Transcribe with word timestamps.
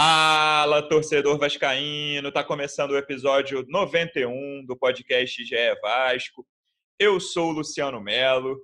Fala, 0.00 0.80
torcedor 0.80 1.36
vascaíno! 1.40 2.30
Tá 2.30 2.44
começando 2.44 2.92
o 2.92 2.96
episódio 2.96 3.66
91 3.66 4.64
do 4.64 4.76
podcast 4.76 5.44
GE 5.44 5.56
Vasco. 5.82 6.46
Eu 7.00 7.18
sou 7.18 7.48
o 7.48 7.52
Luciano 7.52 8.00
Melo. 8.00 8.56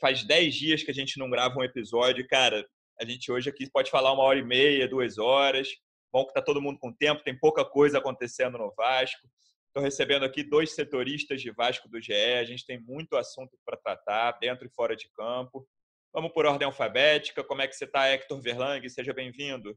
Faz 0.00 0.22
10 0.22 0.54
dias 0.54 0.82
que 0.84 0.92
a 0.92 0.94
gente 0.94 1.18
não 1.18 1.28
grava 1.28 1.58
um 1.58 1.64
episódio. 1.64 2.24
Cara, 2.28 2.64
a 3.00 3.04
gente 3.04 3.32
hoje 3.32 3.50
aqui 3.50 3.68
pode 3.68 3.90
falar 3.90 4.12
uma 4.12 4.22
hora 4.22 4.38
e 4.38 4.44
meia, 4.44 4.86
duas 4.86 5.18
horas. 5.18 5.66
Bom 6.12 6.24
que 6.24 6.32
tá 6.32 6.40
todo 6.40 6.62
mundo 6.62 6.78
com 6.78 6.92
tempo, 6.92 7.24
tem 7.24 7.36
pouca 7.36 7.64
coisa 7.64 7.98
acontecendo 7.98 8.56
no 8.56 8.72
Vasco. 8.76 9.26
Estou 9.66 9.82
recebendo 9.82 10.24
aqui 10.24 10.44
dois 10.44 10.76
setoristas 10.76 11.42
de 11.42 11.50
Vasco 11.50 11.88
do 11.88 12.00
GE. 12.00 12.14
A 12.14 12.44
gente 12.44 12.64
tem 12.64 12.80
muito 12.80 13.16
assunto 13.16 13.58
para 13.66 13.76
tratar, 13.76 14.38
dentro 14.38 14.68
e 14.68 14.70
fora 14.70 14.94
de 14.94 15.10
campo. 15.16 15.66
Vamos 16.14 16.30
por 16.30 16.46
ordem 16.46 16.66
alfabética. 16.66 17.42
Como 17.42 17.60
é 17.60 17.66
que 17.66 17.74
você 17.74 17.86
está, 17.86 18.06
Hector 18.06 18.40
Verlang? 18.40 18.88
Seja 18.88 19.12
bem-vindo. 19.12 19.76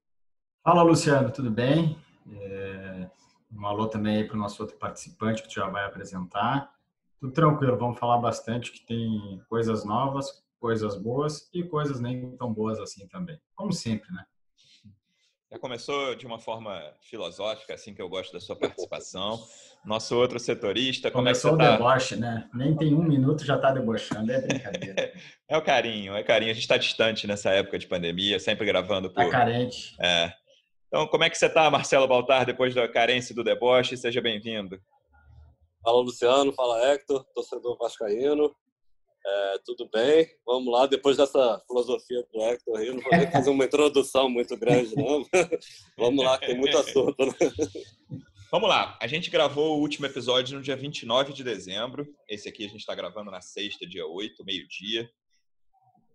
Fala, 0.64 0.82
Luciano, 0.82 1.30
tudo 1.30 1.52
bem? 1.52 1.98
É, 2.40 3.10
um 3.52 3.68
alô 3.68 3.86
também 3.86 4.26
para 4.26 4.38
o 4.38 4.40
nosso 4.40 4.62
outro 4.64 4.78
participante 4.78 5.44
que 5.44 5.54
já 5.54 5.68
vai 5.68 5.84
apresentar. 5.84 6.72
Tudo 7.20 7.34
tranquilo, 7.34 7.78
vamos 7.78 8.00
falar 8.00 8.18
bastante 8.20 8.72
que 8.72 8.80
tem 8.86 9.42
coisas 9.50 9.84
novas, 9.84 10.42
coisas 10.62 10.96
boas 10.96 11.50
e 11.54 11.64
coisas 11.64 12.00
nem 12.00 12.38
tão 12.38 12.54
boas 12.54 12.80
assim 12.80 13.06
também. 13.10 13.38
Como 13.54 13.74
sempre, 13.74 14.10
né? 14.14 14.24
Já 15.52 15.60
começou 15.60 16.16
de 16.16 16.26
uma 16.26 16.40
forma 16.40 16.82
filosófica, 17.02 17.74
assim 17.74 17.94
que 17.94 18.02
eu 18.02 18.08
gosto 18.08 18.32
da 18.32 18.40
sua 18.40 18.56
participação. 18.56 19.38
Nosso 19.84 20.16
outro 20.16 20.40
setorista, 20.40 21.12
Começou 21.12 21.52
como 21.52 21.62
é 21.62 21.66
você 21.66 21.72
tá? 21.72 21.76
o 21.76 21.78
deboche, 21.78 22.16
né? 22.16 22.50
Nem 22.54 22.74
tem 22.74 22.94
um 22.94 23.04
minuto 23.04 23.44
já 23.44 23.58
está 23.58 23.70
debochando, 23.70 24.32
é 24.32 24.40
brincadeira. 24.40 25.12
é 25.46 25.58
o 25.58 25.62
carinho, 25.62 26.16
é 26.16 26.24
carinho. 26.24 26.52
A 26.52 26.54
gente 26.54 26.64
está 26.64 26.78
distante 26.78 27.28
nessa 27.28 27.50
época 27.50 27.78
de 27.78 27.86
pandemia, 27.86 28.40
sempre 28.40 28.66
gravando 28.66 29.10
por... 29.10 29.26
Tá 29.26 29.30
carente. 29.30 29.94
É. 30.00 30.42
Então, 30.94 31.08
como 31.08 31.24
é 31.24 31.30
que 31.32 31.36
você 31.36 31.48
está, 31.48 31.72
Marcelo 31.72 32.08
Baltar, 32.08 32.46
depois 32.46 32.76
da 32.76 32.88
carência 32.88 33.34
do 33.34 33.44
deboche? 33.44 33.98
Seja 33.98 34.22
bem-vindo. 34.22 34.80
Fala, 35.84 36.00
Luciano. 36.00 36.54
Fala, 36.54 36.94
Hector, 36.94 37.26
torcedor 37.34 37.76
vascaíno. 37.80 38.56
É, 39.26 39.58
tudo 39.66 39.90
bem? 39.92 40.30
Vamos 40.46 40.72
lá, 40.72 40.86
depois 40.86 41.18
dessa 41.18 41.60
filosofia 41.66 42.24
do 42.32 42.40
Hector 42.44 42.78
aí, 42.78 42.92
não 42.92 43.02
vou 43.02 43.12
nem 43.12 43.32
fazer 43.32 43.50
uma 43.50 43.66
introdução 43.66 44.30
muito 44.30 44.56
grande, 44.56 44.96
não. 44.96 45.26
Vamos 45.98 46.24
lá, 46.24 46.38
que 46.38 46.46
tem 46.46 46.58
muito 46.58 46.78
assunto. 46.78 47.26
Né? 47.26 47.34
Vamos 48.52 48.70
lá, 48.70 48.96
a 49.02 49.08
gente 49.08 49.32
gravou 49.32 49.78
o 49.78 49.82
último 49.82 50.06
episódio 50.06 50.56
no 50.56 50.62
dia 50.62 50.76
29 50.76 51.34
de 51.34 51.44
dezembro. 51.44 52.06
Esse 52.30 52.48
aqui 52.48 52.66
a 52.66 52.70
gente 52.70 52.82
está 52.82 52.94
gravando 52.94 53.32
na 53.32 53.42
sexta, 53.42 53.88
dia 53.88 54.06
8, 54.06 54.46
meio-dia. 54.46 55.10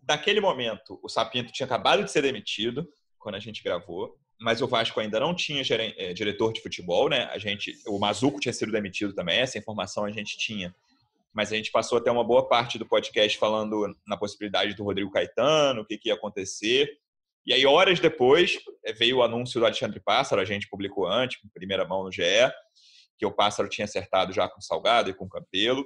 Naquele 0.06 0.41
momento, 0.41 1.01
o 1.03 1.09
Sapinto 1.09 1.51
tinha 1.51 1.67
acabado 1.67 2.05
de 2.05 2.12
ser 2.12 2.23
demitido, 2.23 2.89
quando 3.19 3.34
a 3.34 3.41
gente 3.41 3.61
gravou 3.61 4.17
mas 4.41 4.62
o 4.62 4.69
Vasco 4.69 5.00
ainda 5.00 5.19
não 5.19 5.34
tinha 5.34 5.62
é, 5.97 6.12
diretor 6.12 6.53
de 6.53 6.61
futebol, 6.61 7.08
né? 7.08 7.25
A 7.33 7.39
gente, 7.39 7.77
o 7.86 7.98
Mazuco 7.98 8.39
tinha 8.39 8.53
sido 8.53 8.70
demitido 8.70 9.12
também, 9.12 9.41
essa 9.41 9.58
informação 9.58 10.05
a 10.05 10.11
gente 10.12 10.39
tinha. 10.39 10.75
Mas 11.33 11.53
a 11.53 11.56
gente 11.56 11.70
passou 11.70 11.98
até 11.98 12.11
uma 12.11 12.25
boa 12.25 12.48
parte 12.48 12.78
do 12.78 12.86
podcast 12.86 13.36
falando 13.36 13.97
na 14.06 14.16
possibilidade 14.16 14.75
do 14.75 14.84
Rodrigo 14.84 15.11
Caetano, 15.11 15.83
o 15.83 15.84
que, 15.84 15.99
que 15.99 16.09
ia 16.09 16.15
acontecer. 16.15 16.88
E 17.44 17.53
aí, 17.53 17.66
horas 17.66 17.99
depois, 17.99 18.59
é, 18.84 18.93
veio 18.93 19.19
o 19.19 19.22
anúncio 19.22 19.59
do 19.59 19.66
Alexandre 19.66 20.00
Pássaro, 20.00 20.41
a 20.41 20.44
gente 20.44 20.69
publicou 20.69 21.06
antes, 21.06 21.38
em 21.44 21.49
primeira 21.49 21.84
mão 21.84 22.05
no 22.05 22.12
GE, 22.12 22.22
que 23.19 23.26
o 23.26 23.32
Pássaro 23.32 23.69
tinha 23.69 23.87
acertado 23.87 24.32
já 24.32 24.49
com 24.49 24.60
o 24.60 24.62
Salgado 24.62 25.10
e 25.10 25.15
com 25.15 25.25
o 25.25 25.28
Campelo. 25.28 25.84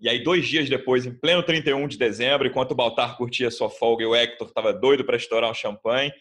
E 0.00 0.08
aí, 0.08 0.22
dois 0.22 0.48
dias 0.48 0.68
depois, 0.68 1.06
em 1.06 1.12
pleno 1.12 1.42
31 1.42 1.86
de 1.86 1.98
dezembro, 1.98 2.48
enquanto 2.48 2.72
o 2.72 2.74
Baltar 2.74 3.16
curtia 3.16 3.50
sua 3.50 3.68
folga 3.68 4.02
e 4.02 4.06
o 4.06 4.14
Hector 4.14 4.48
estava 4.48 4.72
doido 4.72 5.04
para 5.04 5.16
estourar 5.16 5.50
um 5.50 5.54
champanhe, 5.54 6.12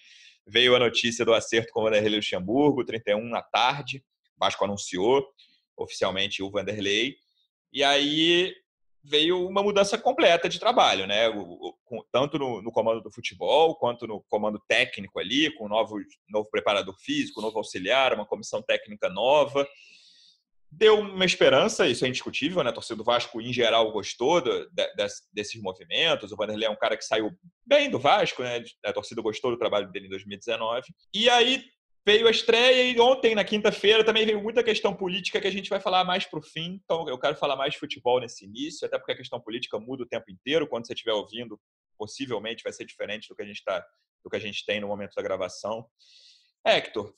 veio 0.48 0.76
a 0.76 0.80
notícia 0.80 1.26
do 1.26 1.34
acerto 1.34 1.72
com 1.74 1.82
o 1.82 1.84
Vanderlei 1.84 2.16
Luxemburgo, 2.16 2.86
31 2.86 3.28
na 3.30 3.42
tarde. 3.42 4.04
O 4.36 4.40
Vasco 4.40 4.64
anunciou 4.64 5.28
oficialmente 5.76 6.42
o 6.42 6.50
Vanderlei. 6.50 7.16
E 7.72 7.84
aí 7.84 8.54
veio 9.04 9.48
uma 9.48 9.62
mudança 9.62 9.98
completa 9.98 10.50
de 10.50 10.60
trabalho, 10.60 11.06
né? 11.06 11.30
O, 11.30 11.76
o, 11.92 12.04
tanto 12.12 12.38
no, 12.38 12.62
no, 12.62 12.72
comando 12.72 13.02
do 13.02 13.12
futebol, 13.12 13.76
quanto 13.76 14.08
no 14.08 14.24
comando 14.30 14.62
técnico 14.68 15.20
ali, 15.20 15.54
com 15.56 15.66
um 15.66 15.70
novo, 15.70 15.98
novo 16.30 16.50
preparador 16.50 16.96
físico, 17.00 17.42
novo 17.42 17.58
auxiliar, 17.58 18.14
uma 18.14 18.26
comissão 18.26 18.62
técnica 18.62 19.10
nova 19.10 19.68
deu 20.72 21.00
uma 21.00 21.26
esperança, 21.26 21.88
isso 21.88 22.06
é 22.06 22.08
indiscutível, 22.08 22.64
né? 22.64 22.70
A 22.70 22.74
torcida 22.74 22.96
do 22.96 23.04
Vasco, 23.04 23.42
em 23.42 23.54
geral, 23.54 23.92
gostou 23.92 24.42
do, 24.42 24.70
de, 24.70 24.88
desses 25.34 25.62
movimentos. 25.62 26.32
O 26.32 26.36
Vanderlei 26.36 26.68
é 26.68 26.72
um 26.72 26.76
cara 26.76 26.98
que 26.98 27.06
saiu 27.06 27.32
bem 27.66 27.90
do 27.90 28.00
Vasco, 28.00 28.44
né? 28.44 28.64
A 28.86 28.94
torcida 28.94 29.22
gostou 29.22 29.52
do 29.52 29.58
trabalho 29.58 29.92
dele 29.92 30.08
em 30.08 30.10
2019. 30.10 30.88
E 31.14 31.30
aí 31.30 31.64
veio 32.06 32.28
a 32.28 32.32
estreia 32.32 32.90
e 32.90 33.00
ontem, 33.00 33.36
na 33.36 33.44
quinta-feira, 33.44 34.04
também 34.04 34.26
veio 34.26 34.42
muita 34.42 34.64
questão 34.64 34.96
política 34.96 35.42
que 35.42 35.48
a 35.48 35.52
gente 35.52 35.70
vai 35.70 35.80
falar 35.80 36.06
mais 36.06 36.26
para 36.26 36.40
o 36.40 36.44
fim. 36.44 36.80
Então, 36.84 37.08
eu 37.10 37.20
quero 37.20 37.36
falar 37.36 37.56
mais 37.56 37.74
de 37.74 37.80
futebol 37.80 38.20
nesse 38.20 38.46
início, 38.46 38.86
até 38.86 38.98
porque 38.98 39.12
a 39.12 39.18
questão 39.18 39.42
política 39.42 39.80
muda 39.80 40.04
o 40.04 40.08
tempo 40.08 40.32
inteiro. 40.32 40.68
Quando 40.68 40.88
você 40.88 40.94
estiver 40.94 41.14
ouvindo, 41.14 41.60
possivelmente 41.98 42.64
vai 42.64 42.72
ser 42.72 42.86
diferente 42.86 43.28
do 43.28 43.36
que 43.36 43.42
a 43.42 43.46
gente 43.46 43.64
tá, 43.64 43.86
do 44.24 44.30
que 44.30 44.36
a 44.36 44.40
gente 44.40 44.66
tem 44.66 44.80
no 44.80 44.88
momento 44.88 45.16
da 45.16 45.22
gravação. 45.22 45.86
Hector, 46.66 47.14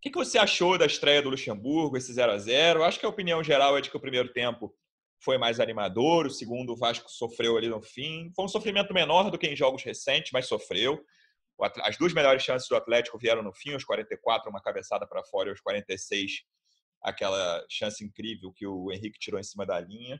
o 0.00 0.02
que, 0.02 0.08
que 0.08 0.16
você 0.16 0.38
achou 0.38 0.78
da 0.78 0.86
estreia 0.86 1.20
do 1.20 1.28
Luxemburgo, 1.28 1.94
esse 1.94 2.10
0 2.10 2.32
a 2.32 2.38
0 2.38 2.82
Acho 2.84 2.98
que 2.98 3.04
a 3.04 3.08
opinião 3.10 3.44
geral 3.44 3.76
é 3.76 3.82
de 3.82 3.90
que 3.90 3.96
o 3.98 4.00
primeiro 4.00 4.32
tempo 4.32 4.74
foi 5.22 5.36
mais 5.36 5.60
animador, 5.60 6.24
o 6.24 6.30
segundo 6.30 6.72
o 6.72 6.76
Vasco 6.76 7.10
sofreu 7.10 7.58
ali 7.58 7.68
no 7.68 7.82
fim. 7.82 8.32
Foi 8.34 8.46
um 8.46 8.48
sofrimento 8.48 8.94
menor 8.94 9.30
do 9.30 9.36
que 9.36 9.46
em 9.46 9.54
jogos 9.54 9.82
recentes, 9.82 10.30
mas 10.32 10.46
sofreu. 10.46 11.04
As 11.82 11.98
duas 11.98 12.14
melhores 12.14 12.42
chances 12.42 12.66
do 12.66 12.76
Atlético 12.76 13.18
vieram 13.18 13.42
no 13.42 13.52
fim, 13.52 13.74
aos 13.74 13.84
44, 13.84 14.48
uma 14.48 14.62
cabeçada 14.62 15.06
para 15.06 15.22
fora, 15.22 15.48
e 15.48 15.50
aos 15.50 15.60
46, 15.60 16.44
aquela 17.02 17.62
chance 17.68 18.02
incrível 18.02 18.50
que 18.54 18.66
o 18.66 18.90
Henrique 18.90 19.18
tirou 19.18 19.38
em 19.38 19.44
cima 19.44 19.66
da 19.66 19.78
linha. 19.78 20.18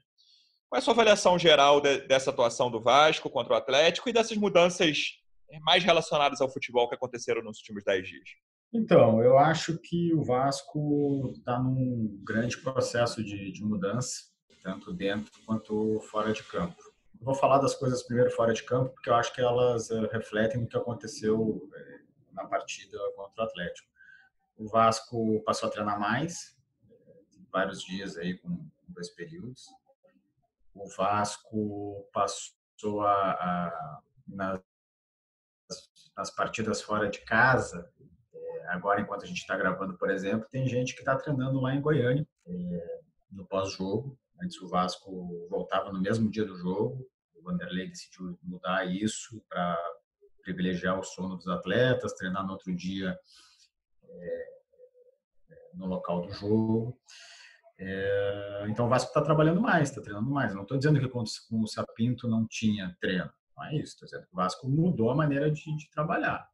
Qual 0.69 0.77
é 0.77 0.81
a 0.81 0.83
sua 0.83 0.93
avaliação 0.93 1.39
geral 1.39 1.81
dessa 1.81 2.29
atuação 2.29 2.71
do 2.71 2.83
Vasco 2.83 3.31
contra 3.31 3.55
o 3.55 3.57
Atlético 3.57 4.11
e 4.11 4.13
dessas 4.13 4.37
mudanças 4.37 5.19
mais 5.63 5.83
relacionadas 5.83 6.43
ao 6.43 6.53
futebol 6.53 6.87
que 6.87 6.95
aconteceram 6.95 7.43
nos 7.43 7.57
últimos 7.61 7.83
10 7.83 8.07
dias? 8.07 8.29
Então, 8.73 9.21
eu 9.23 9.37
acho 9.37 9.79
que 9.79 10.15
o 10.15 10.23
Vasco 10.23 11.33
está 11.35 11.59
num 11.59 12.21
grande 12.23 12.57
processo 12.59 13.23
de, 13.23 13.51
de, 13.51 13.65
mudança, 13.65 14.31
tanto 14.63 14.93
dentro 14.93 15.33
quanto 15.45 16.01
fora 16.03 16.33
de 16.33 16.45
campo. 16.45 16.81
vou 17.21 17.35
falar 17.35 17.59
das 17.59 17.75
coisas 17.75 18.05
primeiro 18.05 18.31
fora 18.31 18.53
de 18.53 18.63
campo, 18.63 18.91
porque 18.91 19.11
eu 19.11 19.15
acho 19.15 19.35
que 19.35 19.41
elas 19.41 19.91
uh, 19.91 20.07
refletem 20.13 20.63
o 20.63 20.69
que 20.69 20.77
aconteceu 20.77 21.41
uh, 21.41 21.73
na 22.33 22.47
partida 22.47 22.97
contra 23.17 23.43
o 23.43 23.47
Atlético. 23.47 23.89
O 24.57 24.69
Vasco 24.69 25.43
passou 25.43 25.69
a 25.69 25.73
treinar 25.73 25.99
mais, 25.99 26.57
uh, 26.89 27.47
vários 27.51 27.83
dias 27.83 28.17
aí 28.17 28.39
com 28.39 28.71
dois 28.87 29.11
períodos. 29.11 29.67
O 30.73 30.89
Vasco 30.97 32.09
passou 32.13 33.03
a, 33.03 33.33
a 33.33 34.01
nas, 34.29 34.63
nas 36.17 36.31
partidas 36.31 36.81
fora 36.81 37.11
de 37.11 37.19
casa 37.25 37.91
agora, 38.71 39.01
enquanto 39.01 39.25
a 39.25 39.27
gente 39.27 39.39
está 39.39 39.57
gravando, 39.57 39.97
por 39.97 40.11
exemplo, 40.11 40.49
tem 40.51 40.67
gente 40.67 40.95
que 40.95 41.01
está 41.01 41.17
treinando 41.17 41.61
lá 41.61 41.75
em 41.75 41.81
Goiânia, 41.81 42.27
é, 42.47 43.01
no 43.31 43.47
pós-jogo. 43.47 44.19
Antes 44.43 44.61
o 44.61 44.69
Vasco 44.69 45.47
voltava 45.49 45.93
no 45.93 46.01
mesmo 46.01 46.31
dia 46.31 46.45
do 46.45 46.57
jogo. 46.57 47.07
O 47.35 47.43
Vanderlei 47.43 47.89
decidiu 47.89 48.39
mudar 48.43 48.85
isso 48.87 49.43
para 49.49 49.79
privilegiar 50.43 50.99
o 50.99 51.03
sono 51.03 51.37
dos 51.37 51.49
atletas, 51.49 52.15
treinar 52.15 52.45
no 52.45 52.53
outro 52.53 52.75
dia 52.75 53.19
é, 54.05 54.47
no 55.75 55.87
local 55.87 56.23
do 56.23 56.33
jogo. 56.33 56.99
É, 57.79 58.67
então 58.69 58.87
o 58.87 58.89
Vasco 58.89 59.09
está 59.09 59.23
trabalhando 59.23 59.61
mais, 59.61 59.89
está 59.89 60.03
treinando 60.03 60.31
mais. 60.31 60.55
Não 60.55 60.63
estou 60.63 60.79
dizendo 60.79 61.01
que 61.01 61.09
com 61.09 61.23
o 61.23 61.67
Sapinto 61.67 62.29
não 62.29 62.47
tinha 62.47 62.97
treino, 63.01 63.31
não 63.57 63.65
é 63.65 63.75
isso. 63.77 63.95
Estou 63.95 64.07
dizendo 64.07 64.27
que 64.27 64.33
o 64.33 64.37
Vasco 64.37 64.69
mudou 64.69 65.11
a 65.11 65.15
maneira 65.15 65.51
de, 65.51 65.77
de 65.77 65.91
trabalhar 65.91 66.49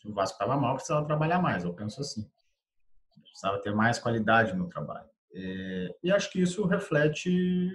se 0.00 0.08
o 0.08 0.14
Vasco 0.14 0.34
estava 0.34 0.56
mal, 0.60 0.74
precisava 0.74 1.06
trabalhar 1.06 1.40
mais. 1.40 1.64
Eu 1.64 1.74
penso 1.74 2.00
assim. 2.00 2.30
Precisava 3.22 3.60
ter 3.60 3.74
mais 3.74 3.98
qualidade 3.98 4.54
no 4.54 4.68
trabalho. 4.68 5.08
É, 5.32 5.96
e 6.02 6.10
acho 6.10 6.30
que 6.30 6.40
isso 6.40 6.66
reflete 6.66 7.30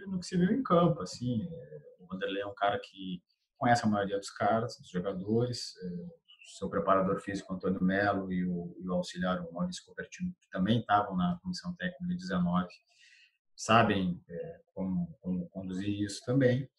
no 0.08 0.20
que 0.20 0.26
se 0.26 0.38
viu 0.38 0.52
em 0.52 0.64
campo. 0.64 1.02
Assim, 1.02 1.48
é, 1.52 1.82
o 2.00 2.08
Vanderlei 2.08 2.42
é 2.42 2.48
um 2.48 2.56
cara 2.56 2.80
que 2.80 3.22
conhece 3.58 3.86
a 3.86 3.90
maioria 3.90 4.18
dos 4.18 4.30
caras, 4.30 4.78
dos 4.78 4.90
jogadores, 4.90 5.74
é, 5.84 6.24
seu 6.58 6.70
preparador 6.70 7.20
físico 7.22 7.54
Antônio 7.54 7.84
Melo 7.84 8.32
e 8.32 8.46
o, 8.46 8.76
e 8.80 8.88
o 8.88 8.94
auxiliar 8.94 9.42
o 9.42 9.54
Maurício 9.54 9.86
Copertino, 9.86 10.34
que 10.42 10.50
também 10.50 10.80
estavam 10.80 11.16
na 11.16 11.40
comissão 11.42 11.74
técnica 11.76 12.06
de 12.06 12.16
19, 12.18 12.68
sabem 13.56 14.22
é, 14.30 14.62
como, 14.74 15.18
como, 15.22 15.48
conduzir 15.50 16.02
isso 16.02 16.24
também. 16.26 16.70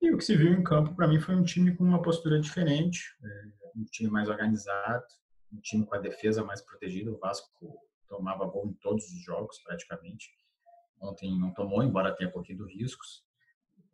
E 0.00 0.12
o 0.12 0.18
que 0.18 0.24
se 0.24 0.36
viu 0.36 0.52
em 0.52 0.62
campo, 0.62 0.94
para 0.94 1.08
mim, 1.08 1.18
foi 1.20 1.34
um 1.34 1.42
time 1.42 1.74
com 1.74 1.84
uma 1.84 2.02
postura 2.02 2.40
diferente, 2.40 3.02
é, 3.24 3.44
um 3.74 3.84
time 3.84 4.10
mais 4.10 4.28
organizado, 4.28 5.04
um 5.52 5.60
time 5.60 5.86
com 5.86 5.94
a 5.94 5.98
defesa 5.98 6.44
mais 6.44 6.60
protegida. 6.60 7.10
O 7.10 7.18
Vasco 7.18 7.50
tomava 8.08 8.46
gol 8.46 8.68
em 8.68 8.74
todos 8.74 9.04
os 9.06 9.22
jogos, 9.22 9.58
praticamente. 9.62 10.30
Ontem 11.00 11.38
não 11.38 11.52
tomou, 11.52 11.82
embora 11.82 12.14
tenha 12.14 12.30
corrido 12.30 12.66
riscos, 12.66 13.24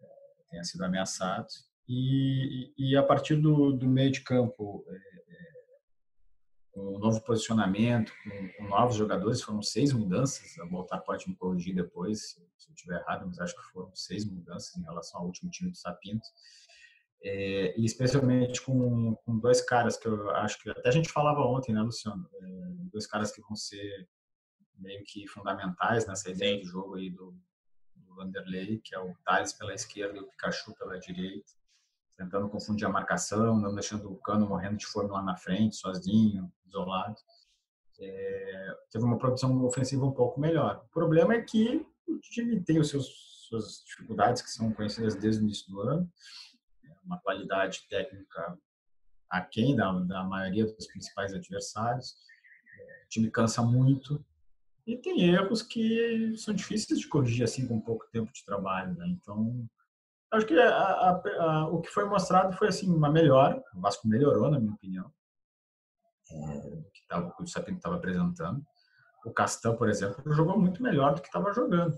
é, 0.00 0.06
tenha 0.50 0.65
sido 0.65 0.85
ameaçado. 0.85 1.49
E, 1.88 2.73
e 2.79 2.97
a 2.97 3.03
partir 3.03 3.37
do, 3.37 3.73
do 3.73 3.88
meio 3.88 4.12
de 4.12 4.21
campo, 4.21 4.85
é, 4.88 5.11
com 6.71 6.97
um 6.97 6.99
novo 6.99 7.21
posicionamento, 7.23 8.12
com, 8.23 8.49
com, 8.53 8.69
novos 8.69 8.97
jogadores, 8.97 9.43
foram 9.43 9.62
seis 9.62 9.93
mudanças. 9.93 10.59
A 10.61 10.65
Voltar 10.67 10.99
pode 11.00 11.29
me 11.29 11.35
corrigir 11.35 11.75
depois, 11.75 12.31
se 12.31 12.41
eu 12.69 12.75
estiver 12.75 13.00
errado, 13.00 13.27
mas 13.27 13.38
acho 13.41 13.56
que 13.56 13.73
foram 13.73 13.94
seis 13.94 14.25
mudanças 14.25 14.77
em 14.77 14.82
relação 14.82 15.21
ao 15.21 15.27
último 15.27 15.50
time 15.50 15.71
do 15.71 15.77
Sapinto. 15.77 16.27
É, 17.22 17.78
e 17.78 17.84
especialmente 17.84 18.62
com, 18.62 19.14
com, 19.14 19.38
dois 19.38 19.61
caras 19.61 19.96
que 19.99 20.08
eu 20.08 20.31
acho 20.31 20.58
que 20.58 20.70
até 20.70 20.88
a 20.88 20.93
gente 20.93 21.12
falava 21.12 21.40
ontem, 21.40 21.72
né, 21.72 21.82
Luciano? 21.82 22.28
É, 22.32 22.46
dois 22.90 23.06
caras 23.06 23.31
que 23.31 23.43
vão 23.43 23.55
ser 23.55 24.08
meio 24.78 25.05
que 25.05 25.26
fundamentais 25.26 26.06
nessa 26.06 26.31
ideia 26.31 26.58
de 26.58 26.64
jogo 26.64 26.94
aí 26.94 27.11
do, 27.11 27.34
do 27.94 28.14
Vanderlei, 28.14 28.78
que 28.82 28.94
é 28.94 28.99
o 28.99 29.14
Thales 29.25 29.52
pela 29.52 29.75
esquerda 29.75 30.17
e 30.17 30.20
o 30.20 30.28
Pikachu 30.28 30.75
pela 30.75 30.99
direita 30.99 31.52
tentando 32.20 32.50
confundir 32.50 32.87
a 32.87 32.90
marcação, 32.90 33.58
não 33.58 33.75
deixando 33.75 34.12
o 34.12 34.17
Cano 34.17 34.46
morrendo 34.46 34.76
de 34.76 34.84
fome 34.84 35.08
lá 35.08 35.22
na 35.22 35.37
frente, 35.37 35.76
sozinho, 35.76 36.52
isolado. 36.67 37.17
É, 37.99 38.76
teve 38.90 39.05
uma 39.06 39.17
produção 39.17 39.64
ofensiva 39.64 40.05
um 40.05 40.12
pouco 40.12 40.38
melhor. 40.38 40.84
O 40.87 40.93
problema 40.93 41.32
é 41.32 41.40
que 41.40 41.87
o 42.06 42.19
time 42.19 42.61
tem 42.61 42.78
os 42.78 42.90
seus 42.90 43.31
suas 43.50 43.82
dificuldades 43.84 44.43
que 44.43 44.50
são 44.50 44.72
conhecidas 44.72 45.17
desde 45.17 45.43
o 45.43 45.44
início 45.44 45.69
do 45.72 45.81
ano, 45.81 46.08
qualidade 47.41 47.87
técnica 47.89 48.59
aquém 49.29 49.77
da, 49.77 49.93
da 50.01 50.25
maioria 50.25 50.67
dos 50.67 50.87
principais 50.87 51.33
adversários. 51.33 52.15
É, 52.79 53.05
o 53.05 53.09
time 53.09 53.31
cansa 53.31 53.63
muito 53.63 54.25
e 54.87 54.97
tem 54.97 55.23
erros 55.23 55.63
que 55.63 56.37
são 56.37 56.53
difíceis 56.53 57.01
de 57.01 57.09
corrigir 57.09 57.45
assim 57.45 57.67
com 57.67 57.81
pouco 57.81 58.07
tempo 58.11 58.33
de 58.33 58.45
trabalho. 58.45 58.95
Né? 58.97 59.09
Então 59.09 59.69
Acho 60.33 60.47
que 60.47 60.57
a, 60.57 60.69
a, 60.69 61.23
a, 61.41 61.69
o 61.69 61.81
que 61.81 61.89
foi 61.89 62.05
mostrado 62.05 62.57
foi 62.57 62.69
assim 62.69 62.89
uma 62.89 63.11
melhora. 63.11 63.61
O 63.75 63.81
Vasco 63.81 64.07
melhorou, 64.07 64.49
na 64.49 64.61
minha 64.61 64.73
opinião, 64.73 65.13
é, 66.31 66.61
que, 66.95 67.07
tava, 67.09 67.35
o 67.41 67.47
Sapinto 67.49 67.79
estava 67.79 67.97
apresentando. 67.97 68.65
O 69.27 69.33
Castan, 69.33 69.75
por 69.75 69.89
exemplo, 69.89 70.33
jogou 70.33 70.57
muito 70.57 70.81
melhor 70.85 71.15
do 71.15 71.21
que 71.21 71.27
estava 71.27 71.53
jogando. 71.53 71.97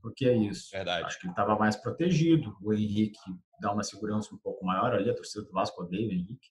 Por 0.00 0.12
que 0.14 0.26
é 0.26 0.36
isso? 0.36 0.70
Verdade. 0.72 1.06
Acho 1.06 1.18
que 1.20 1.26
ele 1.26 1.32
estava 1.32 1.56
mais 1.56 1.76
protegido. 1.76 2.56
O 2.60 2.72
Henrique 2.72 3.18
dá 3.60 3.72
uma 3.72 3.82
segurança 3.82 4.34
um 4.34 4.38
pouco 4.38 4.64
maior 4.64 4.92
ali. 4.92 5.08
A 5.08 5.14
torcida 5.14 5.44
do 5.44 5.52
Vasco 5.52 5.82
odeia 5.82 6.08
o 6.08 6.12
Henrique. 6.12 6.50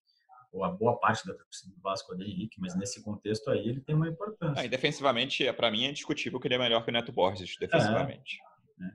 Ou 0.53 0.63
a 0.63 0.69
boa 0.69 0.97
parte 0.99 1.25
da 1.25 1.33
torcida 1.33 1.73
do 1.73 1.81
Vasco 1.81 2.13
odeia 2.13 2.29
o 2.29 2.31
Henrique. 2.31 2.59
Mas 2.59 2.75
nesse 2.75 3.03
contexto 3.03 3.49
aí, 3.49 3.67
ele 3.67 3.81
tem 3.81 3.95
uma 3.95 4.07
importância. 4.07 4.61
Ah, 4.61 4.65
e 4.65 4.69
defensivamente, 4.69 5.51
para 5.53 5.69
mim, 5.69 5.85
é 5.85 5.91
discutível 5.91 6.39
que 6.39 6.47
ele 6.47 6.55
é 6.55 6.59
melhor 6.59 6.83
que 6.83 6.89
o 6.89 6.93
Neto 6.93 7.11
Borges, 7.11 7.55
defensivamente. 7.59 8.39
É, 8.79 8.85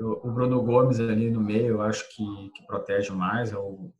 é 0.00 0.04
o 0.04 0.32
Bruno 0.32 0.62
Gomes 0.62 0.98
ali 0.98 1.30
no 1.30 1.40
meio, 1.40 1.74
eu 1.74 1.82
acho 1.82 2.08
que, 2.14 2.50
que 2.54 2.66
protege 2.66 3.12
mais. 3.12 3.52
É 3.52 3.58
o, 3.58 3.92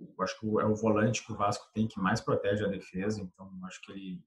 eu 0.00 0.24
acho 0.24 0.38
que 0.40 0.46
é 0.46 0.64
o 0.64 0.74
volante 0.74 1.24
que 1.24 1.32
o 1.32 1.36
Vasco 1.36 1.70
tem 1.72 1.86
que 1.86 2.00
mais 2.00 2.20
protege 2.20 2.64
a 2.64 2.68
defesa. 2.68 3.22
Então, 3.22 3.50
acho 3.64 3.80
que 3.82 3.92
ele 3.92 4.20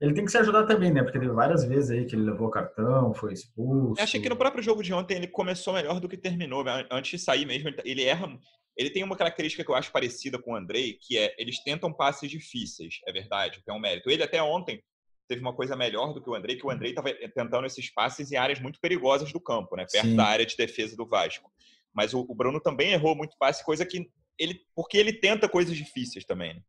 ele 0.00 0.12
tem 0.12 0.24
que 0.24 0.30
se 0.30 0.38
ajudar 0.38 0.66
também, 0.66 0.92
né? 0.92 1.02
Porque 1.02 1.18
teve 1.18 1.32
várias 1.32 1.64
vezes 1.64 1.90
aí 1.90 2.04
que 2.04 2.14
ele 2.14 2.24
levou 2.24 2.50
cartão, 2.50 3.14
foi 3.14 3.32
expulso. 3.32 3.98
Eu 3.98 4.04
achei 4.04 4.20
que 4.20 4.28
no 4.28 4.36
próprio 4.36 4.62
jogo 4.62 4.82
de 4.82 4.92
ontem 4.92 5.16
ele 5.16 5.26
começou 5.26 5.72
melhor 5.72 6.00
do 6.00 6.08
que 6.08 6.18
terminou. 6.18 6.64
Antes 6.90 7.12
de 7.12 7.18
sair 7.18 7.46
mesmo, 7.46 7.70
ele 7.84 8.04
erra. 8.04 8.38
Ele 8.76 8.90
tem 8.90 9.02
uma 9.02 9.16
característica 9.16 9.64
que 9.64 9.70
eu 9.70 9.74
acho 9.74 9.90
parecida 9.90 10.38
com 10.38 10.52
o 10.52 10.56
Andrei, 10.56 10.98
que 11.00 11.16
é 11.16 11.34
eles 11.38 11.62
tentam 11.62 11.90
passes 11.90 12.30
difíceis, 12.30 13.00
é 13.06 13.12
verdade, 13.12 13.62
que 13.64 13.70
é 13.70 13.72
um 13.72 13.80
mérito. 13.80 14.10
Ele 14.10 14.22
até 14.22 14.42
ontem 14.42 14.82
teve 15.26 15.40
uma 15.40 15.54
coisa 15.54 15.74
melhor 15.74 16.12
do 16.12 16.22
que 16.22 16.28
o 16.28 16.34
Andrei, 16.34 16.56
que 16.56 16.66
o 16.66 16.70
Andrei 16.70 16.90
estava 16.90 17.10
tentando 17.34 17.66
esses 17.66 17.92
passes 17.92 18.30
em 18.30 18.36
áreas 18.36 18.60
muito 18.60 18.78
perigosas 18.78 19.32
do 19.32 19.40
campo, 19.40 19.76
né? 19.76 19.86
Perto 19.90 20.08
Sim. 20.08 20.16
da 20.16 20.24
área 20.24 20.44
de 20.44 20.56
defesa 20.56 20.94
do 20.94 21.06
Vasco. 21.06 21.50
Mas 21.94 22.12
o, 22.12 22.20
o, 22.28 22.34
Bruno 22.34 22.60
também 22.60 22.92
errou 22.92 23.16
muito 23.16 23.34
passe, 23.38 23.64
coisa 23.64 23.86
que 23.86 24.06
ele, 24.38 24.60
porque 24.74 24.98
ele 24.98 25.14
tenta 25.14 25.48
coisas 25.48 25.74
difíceis 25.74 26.26
também. 26.26 26.54
Né? 26.54 26.60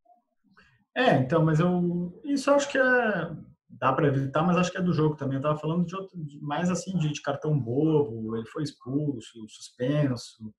É, 0.97 1.15
então, 1.19 1.45
mas 1.45 1.59
eu 1.59 2.19
isso 2.23 2.49
eu 2.49 2.55
acho 2.55 2.71
que 2.71 2.77
é 2.77 3.31
dá 3.69 3.93
para 3.93 4.07
evitar, 4.07 4.41
mas 4.41 4.57
acho 4.57 4.71
que 4.71 4.77
é 4.79 4.81
do 4.81 4.93
jogo 4.93 5.15
também. 5.15 5.37
Eu 5.37 5.43
tava 5.43 5.59
falando 5.59 5.85
de, 5.85 5.95
outro, 5.95 6.17
de 6.17 6.39
mais 6.41 6.71
assim 6.71 6.97
de, 6.97 7.11
de, 7.11 7.21
cartão 7.21 7.57
bobo, 7.59 8.35
ele 8.35 8.47
foi 8.47 8.63
expulso, 8.63 9.47
suspenso. 9.47 10.51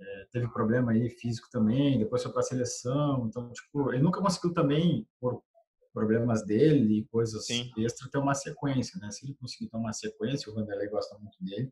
É, 0.00 0.26
teve 0.32 0.48
problema 0.48 0.90
aí 0.90 1.08
físico 1.08 1.48
também, 1.52 1.98
depois 1.98 2.22
foi 2.24 2.32
para 2.32 2.40
a 2.40 2.44
seleção, 2.44 3.26
então 3.28 3.52
tipo, 3.52 3.92
ele 3.92 4.02
nunca 4.02 4.20
conseguiu 4.20 4.52
também 4.52 5.06
por 5.20 5.42
problemas 5.92 6.44
dele 6.44 7.00
e 7.00 7.04
coisas 7.06 7.46
Sim. 7.46 7.70
extra 7.78 8.08
ter 8.10 8.18
uma 8.18 8.34
sequência, 8.34 8.98
né? 9.00 9.10
Se 9.12 9.26
ele 9.26 9.34
conseguir 9.34 9.68
ter 9.70 9.76
uma 9.76 9.92
sequência, 9.92 10.50
o 10.50 10.54
Vanderlei 10.54 10.88
gosta 10.88 11.16
muito 11.18 11.36
dele, 11.40 11.70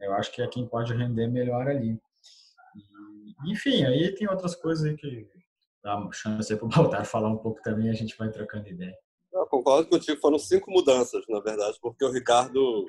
eu 0.00 0.12
acho 0.14 0.32
que 0.32 0.42
é 0.42 0.48
quem 0.48 0.66
pode 0.68 0.92
render 0.94 1.28
melhor 1.28 1.68
ali. 1.68 1.98
E, 2.76 3.52
enfim, 3.52 3.84
aí 3.84 4.14
tem 4.14 4.28
outras 4.28 4.54
coisas 4.54 4.84
aí 4.84 4.96
que 4.96 5.26
dá 5.82 6.08
chance 6.12 6.54
para 6.56 6.66
o 6.66 6.68
Baltar 6.70 7.04
falar 7.04 7.28
um 7.28 7.38
pouco 7.38 7.60
também 7.62 7.90
a 7.90 7.94
gente 7.94 8.16
vai 8.16 8.30
trocando 8.30 8.68
ideia. 8.68 8.96
Eu 9.32 9.46
concordo 9.46 9.88
contigo, 9.88 10.20
foram 10.20 10.38
cinco 10.38 10.70
mudanças, 10.70 11.24
na 11.28 11.40
verdade, 11.40 11.78
porque 11.80 12.04
o 12.04 12.12
Ricardo 12.12 12.86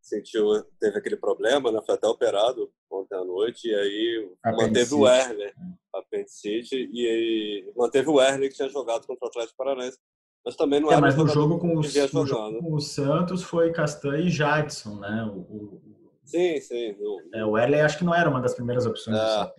sentiu, 0.00 0.62
teve 0.80 0.98
aquele 0.98 1.16
problema, 1.16 1.70
né? 1.70 1.80
Foi 1.84 1.94
até 1.94 2.06
operado 2.06 2.70
ontem 2.90 3.14
à 3.14 3.24
noite, 3.24 3.68
e 3.68 3.74
aí 3.74 4.30
manteve 4.44 4.94
o 4.94 5.00
Werner, 5.00 5.54
apendicite, 5.94 6.88
e 6.92 7.06
aí 7.06 7.72
manteve 7.76 8.08
o 8.08 8.14
Werner 8.14 8.48
que 8.48 8.56
tinha 8.56 8.68
jogado 8.68 9.06
contra 9.06 9.26
o 9.26 9.28
Atlético 9.28 9.56
Paranaense. 9.56 9.98
Mas 10.44 10.54
também 10.54 10.80
não 10.80 10.90
é, 10.90 10.92
era 10.92 11.00
mas 11.00 11.16
no 11.16 11.26
jogo, 11.26 11.58
com 11.58 11.76
os, 11.76 12.12
no 12.12 12.24
jogo 12.24 12.60
com 12.60 12.74
o 12.74 12.80
Santos 12.80 13.42
foi 13.42 13.72
Castan 13.72 14.18
e 14.18 14.30
Jadson, 14.30 15.00
né? 15.00 15.24
O, 15.34 15.40
o, 15.40 15.82
sim, 16.24 16.60
sim. 16.60 16.96
O, 17.00 17.20
é, 17.34 17.44
o 17.44 17.56
acho 17.56 17.98
que 17.98 18.04
não 18.04 18.14
era 18.14 18.30
uma 18.30 18.40
das 18.40 18.54
primeiras 18.54 18.86
opções 18.86 19.18
é. 19.18 19.52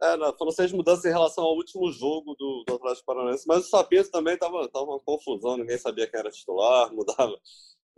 É, 0.00 0.16
não, 0.16 0.32
foram 0.36 0.52
seis 0.52 0.72
mudanças 0.72 1.04
em 1.04 1.10
relação 1.10 1.44
ao 1.44 1.56
último 1.56 1.90
jogo 1.90 2.34
do, 2.38 2.64
do 2.66 2.74
Atlético 2.74 3.06
Paranaense, 3.06 3.44
mas 3.46 3.66
o 3.66 3.68
Sapinto 3.68 4.10
também 4.10 4.34
estava 4.34 4.68
tava 4.68 4.84
uma 4.84 5.00
confusão, 5.00 5.56
ninguém 5.56 5.76
sabia 5.76 6.06
quem 6.06 6.20
era 6.20 6.30
titular, 6.30 6.90
mudava 6.94 7.34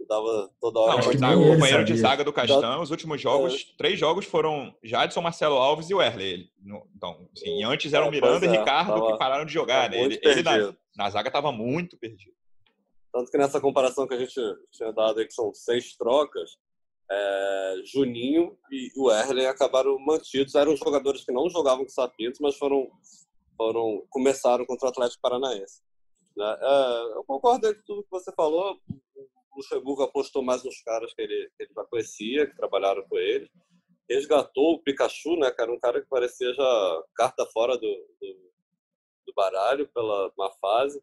dava 0.09 0.51
toda 0.61 0.81
hora. 0.81 1.19
Não, 1.19 1.43
o 1.43 1.55
companheiro 1.55 1.85
de 1.85 1.97
zaga 1.97 2.25
do 2.25 2.33
Castan, 2.33 2.81
os 2.81 2.91
últimos 2.91 3.21
jogos, 3.21 3.55
é. 3.55 3.77
três 3.77 3.99
jogos 3.99 4.25
foram 4.25 4.75
Jadson, 4.83 5.21
Marcelo 5.21 5.57
Alves 5.57 5.91
e 5.91 5.95
o 5.95 6.01
Erle. 6.01 6.51
Então, 6.97 7.29
assim, 7.37 7.63
antes 7.65 7.93
eram 7.93 8.07
é, 8.07 8.11
Miranda 8.11 8.47
e 8.47 8.49
Ricardo 8.49 8.95
tava, 8.95 9.13
que 9.13 9.19
pararam 9.19 9.45
de 9.45 9.53
jogar, 9.53 9.91
né? 9.91 10.03
Ele, 10.03 10.19
ele 10.23 10.43
na, 10.43 10.75
na, 10.97 11.11
zaga 11.11 11.29
estava 11.29 11.53
muito 11.53 11.99
perdido. 11.99 12.35
Tanto 13.13 13.31
que 13.31 13.39
nessa 13.39 13.61
comparação 13.61 14.07
que 14.07 14.15
a 14.15 14.19
gente 14.19 14.35
tinha 14.71 14.93
dado 14.93 15.19
aí, 15.19 15.27
que 15.27 15.35
são 15.35 15.53
seis 15.53 15.97
trocas, 15.97 16.57
é, 17.11 17.75
Juninho 17.85 18.57
e 18.71 18.91
o 18.97 19.11
Erlen 19.11 19.47
acabaram 19.47 19.99
mantidos. 19.99 20.55
Eram 20.55 20.77
jogadores 20.77 21.25
que 21.25 21.33
não 21.33 21.49
jogavam 21.51 21.85
com 21.85 21.91
Sapinto, 21.91 22.43
mas 22.43 22.57
foram, 22.57 22.91
foram 23.57 24.07
começaram 24.11 24.65
contra 24.65 24.87
o 24.87 24.91
Atlético 24.91 25.23
Paranaense. 25.23 25.83
Né? 26.37 26.59
É, 26.61 27.17
eu 27.17 27.25
concordo 27.25 27.75
com 27.75 27.83
tudo 27.83 28.03
que 28.05 28.11
você 28.11 28.33
falou 28.33 28.79
Luxemburgo 29.57 30.03
apostou 30.03 30.43
mais 30.43 30.65
nos 30.65 30.81
caras 30.83 31.13
que 31.13 31.23
ele, 31.23 31.51
que 31.57 31.65
ele 31.65 31.73
já 31.75 31.85
conhecia, 31.85 32.47
que 32.47 32.57
trabalharam 32.57 33.03
com 33.09 33.19
ele. 33.19 33.51
Resgatou 34.09 34.75
o 34.75 34.83
Pikachu, 34.83 35.37
né, 35.37 35.51
cara? 35.51 35.73
Um 35.73 35.79
cara 35.79 36.01
que 36.01 36.09
parecia 36.09 36.53
já 36.55 37.05
carta 37.15 37.47
fora 37.47 37.77
do, 37.77 37.81
do, 38.21 38.53
do 39.27 39.35
baralho 39.35 39.89
pela 39.89 40.33
má 40.37 40.51
fase. 40.61 41.03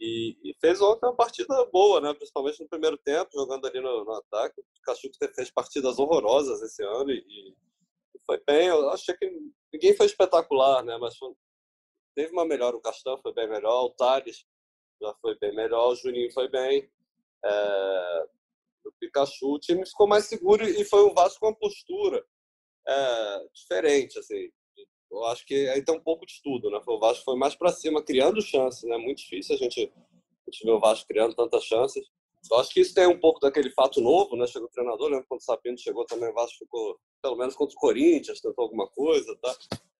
E, 0.00 0.36
e, 0.44 0.54
fez 0.60 0.80
ontem 0.80 1.06
uma 1.06 1.16
partida 1.16 1.64
boa, 1.72 2.00
né? 2.00 2.14
Principalmente 2.14 2.60
no 2.60 2.68
primeiro 2.68 2.96
tempo, 2.98 3.30
jogando 3.34 3.66
ali 3.66 3.80
no, 3.80 4.04
no 4.04 4.12
ataque. 4.12 4.60
O 4.60 4.64
Pikachu 4.74 5.10
fez 5.34 5.50
partidas 5.50 5.98
horrorosas 5.98 6.62
esse 6.62 6.84
ano 6.84 7.10
e, 7.10 7.18
e 7.18 7.56
foi 8.24 8.40
bem. 8.46 8.68
Eu 8.68 8.90
achei 8.90 9.16
que 9.16 9.28
ninguém 9.72 9.96
foi 9.96 10.06
espetacular, 10.06 10.84
né? 10.84 10.96
Mas 10.98 11.16
foi, 11.16 11.32
teve 12.14 12.32
uma 12.32 12.46
melhora. 12.46 12.76
O 12.76 12.80
Castan 12.80 13.18
foi 13.18 13.32
bem 13.32 13.48
melhor, 13.48 13.86
o 13.86 13.90
Thales 13.90 14.46
já 15.00 15.14
foi 15.20 15.36
bem 15.38 15.54
melhor, 15.54 15.92
o 15.92 15.96
Juninho 15.96 16.32
foi 16.32 16.48
bem 16.48 16.90
é, 17.44 18.26
do 18.84 18.92
Pikachu, 19.00 19.54
o 19.54 19.58
time 19.58 19.86
ficou 19.86 20.06
mais 20.06 20.26
seguro 20.26 20.64
e 20.64 20.84
foi 20.84 21.04
um 21.04 21.14
Vasco 21.14 21.40
com 21.40 21.46
uma 21.46 21.54
postura 21.54 22.24
é, 22.86 23.48
diferente, 23.52 24.18
assim. 24.18 24.50
Eu 25.10 25.24
acho 25.26 25.44
que 25.46 25.68
aí 25.68 25.82
tem 25.82 25.94
um 25.94 26.00
pouco 26.00 26.26
de 26.26 26.40
tudo, 26.42 26.70
né? 26.70 26.80
O 26.86 26.98
Vasco 26.98 27.24
foi 27.24 27.36
mais 27.36 27.54
para 27.54 27.72
cima, 27.72 28.02
criando 28.02 28.42
chances, 28.42 28.82
né? 28.84 28.96
Muito 28.98 29.18
difícil 29.18 29.54
a 29.54 29.58
gente, 29.58 29.80
a 29.80 30.50
gente 30.50 30.64
ver 30.64 30.72
o 30.72 30.80
Vasco 30.80 31.08
criando 31.08 31.34
tantas 31.34 31.64
chances. 31.64 32.06
Eu 32.50 32.58
acho 32.58 32.72
que 32.72 32.80
isso 32.80 32.94
tem 32.94 33.06
um 33.06 33.18
pouco 33.18 33.40
daquele 33.40 33.70
fato 33.70 34.00
novo, 34.00 34.36
né? 34.36 34.46
Chegou 34.46 34.68
o 34.68 34.70
treinador, 34.70 35.08
lembra 35.08 35.26
quando 35.28 35.40
o 35.40 35.44
Sapinto 35.44 35.80
chegou 35.80 36.04
também, 36.04 36.30
o 36.30 36.34
Vasco 36.34 36.58
ficou, 36.58 36.98
pelo 37.22 37.36
menos 37.36 37.54
contra 37.54 37.74
o 37.74 37.80
Corinthians, 37.80 38.40
tentou 38.40 38.64
alguma 38.64 38.88
coisa, 38.88 39.36
tá? 39.42 39.54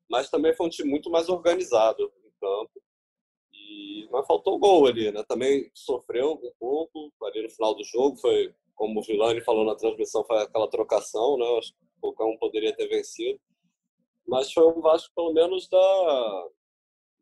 mas 0.09 0.31
também 0.31 0.55
foi 0.55 0.67
um 0.67 0.71
time 0.71 0.89
muito 0.89 1.11
mais 1.11 1.29
organizado 1.29 2.11
em 2.25 2.31
campo. 2.41 2.83
E 3.53 4.09
mas 4.11 4.27
faltou 4.27 4.59
gol 4.59 4.87
ali, 4.87 5.13
né? 5.13 5.23
Também 5.29 5.71
sofreu 5.75 6.33
um 6.33 6.53
pouco 6.59 7.13
ali 7.23 7.43
no 7.43 7.51
final 7.51 7.75
do 7.75 7.85
jogo, 7.85 8.17
foi 8.17 8.55
como 8.75 9.01
o 9.01 9.03
Vilani 9.03 9.41
falou 9.43 9.65
na 9.65 9.75
transmissão, 9.75 10.25
foi 10.25 10.39
aquela 10.39 10.69
trocação, 10.69 11.37
né? 11.37 11.45
Acho 11.59 11.73
que 11.73 11.79
qualquer 12.01 12.25
um 12.25 12.39
poderia 12.39 12.75
ter 12.75 12.89
vencido. 12.89 13.39
Mas 14.29 14.53
foi 14.53 14.67
um 14.67 14.81
Vasco 14.81 15.13
pelo 15.15 15.33
menos 15.33 15.69
da 15.69 16.49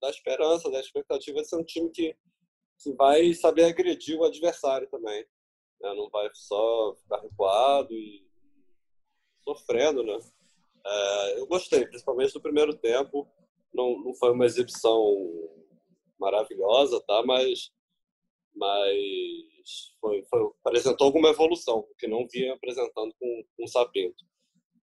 da 0.03 0.11
esperança, 0.11 0.71
da 0.71 0.79
expectativa 0.79 1.41
de 1.41 1.49
ser 1.49 1.57
um 1.57 1.65
time 1.65 1.91
que 1.91 2.15
que 2.79 2.93
vai 2.93 3.33
saber 3.33 3.65
agredir 3.65 4.19
o 4.19 4.25
adversário 4.25 4.89
também. 4.91 5.25
Né? 5.81 5.95
Não 5.95 6.09
vai 6.11 6.29
só 6.35 6.95
ficar 6.97 7.21
recuado 7.21 7.93
e 7.95 8.27
sofrendo, 9.43 10.03
né? 10.03 10.19
É, 10.85 11.41
eu 11.41 11.47
gostei, 11.47 11.87
principalmente 11.87 12.33
do 12.35 12.41
primeiro 12.41 12.77
tempo. 12.77 13.27
Não, 13.73 13.99
não 14.03 14.15
foi 14.15 14.33
uma 14.33 14.47
exibição 14.47 15.03
maravilhosa, 16.19 17.01
tá? 17.07 17.23
Mas, 17.25 17.71
mas 18.55 19.95
foi, 20.01 20.23
foi, 20.25 20.51
apresentou 20.65 21.07
alguma 21.07 21.31
evolução, 21.31 21.87
que 21.99 22.07
não 22.07 22.27
vinha 22.29 22.55
apresentando 22.55 23.15
com, 23.19 23.45
com 23.57 23.65
o 23.65 23.69
Sapinto. 23.69 24.25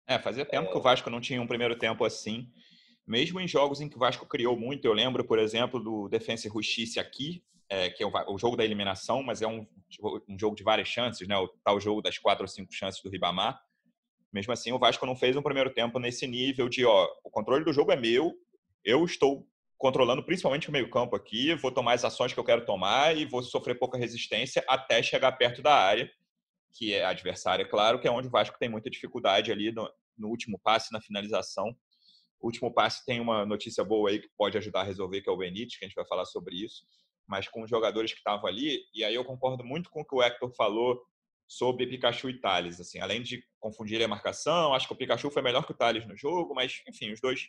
É, 0.06 0.18
fazia 0.18 0.44
tempo 0.44 0.68
é... 0.68 0.72
que 0.72 0.78
o 0.78 0.82
Vasco 0.82 1.10
não 1.10 1.20
tinha 1.20 1.40
um 1.40 1.46
primeiro 1.46 1.76
tempo 1.76 2.04
assim. 2.04 2.48
Mesmo 3.06 3.40
em 3.40 3.48
jogos 3.48 3.80
em 3.80 3.88
que 3.88 3.96
o 3.96 3.98
Vasco 3.98 4.26
criou 4.26 4.56
muito, 4.56 4.84
eu 4.84 4.92
lembro, 4.92 5.24
por 5.24 5.38
exemplo, 5.38 5.80
do 5.80 6.08
Defensa 6.08 6.46
e 6.46 6.50
Justiça 6.50 7.00
aqui, 7.00 7.42
é, 7.68 7.90
que 7.90 8.02
é 8.02 8.06
o, 8.06 8.12
o, 8.28 8.38
jogo 8.38 8.56
da 8.56 8.64
eliminação, 8.64 9.22
mas 9.22 9.42
é 9.42 9.46
um, 9.46 9.66
um, 10.28 10.38
jogo 10.38 10.54
de 10.54 10.62
várias 10.62 10.88
chances, 10.88 11.26
né? 11.26 11.36
O 11.36 11.48
tal 11.64 11.80
jogo 11.80 12.02
das 12.02 12.18
quatro 12.18 12.44
ou 12.44 12.48
cinco 12.48 12.72
chances 12.72 13.02
do 13.02 13.10
Ribamar. 13.10 13.60
Mesmo 14.32 14.52
assim, 14.52 14.72
o 14.72 14.78
Vasco 14.78 15.04
não 15.04 15.16
fez 15.16 15.36
um 15.36 15.42
primeiro 15.42 15.72
tempo 15.72 15.98
nesse 15.98 16.26
nível 16.26 16.68
de, 16.68 16.84
ó, 16.84 17.08
o 17.24 17.30
controle 17.30 17.64
do 17.64 17.72
jogo 17.72 17.92
é 17.92 17.96
meu, 17.96 18.32
eu 18.84 19.04
estou 19.04 19.46
controlando 19.76 20.22
principalmente 20.22 20.68
o 20.68 20.72
meio-campo 20.72 21.16
aqui, 21.16 21.54
vou 21.56 21.72
tomar 21.72 21.94
as 21.94 22.04
ações 22.04 22.32
que 22.32 22.38
eu 22.38 22.44
quero 22.44 22.64
tomar 22.64 23.16
e 23.16 23.24
vou 23.24 23.42
sofrer 23.42 23.78
pouca 23.78 23.98
resistência 23.98 24.64
até 24.68 25.02
chegar 25.02 25.32
perto 25.32 25.60
da 25.60 25.74
área, 25.74 26.08
que 26.72 26.94
é 26.94 27.04
adversária, 27.04 27.68
claro, 27.68 28.00
que 28.00 28.08
é 28.08 28.10
onde 28.10 28.28
o 28.28 28.30
Vasco 28.30 28.58
tem 28.58 28.68
muita 28.68 28.90
dificuldade 28.90 29.52
ali 29.52 29.72
no, 29.72 29.90
no 30.16 30.28
último 30.28 30.58
passe, 30.58 30.92
na 30.92 31.00
finalização. 31.00 31.76
O 32.40 32.46
último 32.46 32.72
passe 32.72 33.04
tem 33.04 33.20
uma 33.20 33.46
notícia 33.46 33.84
boa 33.84 34.10
aí 34.10 34.18
que 34.18 34.28
pode 34.36 34.58
ajudar 34.58 34.80
a 34.80 34.84
resolver, 34.84 35.20
que 35.20 35.28
é 35.28 35.32
o 35.32 35.36
Benítez, 35.36 35.78
que 35.78 35.84
a 35.84 35.88
gente 35.88 35.94
vai 35.94 36.06
falar 36.06 36.24
sobre 36.24 36.56
isso 36.56 36.82
mas 37.26 37.48
com 37.48 37.62
os 37.62 37.70
jogadores 37.70 38.12
que 38.12 38.18
estavam 38.18 38.46
ali. 38.46 38.80
E 38.94 39.04
aí 39.04 39.14
eu 39.14 39.24
concordo 39.24 39.64
muito 39.64 39.90
com 39.90 40.00
o 40.00 40.04
que 40.04 40.14
o 40.14 40.22
Hector 40.22 40.54
falou 40.54 41.02
sobre 41.48 41.86
Pikachu 41.86 42.28
e 42.30 42.40
Thales. 42.40 42.80
Assim, 42.80 42.98
além 42.98 43.22
de 43.22 43.42
confundir 43.58 44.02
a 44.02 44.08
marcação, 44.08 44.74
acho 44.74 44.86
que 44.86 44.92
o 44.92 44.96
Pikachu 44.96 45.30
foi 45.30 45.42
melhor 45.42 45.64
que 45.64 45.72
o 45.72 45.76
Thales 45.76 46.06
no 46.06 46.16
jogo, 46.16 46.54
mas, 46.54 46.82
enfim, 46.86 47.12
os 47.12 47.20
dois 47.20 47.48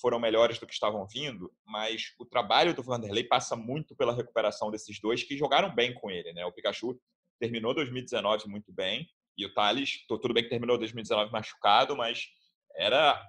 foram 0.00 0.18
melhores 0.18 0.58
do 0.58 0.66
que 0.66 0.72
estavam 0.72 1.06
vindo, 1.06 1.52
mas 1.64 2.14
o 2.18 2.24
trabalho 2.24 2.74
do 2.74 2.82
Vanderlei 2.82 3.22
passa 3.22 3.54
muito 3.54 3.94
pela 3.94 4.14
recuperação 4.14 4.70
desses 4.70 4.98
dois 4.98 5.22
que 5.22 5.36
jogaram 5.36 5.72
bem 5.72 5.94
com 5.94 6.10
ele, 6.10 6.32
né? 6.32 6.44
O 6.44 6.52
Pikachu 6.52 6.98
terminou 7.40 7.74
2019 7.74 8.48
muito 8.48 8.72
bem 8.72 9.08
e 9.36 9.46
o 9.46 9.54
Thales, 9.54 10.04
tudo 10.06 10.34
bem 10.34 10.44
que 10.44 10.50
terminou 10.50 10.76
2019 10.78 11.32
machucado, 11.32 11.96
mas 11.96 12.28
era 12.76 13.20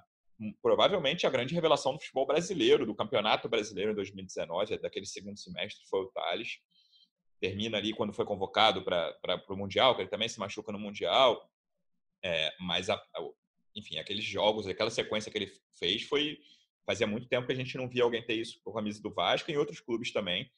provavelmente 0.62 1.26
a 1.26 1.30
grande 1.30 1.54
revelação 1.54 1.94
do 1.94 2.00
futebol 2.00 2.26
brasileiro, 2.26 2.86
do 2.86 2.96
campeonato 2.96 3.48
brasileiro 3.48 3.92
em 3.92 3.96
2019, 3.96 4.78
daquele 4.80 5.06
segundo 5.06 5.40
semestre, 5.40 5.86
foi 5.88 6.02
o 6.02 6.08
Thales. 6.08 6.60
Termina 7.40 7.78
ali 7.78 7.94
quando 7.94 8.14
foi 8.14 8.26
convocado 8.26 8.84
para 8.84 9.44
o 9.50 9.56
Mundial, 9.56 9.96
que 9.96 10.02
ele 10.02 10.10
também 10.10 10.28
se 10.28 10.40
machuca 10.40 10.72
no 10.72 10.80
Mundial. 10.80 11.50
É, 12.24 12.54
mas, 12.60 12.90
a, 12.90 12.96
a, 12.96 13.30
enfim, 13.76 13.98
aqueles 13.98 14.24
jogos, 14.24 14.68
aquela 14.68 14.92
sequência 14.92 15.32
que 15.32 15.38
ele 15.38 15.52
fez 15.78 16.04
foi. 16.04 16.38
Fazia 16.84 17.06
muito 17.06 17.28
tempo 17.28 17.46
que 17.46 17.54
a 17.54 17.56
gente 17.56 17.78
não 17.78 17.88
via 17.88 18.04
alguém 18.04 18.26
ter 18.26 18.34
isso 18.34 18.60
com 18.64 18.72
a 18.72 18.74
camisa 18.74 19.02
do 19.02 19.14
Vasco 19.14 19.50
e 19.50 19.54
em 19.54 19.58
outros 19.58 19.80
clubes 19.80 20.12
também. 20.12 20.52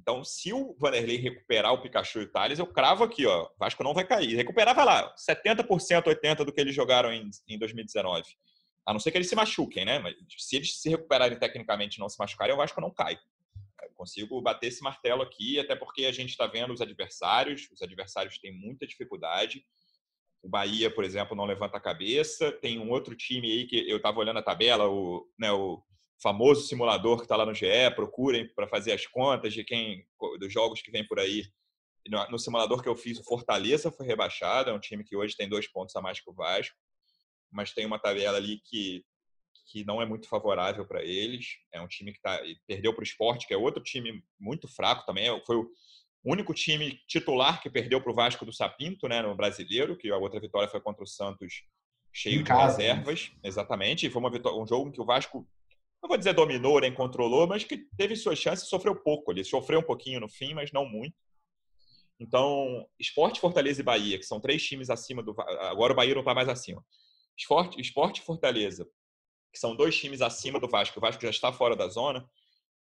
Então, 0.00 0.22
se 0.22 0.52
o 0.52 0.76
Vanderlei 0.78 1.16
recuperar 1.16 1.72
o 1.72 1.80
Pikachu 1.80 2.20
e 2.20 2.24
o 2.24 2.30
Thales, 2.30 2.58
eu 2.58 2.66
cravo 2.66 3.04
aqui, 3.04 3.24
ó. 3.26 3.44
O 3.44 3.50
Vasco 3.58 3.82
não 3.82 3.94
vai 3.94 4.06
cair. 4.06 4.34
Recuperar, 4.34 4.76
lá, 4.84 5.14
70%, 5.16 5.66
80% 5.66 6.44
do 6.44 6.52
que 6.52 6.60
eles 6.60 6.74
jogaram 6.74 7.12
em, 7.12 7.30
em 7.48 7.58
2019 7.58 8.24
a 8.86 8.92
não 8.92 9.00
ser 9.00 9.10
que 9.10 9.18
eles 9.18 9.28
se 9.28 9.34
machuquem, 9.34 9.84
né? 9.84 9.98
Mas 9.98 10.14
se 10.36 10.56
eles 10.56 10.80
se 10.80 10.88
recuperarem 10.88 11.38
tecnicamente 11.38 11.96
e 11.96 12.00
não 12.00 12.08
se 12.08 12.18
machucarem, 12.18 12.54
acho 12.60 12.74
que 12.74 12.80
não 12.80 12.90
cai. 12.90 13.18
Eu 13.82 13.90
consigo 13.94 14.40
bater 14.42 14.68
esse 14.68 14.82
martelo 14.82 15.22
aqui, 15.22 15.58
até 15.58 15.74
porque 15.74 16.04
a 16.04 16.12
gente 16.12 16.30
está 16.30 16.46
vendo 16.46 16.72
os 16.72 16.80
adversários, 16.80 17.68
os 17.72 17.80
adversários 17.80 18.38
têm 18.38 18.52
muita 18.52 18.86
dificuldade. 18.86 19.64
O 20.42 20.48
Bahia, 20.48 20.90
por 20.94 21.04
exemplo, 21.04 21.34
não 21.34 21.46
levanta 21.46 21.78
a 21.78 21.80
cabeça. 21.80 22.52
Tem 22.52 22.78
um 22.78 22.90
outro 22.90 23.16
time 23.16 23.50
aí 23.50 23.66
que 23.66 23.88
eu 23.88 23.96
estava 23.96 24.18
olhando 24.18 24.38
a 24.38 24.42
tabela, 24.42 24.88
o, 24.88 25.26
né, 25.38 25.50
o 25.50 25.82
famoso 26.22 26.66
simulador 26.66 27.18
que 27.18 27.24
está 27.24 27.36
lá 27.36 27.44
no 27.44 27.54
GE, 27.54 27.90
procurem 27.94 28.48
para 28.54 28.68
fazer 28.68 28.92
as 28.92 29.06
contas 29.06 29.52
de 29.52 29.64
quem 29.64 30.06
dos 30.38 30.52
jogos 30.52 30.80
que 30.80 30.90
vem 30.90 31.06
por 31.06 31.18
aí. 31.18 31.44
No, 32.08 32.30
no 32.30 32.38
simulador 32.38 32.82
que 32.82 32.88
eu 32.88 32.96
fiz, 32.96 33.18
o 33.18 33.24
Fortaleza 33.24 33.90
foi 33.90 34.06
rebaixado, 34.06 34.70
é 34.70 34.72
um 34.72 34.80
time 34.80 35.04
que 35.04 35.16
hoje 35.16 35.36
tem 35.36 35.48
dois 35.48 35.66
pontos 35.66 35.94
a 35.96 36.02
mais 36.02 36.20
que 36.20 36.30
o 36.30 36.34
Vasco 36.34 36.76
mas 37.54 37.72
tem 37.72 37.86
uma 37.86 38.00
tabela 38.00 38.36
ali 38.36 38.60
que, 38.64 39.04
que 39.70 39.84
não 39.84 40.02
é 40.02 40.04
muito 40.04 40.28
favorável 40.28 40.84
para 40.84 41.02
eles. 41.02 41.56
É 41.72 41.80
um 41.80 41.86
time 41.86 42.12
que 42.12 42.20
tá, 42.20 42.40
perdeu 42.66 42.92
para 42.92 43.00
o 43.00 43.04
esporte, 43.04 43.46
que 43.46 43.54
é 43.54 43.56
outro 43.56 43.82
time 43.82 44.22
muito 44.38 44.66
fraco 44.66 45.06
também. 45.06 45.26
Foi 45.46 45.56
o 45.56 45.70
único 46.24 46.52
time 46.52 47.00
titular 47.06 47.62
que 47.62 47.70
perdeu 47.70 48.00
para 48.00 48.10
o 48.10 48.14
Vasco 48.14 48.44
do 48.44 48.52
Sapinto, 48.52 49.06
né, 49.06 49.22
no 49.22 49.36
brasileiro, 49.36 49.96
que 49.96 50.10
a 50.10 50.16
outra 50.16 50.40
vitória 50.40 50.68
foi 50.68 50.80
contra 50.80 51.04
o 51.04 51.06
Santos 51.06 51.62
cheio 52.12 52.40
em 52.40 52.42
de 52.42 52.44
casa, 52.44 52.78
né? 52.78 52.88
reservas. 52.88 53.30
Né? 53.34 53.40
Exatamente. 53.44 54.06
E 54.06 54.10
foi 54.10 54.20
uma 54.20 54.30
vitória, 54.30 54.60
um 54.60 54.66
jogo 54.66 54.88
em 54.88 54.92
que 54.92 55.00
o 55.00 55.06
Vasco, 55.06 55.48
não 56.04 56.08
vou 56.08 56.18
dizer 56.18 56.34
dominou 56.34 56.78
nem 56.80 56.92
controlou, 56.92 57.46
mas 57.46 57.64
que 57.64 57.78
teve 57.96 58.14
suas 58.14 58.38
chances 58.38 58.66
e 58.66 58.68
sofreu 58.68 58.94
pouco. 58.94 59.32
Ele 59.32 59.42
sofreu 59.42 59.80
um 59.80 59.82
pouquinho 59.82 60.20
no 60.20 60.28
fim, 60.28 60.52
mas 60.52 60.70
não 60.70 60.84
muito. 60.84 61.16
Então, 62.20 62.86
Esporte, 63.00 63.40
Fortaleza 63.40 63.80
e 63.80 63.84
Bahia, 63.84 64.18
que 64.18 64.24
são 64.24 64.38
três 64.38 64.62
times 64.62 64.90
acima 64.90 65.22
do. 65.22 65.34
Agora 65.40 65.94
o 65.94 65.96
Bahia 65.96 66.14
não 66.14 66.20
está 66.20 66.34
mais 66.34 66.48
acima. 66.48 66.84
Esporte, 67.36 67.80
Esporte 67.80 68.20
e 68.20 68.24
Fortaleza, 68.24 68.86
que 69.50 69.58
são 69.58 69.74
dois 69.74 69.96
times 69.98 70.20
acima 70.20 70.60
do 70.60 70.68
Vasco, 70.68 70.98
o 70.98 71.00
Vasco 71.00 71.22
já 71.22 71.30
está 71.30 71.50
fora 71.52 71.74
da 71.74 71.88
zona. 71.88 72.28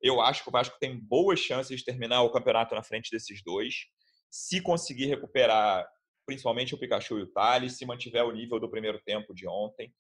Eu 0.01 0.21
acho 0.21 0.45
que 0.45 0.49
o 0.49 0.53
Vasco 0.53 0.79
tem 0.79 0.97
boas 0.97 1.41
chances 1.41 1.81
de 1.81 1.85
terminar 1.85 2.23
o 2.23 2.31
campeonato 2.31 2.73
na 2.75 2.85
frente 2.85 3.11
desses 3.11 3.43
dois, 3.43 3.87
se 4.31 4.61
conseguir 4.61 5.07
recuperar 5.07 5.87
principalmente 6.25 6.75
o 6.75 6.79
Pikachu 6.79 7.19
e 7.19 7.23
o 7.23 7.33
Thales, 7.33 7.77
se 7.77 7.85
mantiver 7.85 8.25
o 8.25 8.31
nível 8.31 8.61
do 8.61 8.71
primeiro 8.71 9.01
tempo 9.05 9.35
de 9.35 9.49
ontem. 9.49 9.93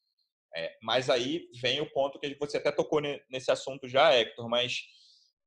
É, 0.54 0.76
mas 0.82 1.10
aí 1.10 1.48
vem 1.60 1.80
o 1.80 1.90
ponto 1.90 2.18
que 2.18 2.36
você 2.38 2.56
até 2.56 2.72
tocou 2.72 3.00
nesse 3.28 3.50
assunto 3.50 3.88
já, 3.88 4.14
Hector, 4.14 4.48
mas 4.48 4.80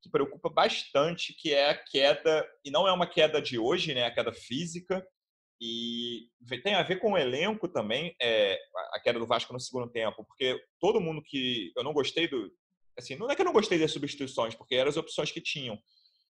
que 0.01 0.09
preocupa 0.09 0.49
bastante, 0.49 1.33
que 1.33 1.53
é 1.53 1.69
a 1.69 1.77
queda, 1.77 2.47
e 2.65 2.71
não 2.71 2.87
é 2.87 2.91
uma 2.91 3.07
queda 3.07 3.41
de 3.41 3.59
hoje, 3.59 3.93
né, 3.93 4.05
a 4.05 4.13
queda 4.13 4.33
física, 4.33 5.05
e 5.61 6.27
tem 6.63 6.73
a 6.73 6.81
ver 6.81 6.95
com 6.95 7.11
o 7.11 7.17
elenco 7.17 7.67
também, 7.67 8.15
é, 8.19 8.59
a 8.93 8.99
queda 8.99 9.19
do 9.19 9.27
Vasco 9.27 9.53
no 9.53 9.59
segundo 9.59 9.91
tempo, 9.91 10.25
porque 10.25 10.59
todo 10.79 10.99
mundo 10.99 11.21
que. 11.21 11.71
Eu 11.77 11.83
não 11.83 11.93
gostei 11.93 12.27
do. 12.27 12.51
Assim, 12.97 13.15
não 13.15 13.29
é 13.29 13.35
que 13.35 13.41
eu 13.41 13.45
não 13.45 13.53
gostei 13.53 13.77
das 13.77 13.91
substituições, 13.91 14.55
porque 14.55 14.73
eram 14.73 14.89
as 14.89 14.97
opções 14.97 15.31
que 15.31 15.39
tinham. 15.39 15.77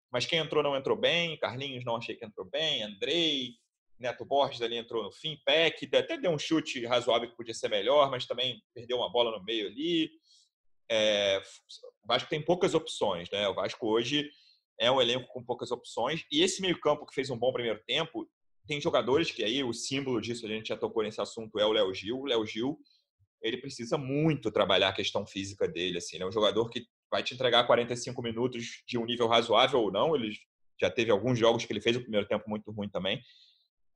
Mas 0.09 0.25
quem 0.25 0.39
entrou 0.39 0.63
não 0.63 0.77
entrou 0.77 0.97
bem, 0.97 1.37
Carlinhos 1.39 1.83
não 1.83 1.97
achei 1.97 2.15
que 2.15 2.25
entrou 2.25 2.49
bem, 2.49 2.83
Andrei, 2.83 3.55
Neto 3.99 4.25
Borges 4.25 4.61
ali 4.61 4.77
entrou 4.77 5.03
no 5.03 5.11
fim, 5.11 5.39
Peck, 5.45 5.87
até 5.95 6.17
deu 6.17 6.31
um 6.31 6.39
chute 6.39 6.85
razoável 6.85 7.29
que 7.29 7.35
podia 7.35 7.53
ser 7.53 7.69
melhor, 7.69 8.09
mas 8.11 8.25
também 8.25 8.61
perdeu 8.73 8.97
uma 8.97 9.11
bola 9.11 9.37
no 9.37 9.43
meio 9.43 9.67
ali. 9.67 10.11
É, 10.89 11.41
o 12.03 12.07
Vasco 12.07 12.29
tem 12.29 12.41
poucas 12.41 12.73
opções, 12.73 13.29
né? 13.31 13.47
O 13.47 13.55
Vasco 13.55 13.87
hoje 13.87 14.29
é 14.79 14.91
um 14.91 15.01
elenco 15.01 15.27
com 15.33 15.43
poucas 15.43 15.71
opções. 15.71 16.23
E 16.31 16.43
esse 16.43 16.61
meio-campo 16.61 17.05
que 17.05 17.13
fez 17.13 17.29
um 17.29 17.37
bom 17.37 17.51
primeiro 17.51 17.81
tempo, 17.85 18.29
tem 18.67 18.79
jogadores 18.79 19.31
que 19.31 19.43
aí 19.43 19.63
o 19.63 19.73
símbolo 19.73 20.21
disso, 20.21 20.45
a 20.45 20.49
gente 20.49 20.67
já 20.67 20.77
tocou 20.77 21.03
nesse 21.03 21.21
assunto, 21.21 21.59
é 21.59 21.65
o 21.65 21.71
Léo 21.71 21.93
Gil. 21.93 22.19
O 22.19 22.25
Léo 22.25 22.45
Gil, 22.45 22.77
ele 23.41 23.57
precisa 23.57 23.97
muito 23.97 24.51
trabalhar 24.51 24.89
a 24.89 24.93
questão 24.93 25.25
física 25.25 25.67
dele, 25.67 25.97
assim, 25.97 26.17
é 26.17 26.25
um 26.25 26.31
jogador 26.31 26.69
que 26.69 26.85
vai 27.09 27.23
te 27.23 27.33
entregar 27.33 27.65
45 27.65 28.21
minutos 28.21 28.83
de 28.85 28.97
um 28.97 29.05
nível 29.05 29.27
razoável 29.27 29.79
ou 29.79 29.91
não, 29.91 30.15
ele 30.15 30.31
já 30.79 30.89
teve 30.89 31.09
alguns 31.09 31.39
jogos 31.39 31.65
que 31.65 31.71
ele 31.71 31.81
fez 31.81 31.95
o 31.95 32.01
primeiro 32.01 32.27
tempo 32.27 32.49
muito 32.49 32.71
ruim 32.71 32.89
também, 32.89 33.21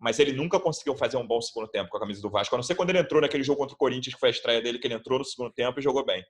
mas 0.02 0.20
ele 0.20 0.34
nunca 0.34 0.60
conseguiu 0.60 0.96
fazer 0.96 1.18
um 1.18 1.28
bom 1.28 1.40
segundo 1.40 1.70
tempo 1.70 1.90
com 1.90 1.98
a 1.98 2.00
camisa 2.00 2.22
do 2.22 2.30
Vasco, 2.30 2.56
a 2.56 2.58
não 2.58 2.64
ser 2.64 2.76
quando 2.76 2.90
ele 2.90 3.00
entrou 3.00 3.22
naquele 3.22 3.44
jogo 3.44 3.60
contra 3.60 3.76
o 3.76 3.78
Corinthians, 3.78 4.16
que 4.16 4.20
foi 4.20 4.30
a 4.30 4.32
estreia 4.32 4.62
dele, 4.62 4.80
que 4.80 4.88
ele 4.88 4.96
entrou 4.96 5.20
no 5.20 5.26
segundo 5.26 5.54
tempo 5.54 5.80
e 5.80 5.84
jogou 5.84 6.04
bem. 6.04 6.24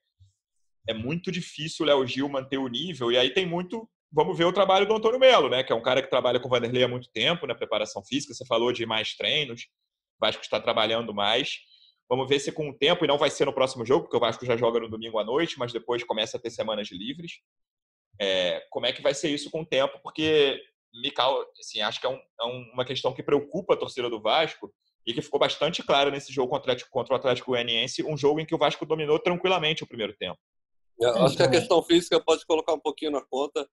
É 0.87 0.93
muito 0.93 1.31
difícil 1.31 1.85
o 1.85 1.87
Léo 1.87 2.05
Gil 2.05 2.27
manter 2.27 2.57
o 2.57 2.67
nível, 2.67 3.11
e 3.11 3.17
aí 3.17 3.33
tem 3.33 3.45
muito 3.45 3.89
vamos 4.11 4.37
ver 4.37 4.43
o 4.43 4.51
trabalho 4.51 4.85
do 4.85 4.93
Antônio 4.93 5.19
Melo, 5.19 5.49
né? 5.49 5.63
Que 5.63 5.71
é 5.71 5.75
um 5.75 5.81
cara 5.81 6.01
que 6.01 6.09
trabalha 6.09 6.39
com 6.39 6.47
o 6.47 6.51
Vanderlei 6.51 6.83
há 6.83 6.87
muito 6.87 7.09
tempo 7.11 7.47
na 7.47 7.55
preparação 7.55 8.03
física. 8.03 8.33
Você 8.33 8.45
falou 8.45 8.71
de 8.73 8.85
mais 8.85 9.15
treinos, 9.15 9.61
o 10.19 10.25
Vasco 10.25 10.43
está 10.43 10.59
trabalhando 10.59 11.13
mais. 11.13 11.59
Vamos 12.09 12.27
ver 12.27 12.39
se 12.39 12.51
com 12.51 12.69
o 12.69 12.77
tempo, 12.77 13.05
e 13.05 13.07
não 13.07 13.17
vai 13.17 13.29
ser 13.29 13.45
no 13.45 13.53
próximo 13.53 13.85
jogo, 13.85 14.03
porque 14.03 14.17
o 14.17 14.19
Vasco 14.19 14.45
já 14.45 14.57
joga 14.57 14.81
no 14.81 14.89
domingo 14.89 15.17
à 15.17 15.23
noite, 15.23 15.57
mas 15.57 15.71
depois 15.71 16.03
começa 16.03 16.35
a 16.35 16.39
ter 16.39 16.49
semanas 16.49 16.89
livres. 16.91 17.39
É, 18.19 18.61
como 18.69 18.85
é 18.85 18.91
que 18.91 19.01
vai 19.01 19.13
ser 19.13 19.29
isso 19.29 19.49
com 19.49 19.61
o 19.61 19.65
tempo? 19.65 19.97
Porque, 20.03 20.61
Mical, 20.93 21.45
assim, 21.59 21.81
acho 21.81 21.99
que 21.99 22.07
é, 22.07 22.09
um, 22.09 22.19
é 22.39 22.45
uma 22.73 22.85
questão 22.85 23.13
que 23.13 23.23
preocupa 23.23 23.73
a 23.73 23.77
torcida 23.77 24.09
do 24.09 24.21
Vasco, 24.21 24.71
e 25.05 25.13
que 25.13 25.21
ficou 25.21 25.39
bastante 25.39 25.83
claro 25.83 26.11
nesse 26.11 26.31
jogo 26.31 26.49
contra 26.49 26.69
o 26.69 26.71
Atlético, 26.71 26.91
contra 26.91 27.13
o 27.13 27.17
Atlético 27.17 27.51
Goianiense, 27.51 28.03
um 28.03 28.17
jogo 28.17 28.39
em 28.39 28.45
que 28.45 28.53
o 28.55 28.57
Vasco 28.57 28.85
dominou 28.85 29.17
tranquilamente 29.19 29.83
o 29.83 29.87
primeiro 29.87 30.15
tempo. 30.15 30.37
Eu 30.99 31.09
acho 31.23 31.35
que 31.35 31.41
a 31.41 31.45
então 31.47 31.59
questão 31.59 31.83
física 31.83 32.19
pode 32.23 32.45
colocar 32.45 32.73
um 32.73 32.79
pouquinho 32.79 33.11
na 33.11 33.21
conta. 33.21 33.67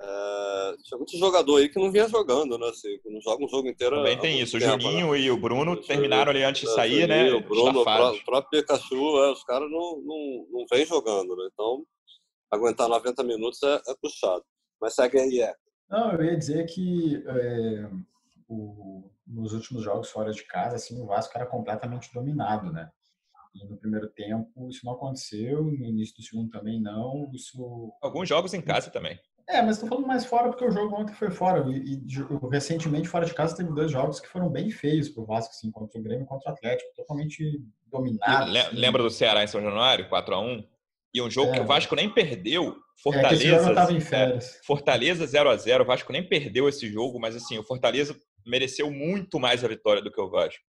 É, 0.00 0.74
tinha 0.84 0.96
muito 0.96 1.16
jogador 1.18 1.56
aí 1.58 1.68
que 1.68 1.78
não 1.78 1.92
vinha 1.92 2.08
jogando, 2.08 2.58
né? 2.58 2.68
Assim, 2.68 2.98
não 3.04 3.20
joga 3.20 3.44
um 3.44 3.48
jogo 3.48 3.68
inteiro. 3.68 3.96
Também 3.96 4.18
tem 4.18 4.40
isso. 4.40 4.58
Tempo, 4.58 4.76
o 4.76 4.80
Juninho 4.80 5.12
né? 5.12 5.20
e 5.20 5.30
o 5.30 5.36
Bruno 5.36 5.72
o 5.72 5.76
terminaram 5.76 6.30
ali 6.30 6.42
antes 6.42 6.62
de 6.62 6.74
sair, 6.74 7.02
é, 7.02 7.06
né? 7.06 7.32
O 7.32 7.40
Bruno, 7.42 7.80
o 7.80 7.84
próprio 8.24 8.50
Pikachu, 8.50 9.18
é, 9.22 9.32
os 9.32 9.44
caras 9.44 9.70
não, 9.70 10.00
não, 10.02 10.46
não 10.50 10.66
vêm 10.70 10.86
jogando, 10.86 11.36
né? 11.36 11.48
Então, 11.52 11.84
aguentar 12.50 12.88
90 12.88 13.22
minutos 13.22 13.62
é, 13.62 13.74
é 13.74 13.94
puxado. 14.00 14.44
Mas 14.80 14.94
segue 14.94 15.18
aí, 15.18 15.40
é. 15.40 15.54
Não, 15.88 16.12
eu 16.12 16.24
ia 16.24 16.36
dizer 16.36 16.66
que 16.66 17.22
é, 17.26 17.90
o, 18.48 19.10
nos 19.26 19.52
últimos 19.52 19.82
jogos 19.82 20.10
fora 20.10 20.32
de 20.32 20.44
casa, 20.44 20.76
assim, 20.76 21.00
o 21.00 21.06
Vasco 21.06 21.36
era 21.36 21.46
completamente 21.46 22.12
dominado, 22.12 22.72
né? 22.72 22.90
E 23.54 23.66
no 23.66 23.76
primeiro 23.76 24.08
tempo 24.08 24.68
isso 24.68 24.84
não 24.84 24.92
aconteceu, 24.92 25.64
no 25.64 25.84
início 25.84 26.16
do 26.16 26.22
segundo 26.22 26.50
também 26.50 26.80
não. 26.80 27.30
Isso... 27.32 27.92
Alguns 28.02 28.28
jogos 28.28 28.52
em 28.52 28.60
casa 28.60 28.90
também. 28.90 29.18
É, 29.48 29.62
mas 29.62 29.76
estou 29.76 29.88
falando 29.88 30.08
mais 30.08 30.26
fora 30.26 30.48
porque 30.48 30.64
o 30.64 30.70
jogo 30.72 30.96
ontem 30.96 31.14
foi 31.14 31.30
fora. 31.30 31.64
E, 31.70 31.94
e, 31.94 32.48
recentemente, 32.50 33.08
fora 33.08 33.24
de 33.24 33.32
casa, 33.32 33.56
teve 33.56 33.72
dois 33.72 33.92
jogos 33.92 34.18
que 34.18 34.26
foram 34.26 34.50
bem 34.50 34.70
feios 34.70 35.08
para 35.08 35.22
o 35.22 35.26
Vasco, 35.26 35.52
assim, 35.52 35.70
contra 35.70 36.00
o 36.00 36.02
Grêmio 36.02 36.24
e 36.24 36.26
contra 36.26 36.50
o 36.50 36.52
Atlético, 36.52 36.92
totalmente 36.96 37.62
dominados. 37.86 38.56
Assim. 38.56 38.76
Lembra 38.76 39.02
do 39.04 39.10
Ceará 39.10 39.44
em 39.44 39.46
São 39.46 39.62
Januário, 39.62 40.08
4 40.08 40.34
a 40.34 40.40
1 40.40 40.64
E 41.16 41.22
um 41.22 41.30
jogo 41.30 41.50
é, 41.50 41.54
que 41.54 41.60
o 41.60 41.66
Vasco 41.66 41.96
nem 41.96 42.10
perdeu. 42.10 42.76
Fortaleza. 43.02 43.72
É, 43.72 43.92
em 43.92 44.00
férias. 44.00 44.60
Fortaleza 44.62 45.26
0 45.26 45.48
a 45.48 45.56
0 45.56 45.82
O 45.82 45.86
Vasco 45.86 46.12
nem 46.12 46.22
perdeu 46.22 46.68
esse 46.68 46.92
jogo, 46.92 47.18
mas 47.18 47.34
assim, 47.34 47.56
o 47.56 47.64
Fortaleza 47.64 48.14
mereceu 48.46 48.90
muito 48.90 49.40
mais 49.40 49.64
a 49.64 49.68
vitória 49.68 50.02
do 50.02 50.12
que 50.12 50.20
o 50.20 50.28
Vasco. 50.28 50.62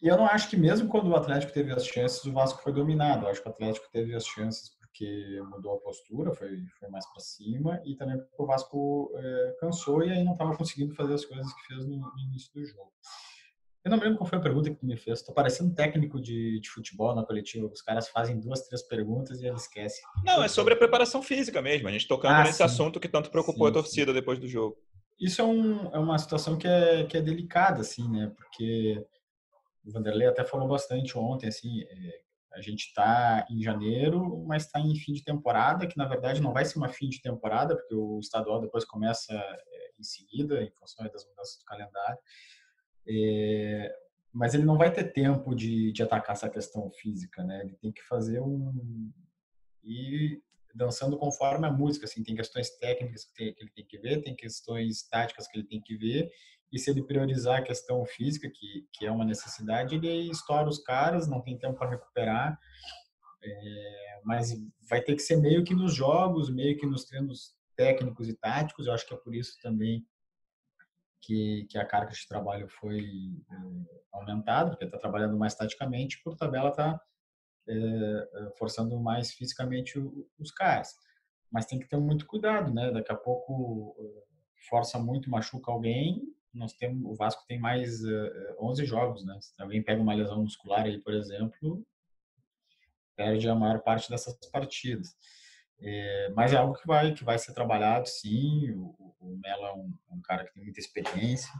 E 0.00 0.08
eu 0.08 0.16
não 0.16 0.24
acho 0.24 0.48
que 0.48 0.56
mesmo 0.56 0.88
quando 0.88 1.08
o 1.08 1.14
Atlético 1.14 1.52
teve 1.52 1.72
as 1.72 1.86
chances, 1.86 2.24
o 2.24 2.32
Vasco 2.32 2.62
foi 2.62 2.72
dominado. 2.72 3.26
Eu 3.26 3.30
acho 3.30 3.42
que 3.42 3.48
o 3.48 3.52
Atlético 3.52 3.86
teve 3.92 4.14
as 4.14 4.26
chances 4.26 4.70
porque 4.78 5.42
mudou 5.50 5.74
a 5.74 5.80
postura, 5.80 6.32
foi, 6.32 6.64
foi 6.78 6.88
mais 6.88 7.06
para 7.12 7.20
cima, 7.20 7.78
e 7.84 7.94
também 7.94 8.16
porque 8.16 8.42
o 8.42 8.46
Vasco 8.46 9.12
é, 9.14 9.56
cansou 9.60 10.02
e 10.02 10.10
aí 10.10 10.24
não 10.24 10.32
estava 10.32 10.56
conseguindo 10.56 10.94
fazer 10.94 11.14
as 11.14 11.24
coisas 11.26 11.52
que 11.52 11.66
fez 11.66 11.86
no, 11.86 11.98
no, 11.98 12.18
início 12.18 12.50
do 12.54 12.64
jogo. 12.64 12.92
Eu 13.84 13.90
não 13.90 13.98
me 13.98 14.04
lembro 14.04 14.18
qual 14.18 14.28
foi 14.28 14.38
a 14.38 14.42
pergunta 14.42 14.70
que 14.70 14.76
tu 14.76 14.86
me 14.86 14.96
fez. 14.96 15.18
Estou 15.18 15.34
parecendo 15.34 15.74
técnico 15.74 16.20
de, 16.20 16.60
de 16.60 16.70
futebol 16.70 17.14
na 17.14 17.24
coletiva. 17.24 17.66
Os 17.66 17.82
caras 17.82 18.08
fazem 18.08 18.38
duas, 18.38 18.62
três 18.62 18.82
perguntas 18.82 19.40
e 19.40 19.46
eles 19.46 19.62
esquecem. 19.62 20.02
Não, 20.24 20.42
é 20.42 20.48
sobre 20.48 20.74
a 20.74 20.76
preparação 20.76 21.22
física 21.22 21.60
mesmo. 21.60 21.88
A 21.88 21.92
gente 21.92 22.06
tocando 22.06 22.34
ah, 22.34 22.44
nesse 22.44 22.58
sim. 22.58 22.62
assunto 22.62 23.00
que 23.00 23.08
tanto 23.08 23.30
preocupou 23.30 23.66
sim, 23.66 23.70
a 23.70 23.74
torcida 23.74 24.12
sim. 24.12 24.18
depois 24.18 24.38
do 24.38 24.46
jogo 24.46 24.78
isso 25.22 25.40
é, 25.40 25.44
um, 25.44 25.86
é 25.92 25.98
uma 25.98 26.18
situação 26.18 26.58
que 26.58 26.66
é, 26.66 27.04
que 27.04 27.16
é 27.16 27.22
delicada, 27.22 27.80
assim, 27.80 28.10
né? 28.10 28.32
Porque 28.36 29.06
o 29.84 29.92
Vanderlei 29.92 30.26
até 30.26 30.44
falou 30.44 30.66
bastante 30.66 31.16
ontem, 31.16 31.46
assim, 31.46 31.82
é, 31.82 32.20
a 32.54 32.60
gente 32.60 32.88
está 32.88 33.46
em 33.48 33.62
janeiro, 33.62 34.44
mas 34.46 34.66
está 34.66 34.80
em 34.80 34.94
fim 34.96 35.12
de 35.12 35.22
temporada, 35.22 35.86
que 35.86 35.96
na 35.96 36.06
verdade 36.06 36.42
não 36.42 36.52
vai 36.52 36.64
ser 36.64 36.76
uma 36.76 36.88
fim 36.88 37.08
de 37.08 37.22
temporada, 37.22 37.76
porque 37.76 37.94
o 37.94 38.18
estadual 38.18 38.60
depois 38.60 38.84
começa 38.84 39.32
é, 39.32 39.92
em 39.98 40.02
seguida, 40.02 40.60
em 40.60 40.72
função 40.72 41.06
das 41.06 41.24
mudanças 41.24 41.56
do 41.58 41.64
calendário. 41.64 42.18
É, 43.06 43.92
mas 44.32 44.54
ele 44.54 44.64
não 44.64 44.78
vai 44.78 44.92
ter 44.92 45.12
tempo 45.12 45.54
de, 45.54 45.92
de 45.92 46.02
atacar 46.02 46.32
essa 46.34 46.48
questão 46.48 46.90
física, 46.90 47.44
né? 47.44 47.62
Ele 47.62 47.74
tem 47.74 47.92
que 47.92 48.02
fazer 48.02 48.40
um. 48.40 49.12
E 49.84 50.40
dançando 50.74 51.18
conforme 51.18 51.66
a 51.66 51.72
música, 51.72 52.06
assim, 52.06 52.22
tem 52.22 52.34
questões 52.34 52.70
técnicas 52.78 53.24
que, 53.24 53.34
tem, 53.34 53.54
que, 53.54 53.62
ele 53.62 53.70
tem 53.70 53.84
que 53.84 53.98
ver, 53.98 54.22
tem 54.22 54.34
questões 54.34 55.02
táticas 55.02 55.46
que 55.46 55.58
ele 55.58 55.66
tem 55.66 55.80
que 55.82 55.96
ver, 55.96 56.30
e 56.72 56.78
se 56.78 56.90
ele 56.90 57.02
priorizar 57.02 57.58
a 57.58 57.62
questão 57.62 58.04
física, 58.06 58.48
que, 58.48 58.86
que 58.92 59.04
é 59.04 59.10
uma 59.10 59.24
necessidade, 59.24 59.96
ele 59.96 60.30
estoura 60.30 60.68
os 60.68 60.78
caras, 60.78 61.28
não 61.28 61.42
tem 61.42 61.58
tempo 61.58 61.78
para 61.78 61.90
recuperar, 61.90 62.58
é, 63.44 64.20
mas 64.24 64.54
vai 64.88 65.02
ter 65.02 65.14
que 65.14 65.22
ser 65.22 65.36
meio 65.36 65.62
que 65.62 65.74
nos 65.74 65.94
jogos, 65.94 66.48
meio 66.48 66.78
que 66.78 66.86
nos 66.86 67.04
treinos 67.04 67.54
técnicos 67.76 68.28
e 68.28 68.34
táticos, 68.34 68.86
eu 68.86 68.94
acho 68.94 69.06
que 69.06 69.12
é 69.12 69.16
por 69.16 69.34
isso 69.34 69.58
também 69.60 70.06
que, 71.22 71.66
que 71.70 71.78
a 71.78 71.86
carga 71.86 72.12
de 72.12 72.28
trabalho 72.28 72.68
foi 72.68 73.00
é, 73.50 73.54
aumentada, 74.12 74.70
porque 74.70 74.84
está 74.84 74.98
trabalhando 74.98 75.38
mais 75.38 75.54
taticamente, 75.54 76.20
por 76.22 76.36
tabela 76.36 76.70
está 76.70 77.00
é, 77.68 78.52
forçando 78.58 78.98
mais 79.00 79.32
fisicamente 79.32 79.98
os 80.38 80.50
caras. 80.50 80.94
Mas 81.50 81.66
tem 81.66 81.78
que 81.78 81.88
ter 81.88 81.96
muito 81.96 82.26
cuidado, 82.26 82.72
né? 82.72 82.90
Daqui 82.90 83.12
a 83.12 83.16
pouco 83.16 83.96
força 84.68 84.98
muito, 84.98 85.30
machuca 85.30 85.70
alguém. 85.70 86.22
Nós 86.52 86.72
temos, 86.74 87.10
o 87.10 87.14
Vasco 87.14 87.44
tem 87.46 87.58
mais 87.58 88.02
uh, 88.04 88.56
11 88.60 88.84
jogos, 88.84 89.24
né? 89.24 89.38
Se 89.40 89.60
alguém 89.60 89.82
pega 89.82 90.02
uma 90.02 90.14
lesão 90.14 90.42
muscular 90.42 90.84
aí, 90.84 90.98
por 90.98 91.14
exemplo, 91.14 91.86
perde 93.16 93.48
a 93.48 93.54
maior 93.54 93.80
parte 93.80 94.10
dessas 94.10 94.34
partidas. 94.50 95.16
É, 95.84 96.30
mas 96.34 96.52
é 96.52 96.56
algo 96.56 96.74
que 96.74 96.86
vai 96.86 97.12
que 97.12 97.24
vai 97.24 97.38
ser 97.38 97.52
trabalhado, 97.52 98.08
sim. 98.08 98.70
O, 98.70 99.14
o 99.20 99.40
Melo 99.42 99.64
é 99.64 99.72
um, 99.74 99.92
um, 100.12 100.22
cara 100.22 100.44
que 100.44 100.52
tem 100.52 100.62
muita 100.62 100.80
experiência. 100.80 101.52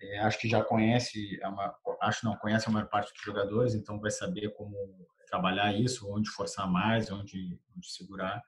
É, 0.00 0.18
acho 0.20 0.38
que 0.38 0.48
já 0.48 0.64
conhece, 0.64 1.38
uma, 1.44 1.74
acho 2.00 2.24
não 2.24 2.36
conhece 2.36 2.68
a 2.68 2.72
maior 2.72 2.88
parte 2.88 3.12
dos 3.12 3.22
jogadores, 3.22 3.74
então 3.74 4.00
vai 4.00 4.10
saber 4.10 4.50
como 4.54 4.76
trabalhar 5.28 5.72
isso, 5.72 6.12
onde 6.12 6.28
forçar 6.28 6.68
mais, 6.68 7.10
onde, 7.10 7.58
onde 7.76 7.88
segurar. 7.88 8.42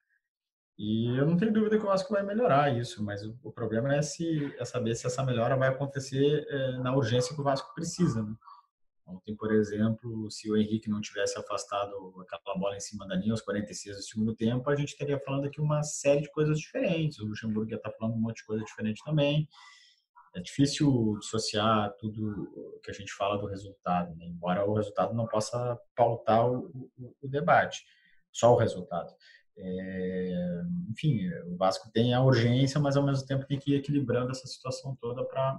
E 0.76 1.16
eu 1.16 1.24
não 1.24 1.36
tenho 1.36 1.52
dúvida 1.52 1.78
que 1.78 1.84
o 1.84 1.88
Vasco 1.88 2.12
vai 2.12 2.24
melhorar 2.24 2.76
isso, 2.76 3.04
mas 3.04 3.24
o, 3.24 3.38
o 3.44 3.52
problema 3.52 3.94
é, 3.94 4.02
se, 4.02 4.52
é 4.58 4.64
saber 4.64 4.96
se 4.96 5.06
essa 5.06 5.24
melhora 5.24 5.56
vai 5.56 5.68
acontecer 5.68 6.44
é, 6.48 6.78
na 6.78 6.94
urgência 6.94 7.32
que 7.34 7.40
o 7.40 7.44
Vasco 7.44 7.72
precisa. 7.74 8.22
Né? 8.22 8.34
Ontem, 9.06 9.36
por 9.36 9.52
exemplo, 9.52 10.30
se 10.30 10.50
o 10.50 10.56
Henrique 10.56 10.88
não 10.88 11.00
tivesse 11.00 11.38
afastado 11.38 11.92
aquela 12.20 12.58
bola 12.58 12.76
em 12.76 12.80
cima 12.80 13.06
da 13.06 13.14
linha 13.14 13.32
aos 13.32 13.42
46 13.42 13.96
do 13.96 14.02
segundo 14.02 14.34
tempo, 14.34 14.68
a 14.70 14.74
gente 14.74 14.88
estaria 14.88 15.20
falando 15.20 15.46
aqui 15.46 15.60
uma 15.60 15.82
série 15.82 16.22
de 16.22 16.32
coisas 16.32 16.58
diferentes. 16.58 17.18
O 17.18 17.26
Luxemburgo 17.26 17.70
ia 17.70 17.76
estar 17.76 17.92
falando 17.92 18.14
um 18.14 18.20
monte 18.20 18.36
de 18.36 18.46
coisa 18.46 18.64
diferente 18.64 19.02
também 19.04 19.46
é 20.34 20.40
difícil 20.40 21.16
dissociar 21.20 21.94
tudo 21.96 22.80
que 22.82 22.90
a 22.90 22.94
gente 22.94 23.12
fala 23.12 23.38
do 23.38 23.46
resultado, 23.46 24.14
né? 24.16 24.26
embora 24.26 24.68
o 24.68 24.74
resultado 24.74 25.14
não 25.14 25.26
possa 25.26 25.78
pautar 25.94 26.50
o, 26.50 26.90
o, 26.98 27.14
o 27.22 27.28
debate, 27.28 27.84
só 28.32 28.52
o 28.52 28.56
resultado. 28.56 29.14
É, 29.56 30.62
enfim, 30.90 31.28
o 31.46 31.56
Vasco 31.56 31.88
tem 31.92 32.12
a 32.12 32.22
urgência, 32.22 32.80
mas 32.80 32.96
ao 32.96 33.04
mesmo 33.04 33.24
tempo 33.24 33.46
tem 33.46 33.58
que 33.58 33.72
ir 33.72 33.76
equilibrando 33.76 34.32
essa 34.32 34.48
situação 34.48 34.96
toda 35.00 35.24
para 35.24 35.56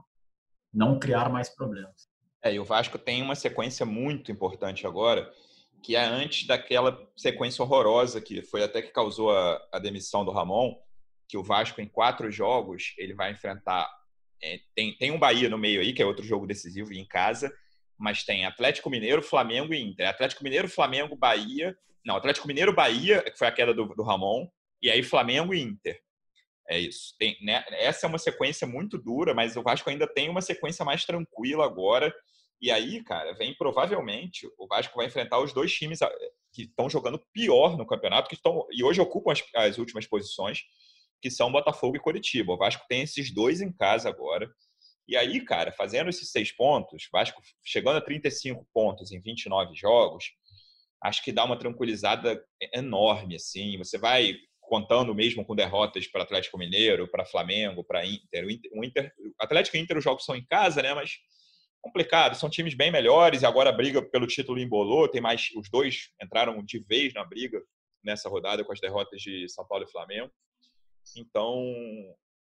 não 0.74 1.00
criar 1.00 1.30
mais 1.30 1.48
problemas. 1.48 2.10
É, 2.46 2.54
e 2.54 2.60
o 2.60 2.64
Vasco 2.64 3.00
tem 3.00 3.24
uma 3.24 3.34
sequência 3.34 3.88
muito 3.88 4.32
importante 4.32 4.86
agora, 4.86 5.34
que 5.82 5.96
é 5.96 6.06
antes 6.06 6.46
daquela 6.46 6.96
sequência 7.18 7.64
horrorosa 7.64 8.22
que 8.22 8.44
foi 8.44 8.64
até 8.64 8.84
que 8.84 8.92
causou 8.92 9.36
a, 9.36 9.60
a 9.72 9.80
demissão 9.80 10.24
do 10.24 10.32
Ramon, 10.32 10.76
que 11.28 11.38
o 11.38 11.44
Vasco 11.44 11.82
em 11.82 11.88
quatro 11.88 12.32
jogos 12.32 12.94
ele 13.00 13.16
vai 13.16 13.32
enfrentar 13.32 13.90
é, 14.44 14.60
tem, 14.76 14.96
tem 14.96 15.10
um 15.10 15.18
Bahia 15.18 15.50
no 15.50 15.58
meio 15.58 15.82
aí, 15.82 15.92
que 15.92 16.04
é 16.04 16.06
outro 16.06 16.24
jogo 16.24 16.46
decisivo 16.46 16.94
em 16.94 17.06
casa, 17.06 17.52
mas 17.98 18.24
tem 18.24 18.46
Atlético 18.46 18.92
Mineiro, 18.92 19.24
Flamengo 19.24 19.74
e 19.74 19.82
Inter. 19.82 20.08
Atlético 20.08 20.44
Mineiro, 20.44 20.70
Flamengo, 20.70 21.16
Bahia. 21.16 21.76
Não, 22.06 22.16
Atlético 22.16 22.48
Mineiro, 22.48 22.74
Bahia, 22.74 23.24
que 23.24 23.38
foi 23.38 23.48
a 23.48 23.52
queda 23.52 23.74
do, 23.74 23.88
do 23.96 24.04
Ramon, 24.04 24.48
e 24.82 24.92
aí 24.92 25.02
Flamengo 25.02 25.52
e 25.52 25.62
Inter. 25.62 26.00
É 26.68 26.78
isso. 26.78 27.16
Tem, 27.18 27.38
né? 27.42 27.64
Essa 27.70 28.06
é 28.06 28.10
uma 28.10 28.18
sequência 28.18 28.68
muito 28.68 28.98
dura, 28.98 29.34
mas 29.34 29.56
o 29.56 29.64
Vasco 29.64 29.90
ainda 29.90 30.08
tem 30.08 30.30
uma 30.30 30.42
sequência 30.42 30.84
mais 30.84 31.06
tranquila 31.06 31.66
agora. 31.66 32.14
E 32.62 32.72
aí, 32.72 33.04
cara, 33.04 33.34
vem 33.34 33.54
provavelmente 33.56 34.48
o 34.58 34.68
Vasco 34.68 34.96
vai 34.96 35.08
enfrentar 35.08 35.40
os 35.40 35.54
dois 35.54 35.74
times 35.74 36.02
ah, 36.02 36.12
que 36.54 36.64
estão 36.64 36.90
jogando 36.90 37.24
pior 37.34 37.78
no 37.78 37.86
campeonato, 37.86 38.30
que 38.30 38.36
estão 38.36 38.66
e 38.72 38.84
hoje 38.84 39.02
ocupam 39.02 39.32
as, 39.32 39.44
as 39.56 39.78
últimas 39.78 40.08
posições 40.08 40.64
que 41.22 41.30
são 41.30 41.52
Botafogo 41.52 41.96
e 41.96 42.00
Curitiba. 42.00 42.54
O 42.54 42.58
Vasco 42.58 42.86
tem 42.88 43.02
esses 43.02 43.34
dois 43.34 43.62
em 43.62 43.72
casa 43.72 44.10
agora. 44.10 44.50
E 45.08 45.16
aí, 45.16 45.42
cara, 45.42 45.72
fazendo 45.72 46.10
esses 46.10 46.32
seis 46.32 46.52
pontos, 46.52 47.08
Vasco 47.12 47.42
chegando 47.64 47.98
a 47.98 48.02
35 48.02 48.68
pontos 48.74 49.12
em 49.12 49.22
29 49.22 49.76
jogos, 49.76 50.32
acho 51.04 51.24
que 51.24 51.32
dá 51.32 51.44
uma 51.44 51.60
tranquilizada 51.60 52.44
enorme, 52.74 53.36
assim. 53.36 53.78
Você 53.78 53.98
vai 53.98 54.36
contando 54.62 55.14
mesmo 55.14 55.46
com 55.46 55.56
derrotas 55.56 56.08
para 56.08 56.24
Atlético 56.24 56.58
Mineiro, 56.58 57.08
para 57.08 57.26
Flamengo, 57.26 57.84
para 57.84 58.06
Inter. 58.06 58.46
O 58.74 58.84
Inter, 58.84 59.14
o 59.20 59.44
Atlético 59.44 59.78
e 59.78 59.80
Inter, 59.80 59.98
os 59.98 60.04
jogos 60.04 60.26
são 60.26 60.36
em 60.36 60.46
casa, 60.46 60.82
né? 60.82 60.94
Mas 60.94 61.18
complicado. 61.86 62.36
São 62.36 62.50
times 62.50 62.74
bem 62.74 62.92
melhores 62.92 63.44
e 63.44 63.46
agora 63.46 63.70
a 63.70 63.74
briga 63.74 64.02
pelo 64.02 64.26
título 64.26 64.60
embolou. 64.60 65.08
Tem 65.08 65.22
mais, 65.22 65.50
os 65.56 65.70
dois 65.70 66.10
entraram 66.22 66.64
de 66.66 66.80
vez 66.80 67.14
na 67.14 67.24
briga 67.24 67.62
nessa 68.04 68.28
rodada 68.28 68.64
com 68.64 68.74
as 68.74 68.80
derrotas 68.80 69.22
de 69.22 69.48
São 69.48 69.66
Paulo 69.68 69.86
e 69.86 69.92
Flamengo. 69.92 70.32
Então, 71.16 71.64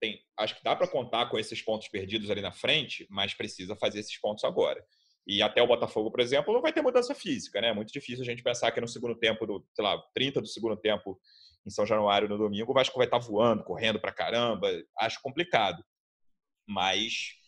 tem, 0.01 0.21
acho 0.39 0.57
que 0.57 0.63
dá 0.63 0.77
para 0.77 0.87
contar 0.87 1.27
com 1.29 1.39
esses 1.39 1.61
pontos 1.61 1.89
perdidos 1.89 2.31
ali 2.31 2.41
na 2.41 2.53
frente, 2.53 3.05
mas 3.11 3.35
precisa 3.35 3.75
fazer 3.75 3.99
esses 3.99 4.17
pontos 4.21 4.45
agora. 4.45 4.85
E 5.27 5.43
até 5.43 5.61
o 5.61 5.67
Botafogo, 5.67 6.11
por 6.11 6.21
exemplo, 6.21 6.55
não 6.55 6.63
vai 6.63 6.73
ter 6.73 6.83
mudança 6.83 7.13
física, 7.13 7.61
né? 7.61 7.69
É 7.69 7.75
muito 7.75 7.93
difícil 7.93 8.23
a 8.23 8.27
gente 8.27 8.43
pensar 8.45 8.71
que 8.71 8.81
no 8.81 8.89
segundo 8.89 9.17
tempo, 9.17 9.45
do, 9.45 9.67
sei 9.75 9.85
lá, 9.85 10.01
30 10.15 10.41
do 10.41 10.47
segundo 10.47 10.77
tempo 10.77 11.21
em 11.67 11.71
São 11.71 11.85
Januário 11.85 12.29
no 12.29 12.39
domingo, 12.39 12.71
o 12.71 12.75
Vasco 12.75 12.97
vai 12.97 13.07
estar 13.07 13.19
tá 13.19 13.27
voando, 13.27 13.65
correndo 13.65 14.01
para 14.01 14.13
caramba. 14.13 14.69
Acho 14.99 15.21
complicado. 15.21 15.85
Mas 16.67 17.42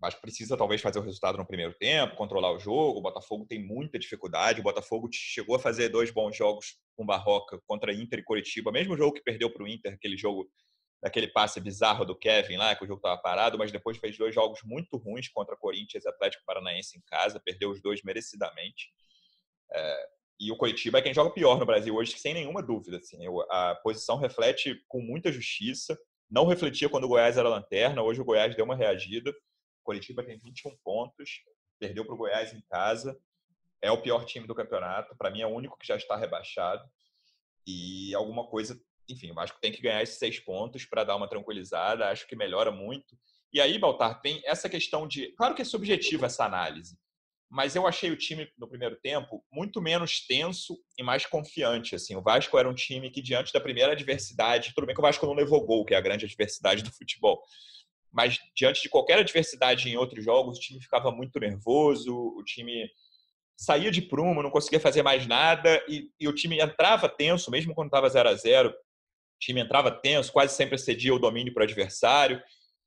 Vasco 0.00 0.20
precisa 0.20 0.56
talvez 0.56 0.80
fazer 0.80 0.98
o 0.98 1.02
resultado 1.02 1.36
no 1.36 1.46
primeiro 1.46 1.74
tempo, 1.74 2.16
controlar 2.16 2.52
o 2.52 2.58
jogo. 2.58 2.98
O 2.98 3.02
Botafogo 3.02 3.44
tem 3.44 3.62
muita 3.62 3.98
dificuldade. 3.98 4.60
O 4.60 4.64
Botafogo 4.64 5.08
chegou 5.12 5.56
a 5.56 5.58
fazer 5.58 5.90
dois 5.90 6.10
bons 6.10 6.34
jogos 6.34 6.78
com 6.96 7.04
Barroca 7.04 7.60
contra 7.66 7.92
Inter 7.92 8.20
e 8.20 8.24
Curitiba, 8.24 8.72
mesmo 8.72 8.96
jogo 8.96 9.12
que 9.12 9.22
perdeu 9.22 9.52
para 9.52 9.62
o 9.62 9.68
Inter, 9.68 9.92
aquele 9.92 10.16
jogo 10.16 10.50
daquele 11.02 11.28
passe 11.28 11.60
bizarro 11.60 12.04
do 12.04 12.16
Kevin 12.16 12.56
lá, 12.56 12.74
que 12.74 12.84
o 12.84 12.86
jogo 12.86 12.98
estava 12.98 13.20
parado, 13.20 13.56
mas 13.56 13.72
depois 13.72 13.96
fez 13.96 14.16
dois 14.18 14.34
jogos 14.34 14.60
muito 14.64 14.96
ruins 14.96 15.28
contra 15.28 15.56
Corinthians 15.56 16.04
e 16.04 16.08
Atlético 16.08 16.44
Paranaense 16.46 16.98
em 16.98 17.02
casa, 17.02 17.40
perdeu 17.40 17.70
os 17.70 17.80
dois 17.80 18.02
merecidamente. 18.02 18.92
É, 19.72 20.06
e 20.40 20.50
o 20.50 20.56
Curitiba 20.56 20.98
é 20.98 21.02
quem 21.02 21.14
joga 21.14 21.30
pior 21.30 21.58
no 21.58 21.66
Brasil 21.66 21.94
hoje, 21.94 22.18
sem 22.18 22.32
nenhuma 22.32 22.62
dúvida. 22.62 22.96
Assim, 22.96 23.18
a 23.50 23.74
posição 23.82 24.16
reflete 24.16 24.82
com 24.88 25.00
muita 25.00 25.30
justiça. 25.30 25.98
Não 26.30 26.46
refletia 26.46 26.88
quando 26.88 27.04
o 27.04 27.08
Goiás 27.08 27.36
era 27.36 27.48
lanterna, 27.48 28.02
hoje 28.02 28.20
o 28.20 28.24
Goiás 28.24 28.54
deu 28.54 28.64
uma 28.64 28.76
reagida. 28.76 29.34
O 29.80 29.84
Curitiba 29.84 30.22
tem 30.22 30.38
21 30.38 30.76
pontos, 30.84 31.42
perdeu 31.78 32.04
para 32.04 32.14
o 32.14 32.18
Goiás 32.18 32.52
em 32.52 32.60
casa. 32.70 33.18
É 33.82 33.90
o 33.90 34.02
pior 34.02 34.24
time 34.24 34.46
do 34.46 34.54
campeonato. 34.54 35.16
Para 35.16 35.30
mim, 35.30 35.40
é 35.40 35.46
o 35.46 35.54
único 35.54 35.78
que 35.78 35.86
já 35.86 35.96
está 35.96 36.16
rebaixado. 36.16 36.84
E 37.66 38.14
alguma 38.14 38.46
coisa 38.46 38.80
enfim, 39.12 39.30
o 39.30 39.34
Vasco 39.34 39.58
tem 39.60 39.72
que 39.72 39.82
ganhar 39.82 40.02
esses 40.02 40.18
seis 40.18 40.38
pontos 40.38 40.84
para 40.84 41.04
dar 41.04 41.16
uma 41.16 41.28
tranquilizada, 41.28 42.08
acho 42.08 42.26
que 42.26 42.36
melhora 42.36 42.70
muito. 42.70 43.18
E 43.52 43.60
aí, 43.60 43.78
Baltar, 43.78 44.20
tem 44.20 44.40
essa 44.44 44.68
questão 44.68 45.06
de. 45.06 45.32
Claro 45.32 45.54
que 45.54 45.62
é 45.62 45.64
subjetiva 45.64 46.26
essa 46.26 46.44
análise, 46.44 46.96
mas 47.48 47.74
eu 47.74 47.86
achei 47.86 48.10
o 48.10 48.16
time 48.16 48.48
no 48.56 48.68
primeiro 48.68 48.96
tempo 49.00 49.44
muito 49.50 49.82
menos 49.82 50.24
tenso 50.26 50.78
e 50.96 51.02
mais 51.02 51.26
confiante. 51.26 51.94
Assim, 51.94 52.14
o 52.14 52.22
Vasco 52.22 52.56
era 52.56 52.68
um 52.68 52.74
time 52.74 53.10
que, 53.10 53.20
diante 53.20 53.52
da 53.52 53.60
primeira 53.60 53.92
adversidade, 53.92 54.72
tudo 54.74 54.86
bem 54.86 54.94
que 54.94 55.00
o 55.00 55.02
Vasco 55.02 55.26
não 55.26 55.34
levou 55.34 55.66
gol, 55.66 55.84
que 55.84 55.94
é 55.94 55.96
a 55.96 56.02
grande 56.02 56.26
adversidade 56.26 56.82
do 56.82 56.92
futebol, 56.92 57.42
mas 58.12 58.38
diante 58.56 58.82
de 58.82 58.88
qualquer 58.88 59.18
adversidade 59.18 59.88
em 59.88 59.96
outros 59.96 60.24
jogos, 60.24 60.58
o 60.58 60.60
time 60.60 60.80
ficava 60.80 61.10
muito 61.10 61.38
nervoso, 61.38 62.14
o 62.14 62.42
time 62.44 62.88
saía 63.56 63.90
de 63.90 64.02
prumo, 64.02 64.42
não 64.42 64.50
conseguia 64.50 64.80
fazer 64.80 65.02
mais 65.02 65.26
nada 65.26 65.82
e, 65.88 66.10
e 66.18 66.26
o 66.26 66.34
time 66.34 66.60
entrava 66.60 67.08
tenso, 67.08 67.50
mesmo 67.50 67.74
quando 67.74 67.88
estava 67.88 68.08
0 68.08 68.28
a 68.28 68.34
0 68.34 68.74
time 69.40 69.60
entrava 69.60 69.90
tenso, 69.90 70.32
quase 70.32 70.54
sempre 70.54 70.78
cedia 70.78 71.14
o 71.14 71.18
domínio 71.18 71.52
para 71.52 71.62
o 71.62 71.64
adversário. 71.64 72.40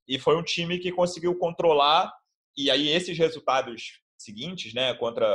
E 0.07 0.19
foi 0.19 0.37
um 0.37 0.43
time 0.43 0.77
que 0.79 0.91
conseguiu 0.91 1.35
controlar. 1.37 2.13
E 2.55 2.69
aí, 2.69 2.89
esses 2.89 3.17
resultados 3.17 3.99
seguintes, 4.17 4.73
né, 4.73 4.93
contra. 4.93 5.27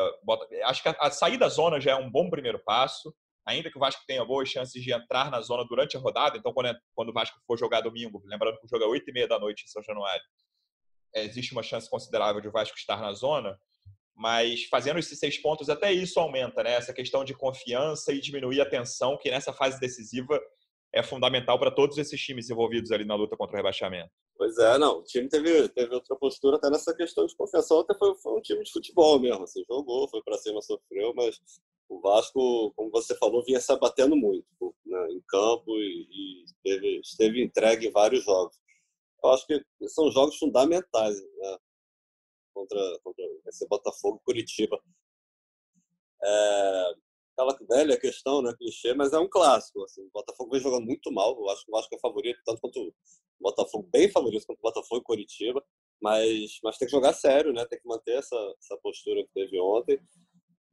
Acho 0.64 0.82
que 0.82 0.88
a, 0.88 0.96
a 1.00 1.10
sair 1.10 1.36
da 1.36 1.48
zona 1.48 1.80
já 1.80 1.92
é 1.92 1.96
um 1.96 2.10
bom 2.10 2.30
primeiro 2.30 2.60
passo. 2.64 3.12
Ainda 3.48 3.70
que 3.70 3.78
o 3.78 3.80
Vasco 3.80 4.02
tenha 4.06 4.22
boas 4.26 4.46
chances 4.50 4.82
de 4.82 4.92
entrar 4.92 5.30
na 5.30 5.40
zona 5.40 5.64
durante 5.64 5.96
a 5.96 6.00
rodada. 6.00 6.36
Então, 6.36 6.52
quando, 6.52 6.66
é, 6.66 6.78
quando 6.94 7.08
o 7.08 7.12
Vasco 7.14 7.40
for 7.46 7.58
jogar 7.58 7.80
domingo, 7.80 8.22
lembrando 8.26 8.58
que 8.58 8.66
o 8.66 8.68
jogo 8.68 8.84
é 8.84 8.86
8 8.86 9.08
e 9.08 9.12
meia 9.12 9.26
da 9.26 9.38
noite 9.38 9.64
em 9.64 9.68
São 9.68 9.82
Januário, 9.82 10.22
é, 11.14 11.24
existe 11.24 11.52
uma 11.52 11.62
chance 11.62 11.88
considerável 11.88 12.42
de 12.42 12.48
o 12.48 12.52
Vasco 12.52 12.76
estar 12.76 13.00
na 13.00 13.10
zona. 13.14 13.58
Mas 14.14 14.64
fazendo 14.64 14.98
esses 14.98 15.18
seis 15.18 15.40
pontos, 15.40 15.70
até 15.70 15.90
isso 15.90 16.20
aumenta, 16.20 16.62
né? 16.62 16.74
Essa 16.74 16.92
questão 16.92 17.24
de 17.24 17.32
confiança 17.32 18.12
e 18.12 18.20
diminuir 18.20 18.60
a 18.60 18.68
tensão, 18.68 19.16
que 19.16 19.30
nessa 19.30 19.52
fase 19.52 19.80
decisiva 19.80 20.38
é 20.92 21.02
fundamental 21.02 21.58
para 21.58 21.70
todos 21.70 21.96
esses 21.96 22.20
times 22.20 22.50
envolvidos 22.50 22.90
ali 22.92 23.06
na 23.06 23.14
luta 23.14 23.34
contra 23.34 23.54
o 23.54 23.56
rebaixamento. 23.56 24.10
Pois 24.36 24.58
é, 24.58 24.76
não. 24.76 24.98
O 24.98 25.04
time 25.04 25.26
teve, 25.26 25.68
teve 25.70 25.94
outra 25.94 26.16
postura 26.16 26.56
até 26.56 26.68
nessa 26.68 26.94
questão 26.94 27.24
de 27.24 27.34
confiança. 27.34 27.74
Ontem 27.74 27.96
foi, 27.98 28.14
foi 28.16 28.38
um 28.38 28.42
time 28.42 28.62
de 28.62 28.70
futebol 28.70 29.18
mesmo. 29.18 29.44
Assim, 29.44 29.64
jogou, 29.66 30.06
foi 30.08 30.22
para 30.22 30.36
cima, 30.36 30.60
sofreu, 30.60 31.14
mas 31.14 31.40
o 31.88 32.00
Vasco, 32.00 32.72
como 32.76 32.90
você 32.90 33.16
falou, 33.16 33.44
vinha 33.44 33.60
se 33.60 33.72
abatendo 33.72 34.14
muito 34.14 34.74
né, 34.84 35.08
em 35.10 35.20
campo 35.26 35.76
e, 35.78 36.06
e 36.10 36.44
esteve, 36.44 37.00
esteve 37.00 37.42
entregue 37.42 37.88
em 37.88 37.90
vários 37.90 38.24
jogos. 38.24 38.56
Eu 39.22 39.30
acho 39.30 39.46
que 39.46 39.64
são 39.88 40.10
jogos 40.10 40.36
fundamentais 40.36 41.16
né, 41.20 41.58
contra, 42.54 42.98
contra 43.02 43.24
esse 43.46 43.66
Botafogo 43.66 44.20
Curitiba. 44.24 44.78
É, 46.22 46.94
aquela 47.32 47.56
velha 47.68 47.98
questão, 47.98 48.42
né, 48.42 48.52
clichê, 48.58 48.94
mas 48.94 49.12
é 49.12 49.18
um 49.18 49.28
clássico. 49.28 49.82
Assim, 49.84 50.02
o 50.02 50.10
Botafogo 50.12 50.50
vem 50.50 50.60
jogando 50.60 50.84
muito 50.84 51.10
mal. 51.10 51.38
Eu 51.38 51.48
acho 51.50 51.64
que 51.64 51.70
o 51.70 51.74
Vasco 51.74 51.94
é 51.94 51.98
favorito, 52.00 52.40
tanto 52.44 52.60
quanto 52.60 52.80
o 52.80 52.94
Botafogo, 53.40 53.88
bem 53.90 54.10
favorito 54.10 54.46
quanto 54.46 54.58
o 54.58 54.62
Botafogo 54.62 55.00
e 55.00 55.04
Curitiba. 55.04 55.64
Mas, 56.00 56.58
mas 56.62 56.78
tem 56.78 56.86
que 56.86 56.92
jogar 56.92 57.12
sério, 57.12 57.52
né? 57.52 57.64
Tem 57.66 57.80
que 57.80 57.88
manter 57.88 58.18
essa, 58.18 58.36
essa 58.60 58.76
postura 58.82 59.24
que 59.24 59.32
teve 59.32 59.60
ontem. 59.60 60.00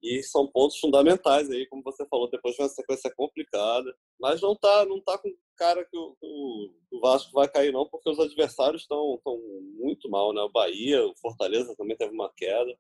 E 0.06 0.22
são 0.22 0.46
pontos 0.46 0.78
fundamentais 0.78 1.50
aí, 1.50 1.66
como 1.66 1.82
você 1.82 2.06
falou, 2.06 2.30
depois 2.30 2.56
de 2.56 2.62
uma 2.62 2.70
sequência 2.70 3.12
complicada. 3.16 3.92
Mas 4.20 4.40
não 4.40 4.56
tá, 4.56 4.86
não 4.86 5.02
tá 5.02 5.18
com 5.18 5.36
cara 5.58 5.84
que 5.84 5.98
o, 5.98 6.16
o, 6.92 7.00
Vasco 7.00 7.32
vai 7.34 7.50
cair, 7.50 7.74
não, 7.74 7.90
porque 7.90 8.12
os 8.12 8.20
adversários 8.20 8.84
estão 8.84 9.20
muito 9.74 10.08
mal, 10.08 10.32
né? 10.32 10.42
O 10.42 10.52
Bahia, 10.52 11.04
o 11.04 11.16
Fortaleza 11.16 11.76
também 11.76 11.98
teve 11.98 12.14
uma 12.14 12.32
queda. 12.38 12.78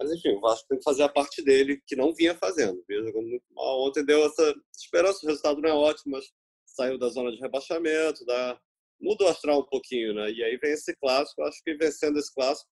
Mas 0.00 0.10
enfim, 0.12 0.30
o 0.30 0.40
Vasco 0.40 0.66
tem 0.66 0.78
que 0.78 0.84
fazer 0.84 1.02
a 1.02 1.10
parte 1.10 1.44
dele, 1.44 1.82
que 1.86 1.94
não 1.94 2.14
vinha 2.14 2.34
fazendo. 2.34 2.82
Vinha 2.88 3.02
jogando 3.02 3.28
muito 3.28 3.44
mal. 3.50 3.82
Ontem 3.82 4.02
deu 4.02 4.24
essa 4.24 4.54
esperança, 4.74 5.26
o 5.26 5.28
resultado 5.28 5.60
não 5.60 5.68
é 5.68 5.74
ótimo, 5.74 6.16
mas 6.16 6.32
saiu 6.64 6.96
da 6.98 7.08
zona 7.10 7.32
de 7.32 7.38
rebaixamento, 7.38 8.24
da... 8.24 8.58
muda 8.98 9.24
o 9.24 9.28
astral 9.28 9.60
um 9.60 9.66
pouquinho, 9.66 10.14
né? 10.14 10.30
E 10.32 10.42
aí 10.42 10.56
vem 10.56 10.72
esse 10.72 10.96
clássico, 10.96 11.42
acho 11.42 11.62
que 11.62 11.74
vencendo 11.74 12.18
esse 12.18 12.32
clássico. 12.34 12.70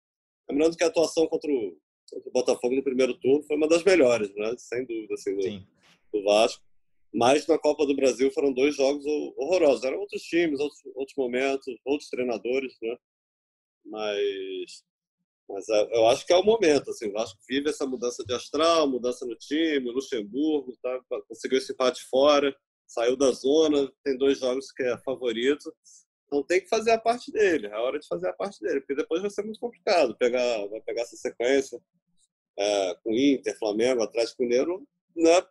Lembrando 0.48 0.74
que 0.74 0.84
a 0.84 0.86
atuação 0.86 1.26
contra 1.26 1.50
o, 1.50 1.76
o 2.12 2.30
Botafogo 2.30 2.74
no 2.74 2.82
primeiro 2.82 3.14
turno 3.14 3.42
foi 3.44 3.56
uma 3.56 3.68
das 3.68 3.82
melhores, 3.84 4.34
né? 4.34 4.54
Sem 4.58 4.84
dúvida, 4.84 5.14
assim, 5.14 5.36
do, 5.36 5.66
do 6.12 6.24
Vasco. 6.24 6.62
Mas 7.12 7.46
na 7.46 7.58
Copa 7.58 7.86
do 7.86 7.94
Brasil 7.94 8.30
foram 8.32 8.52
dois 8.52 8.76
jogos 8.76 9.04
horrorosos. 9.36 9.84
Eram 9.84 10.00
outros 10.00 10.22
times, 10.22 10.60
outros, 10.60 10.80
outros 10.94 11.16
momentos, 11.16 11.66
outros 11.84 12.08
treinadores, 12.08 12.74
né? 12.82 12.96
Mas 13.84 14.84
mas 15.48 15.68
é, 15.68 15.96
eu 15.96 16.06
acho 16.08 16.26
que 16.26 16.32
é 16.32 16.36
o 16.36 16.42
momento, 16.42 16.90
assim, 16.90 17.08
o 17.08 17.12
Vasco 17.12 17.38
vive 17.48 17.68
essa 17.68 17.86
mudança 17.86 18.24
de 18.24 18.32
astral, 18.34 18.88
mudança 18.88 19.26
no 19.26 19.36
time, 19.36 19.90
Luxemburgo, 19.90 20.76
tá, 20.82 20.98
conseguiu 21.28 21.58
esse 21.58 21.72
empate 21.72 22.02
fora, 22.04 22.54
saiu 22.86 23.16
da 23.16 23.30
zona, 23.30 23.92
tem 24.02 24.16
dois 24.16 24.38
jogos 24.38 24.72
que 24.72 24.82
é 24.82 24.96
favorito. 24.98 25.72
Então 26.26 26.42
tem 26.42 26.60
que 26.60 26.68
fazer 26.68 26.90
a 26.92 26.98
parte 26.98 27.30
dele, 27.30 27.66
é 27.66 27.76
hora 27.76 27.98
de 27.98 28.06
fazer 28.06 28.28
a 28.28 28.32
parte 28.32 28.60
dele, 28.60 28.80
porque 28.80 28.94
depois 28.94 29.20
vai 29.20 29.30
ser 29.30 29.42
muito 29.42 29.60
complicado. 29.60 30.16
Pegar, 30.16 30.66
vai 30.68 30.80
pegar 30.80 31.02
essa 31.02 31.16
sequência 31.16 31.80
é, 32.58 32.94
com 33.02 33.12
Inter, 33.12 33.58
Flamengo, 33.58 34.02
Atlético 34.02 34.42
Mineiro, 34.42 34.86
né? 35.14 35.42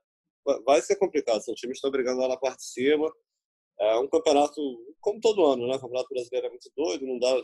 vai 0.65 0.81
ser 0.81 0.95
complicado. 0.97 1.43
São 1.43 1.55
times 1.55 1.75
que 1.75 1.77
estão 1.77 1.91
brigando 1.91 2.19
lá 2.19 2.27
na 2.27 2.37
parte 2.37 2.59
de 2.59 2.65
cima. 2.65 3.11
É 3.79 3.97
um 3.97 4.07
campeonato, 4.07 4.61
como 4.99 5.19
todo 5.19 5.45
ano, 5.45 5.67
né? 5.67 5.75
O 5.75 5.79
campeonato 5.79 6.09
brasileiro 6.09 6.47
é 6.47 6.49
muito 6.49 6.71
doido, 6.75 7.05
não 7.05 7.19
dá 7.19 7.41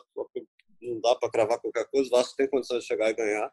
não 0.82 1.00
dá 1.02 1.15
para 1.15 1.30
cravar 1.30 1.60
qualquer 1.60 1.86
coisa. 1.89 2.08
O 2.08 2.12
Vasco 2.12 2.36
tem 2.38 2.50
condições 2.50 2.82
de 2.82 2.88
chegar 2.88 3.10
e 3.10 3.13
ganhar 3.13 3.52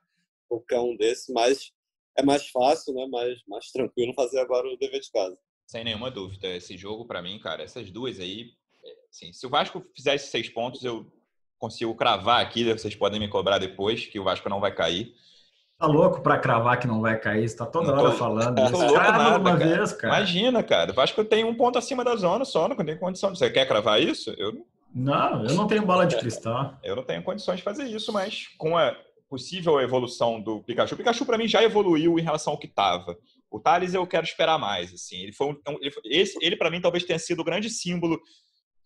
qualquer 0.48 0.78
um 0.78 0.96
desses, 0.96 1.28
mas 1.28 1.72
é 2.16 2.22
mais 2.22 2.48
fácil, 2.48 2.94
né? 2.94 3.06
Mais, 3.06 3.38
mais 3.46 3.70
tranquilo 3.70 4.14
fazer 4.14 4.38
agora 4.38 4.68
o 4.68 4.76
dever 4.76 5.00
de 5.00 5.10
casa. 5.10 5.36
Sem 5.66 5.84
nenhuma 5.84 6.10
dúvida. 6.10 6.48
Esse 6.54 6.76
jogo, 6.76 7.06
para 7.06 7.22
mim, 7.22 7.40
cara, 7.40 7.62
essas 7.62 7.90
duas 7.90 8.20
aí. 8.20 8.52
Assim, 9.10 9.32
se 9.32 9.46
o 9.46 9.50
Vasco 9.50 9.84
fizesse 9.94 10.30
seis 10.30 10.48
pontos, 10.48 10.84
eu 10.84 11.06
consigo 11.58 11.94
cravar 11.94 12.40
aqui. 12.40 12.64
Vocês 12.72 12.94
podem 12.94 13.20
me 13.20 13.28
cobrar 13.28 13.58
depois, 13.58 14.06
que 14.06 14.18
o 14.18 14.24
Vasco 14.24 14.48
não 14.48 14.60
vai 14.60 14.74
cair. 14.74 15.14
Tá 15.78 15.86
louco 15.86 16.22
pra 16.22 16.38
cravar 16.38 16.78
que 16.78 16.86
não 16.86 17.02
vai 17.02 17.18
cair? 17.18 17.46
Você 17.46 17.56
tá 17.56 17.66
toda 17.66 17.92
não 17.92 17.98
hora 17.98 18.10
tô, 18.10 18.16
falando. 18.16 18.56
Tô 18.70 18.78
louco 18.78 18.94
nada, 18.94 19.38
uma 19.38 19.58
cara. 19.58 19.76
vez, 19.76 19.92
cara. 19.92 20.16
Imagina, 20.16 20.62
cara. 20.62 20.90
O 20.90 20.94
Vasco 20.94 21.22
tem 21.24 21.44
um 21.44 21.54
ponto 21.54 21.76
acima 21.76 22.02
da 22.02 22.16
zona 22.16 22.44
só, 22.44 22.66
não 22.66 22.76
tem 22.76 22.96
condição. 22.96 23.34
Você 23.34 23.50
quer 23.50 23.66
cravar 23.66 24.00
isso? 24.00 24.30
Eu 24.38 24.64
não, 24.94 25.44
eu 25.44 25.54
não 25.54 25.66
tenho 25.66 25.84
bola 25.84 26.06
de 26.06 26.16
cristal. 26.16 26.78
eu 26.82 26.96
não 26.96 27.02
tenho 27.02 27.22
condições 27.22 27.58
de 27.58 27.62
fazer 27.62 27.84
isso, 27.84 28.10
mas 28.10 28.48
com 28.56 28.78
a 28.78 28.96
possível 29.28 29.78
evolução 29.80 30.40
do 30.40 30.62
Pikachu, 30.62 30.94
o 30.94 30.96
Pikachu 30.96 31.26
para 31.26 31.36
mim 31.36 31.46
já 31.46 31.62
evoluiu 31.62 32.18
em 32.18 32.22
relação 32.22 32.54
ao 32.54 32.58
que 32.58 32.66
estava. 32.66 33.18
O 33.50 33.60
Thales 33.60 33.92
eu 33.92 34.06
quero 34.06 34.24
esperar 34.24 34.58
mais, 34.58 34.94
assim. 34.94 35.16
Ele 35.16 35.32
foi 35.32 35.48
um, 35.48 35.56
ele, 35.80 35.94
esse, 36.06 36.38
ele 36.40 36.56
para 36.56 36.70
mim 36.70 36.80
talvez 36.80 37.04
tenha 37.04 37.18
sido 37.18 37.40
o 37.40 37.44
grande 37.44 37.68
símbolo 37.68 38.18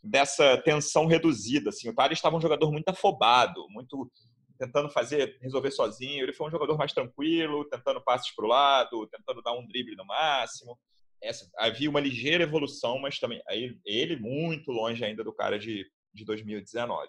dessa 0.03 0.57
tensão 0.59 1.07
reduzida, 1.07 1.71
assim. 1.71 1.89
O 1.89 1.95
Thales 1.95 2.19
estava 2.19 2.37
um 2.37 2.41
jogador 2.41 2.71
muito 2.73 2.89
afobado, 2.89 3.67
muito 3.71 4.11
tentando 4.59 4.91
fazer, 4.91 5.39
resolver 5.41 5.71
sozinho. 5.71 6.23
Ele 6.23 6.33
foi 6.33 6.49
um 6.49 6.51
jogador 6.51 6.77
mais 6.77 6.93
tranquilo, 6.93 7.69
tentando 7.69 8.03
passes 8.03 8.35
para 8.35 8.45
o 8.45 8.49
lado, 8.49 9.09
tentando 9.09 9.43
dar 9.43 9.53
um 9.53 9.67
drible 9.67 9.97
no 9.97 10.05
máximo. 10.05 10.79
Essa, 11.23 11.49
havia 11.59 11.91
uma 11.91 12.01
ligeira 12.01 12.45
evolução, 12.45 12.99
mas 12.99 13.19
também 13.19 13.43
aí, 13.47 13.79
ele 13.85 14.17
muito 14.17 14.71
longe 14.71 15.05
ainda 15.05 15.23
do 15.23 15.35
cara 15.35 15.59
de 15.59 15.87
de 16.13 16.25
2019. 16.25 17.09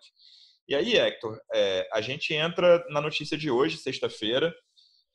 E 0.67 0.75
aí, 0.75 0.95
Hector, 0.95 1.39
é, 1.53 1.87
a 1.91 2.01
gente 2.01 2.33
entra 2.33 2.85
na 2.89 3.01
notícia 3.01 3.37
de 3.37 3.49
hoje, 3.49 3.77
sexta-feira, 3.77 4.53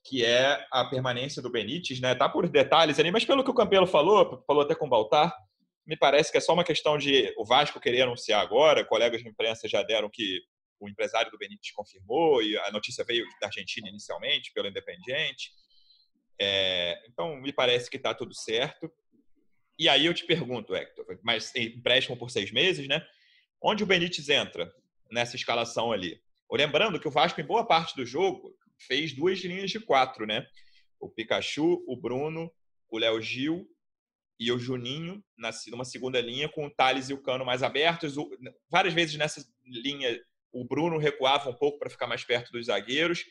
que 0.04 0.24
é 0.24 0.64
a 0.70 0.84
permanência 0.84 1.40
do 1.40 1.50
Benítez, 1.50 2.00
né? 2.00 2.14
Tá 2.14 2.28
por 2.28 2.48
detalhes 2.48 2.98
ali, 2.98 3.10
mas 3.10 3.24
pelo 3.24 3.42
que 3.42 3.50
o 3.50 3.54
Campelo 3.54 3.86
falou, 3.86 4.42
falou 4.46 4.62
até 4.62 4.74
com 4.74 4.86
o 4.86 4.88
Baltar, 4.88 5.34
me 5.86 5.96
parece 5.96 6.32
que 6.32 6.38
é 6.38 6.40
só 6.40 6.52
uma 6.52 6.64
questão 6.64 6.98
de 6.98 7.32
o 7.36 7.44
Vasco 7.44 7.80
querer 7.80 8.02
anunciar 8.02 8.42
agora, 8.42 8.84
colegas 8.84 9.22
de 9.22 9.28
imprensa 9.28 9.68
já 9.68 9.82
deram 9.82 10.10
que 10.10 10.42
o 10.80 10.88
empresário 10.88 11.30
do 11.30 11.38
Benítez 11.38 11.70
confirmou 11.72 12.42
e 12.42 12.58
a 12.58 12.70
notícia 12.70 13.04
veio 13.04 13.24
da 13.40 13.46
Argentina 13.46 13.88
inicialmente, 13.88 14.52
pelo 14.52 14.68
Independiente. 14.68 15.52
É, 16.38 17.02
então, 17.08 17.36
me 17.36 17.52
parece 17.52 17.88
que 17.88 17.96
está 17.96 18.12
tudo 18.12 18.34
certo. 18.34 18.90
E 19.78 19.88
aí 19.88 20.06
eu 20.06 20.14
te 20.14 20.24
pergunto, 20.24 20.74
Hector, 20.74 21.18
mas 21.22 21.54
empréstimo 21.54 22.16
por 22.16 22.30
seis 22.30 22.50
meses, 22.50 22.88
né? 22.88 23.06
Onde 23.62 23.84
o 23.84 23.86
Benítez 23.86 24.28
entra 24.28 24.72
nessa 25.10 25.36
escalação 25.36 25.92
ali? 25.92 26.20
Lembrando 26.50 26.98
que 27.00 27.08
o 27.08 27.10
Vasco, 27.10 27.40
em 27.40 27.46
boa 27.46 27.66
parte 27.66 27.94
do 27.94 28.04
jogo, 28.04 28.56
fez 28.78 29.12
duas 29.12 29.38
linhas 29.40 29.70
de 29.70 29.80
quatro, 29.80 30.26
né? 30.26 30.46
O 30.98 31.08
Pikachu, 31.08 31.84
o 31.86 31.96
Bruno, 31.96 32.50
o 32.88 32.98
Léo 32.98 33.20
Gil 33.20 33.68
e 34.38 34.52
o 34.52 34.58
Juninho 34.58 35.22
numa 35.68 35.84
segunda 35.84 36.20
linha, 36.20 36.48
com 36.48 36.66
o 36.66 36.70
Thales 36.70 37.08
e 37.08 37.14
o 37.14 37.22
Cano 37.22 37.44
mais 37.44 37.62
abertos. 37.62 38.14
Várias 38.70 38.94
vezes 38.94 39.16
nessa 39.16 39.44
linha, 39.64 40.20
o 40.52 40.64
Bruno 40.64 40.98
recuava 40.98 41.48
um 41.50 41.54
pouco 41.54 41.78
para 41.78 41.90
ficar 41.90 42.06
mais 42.06 42.24
perto 42.24 42.52
dos 42.52 42.66
zagueiros 42.66 43.24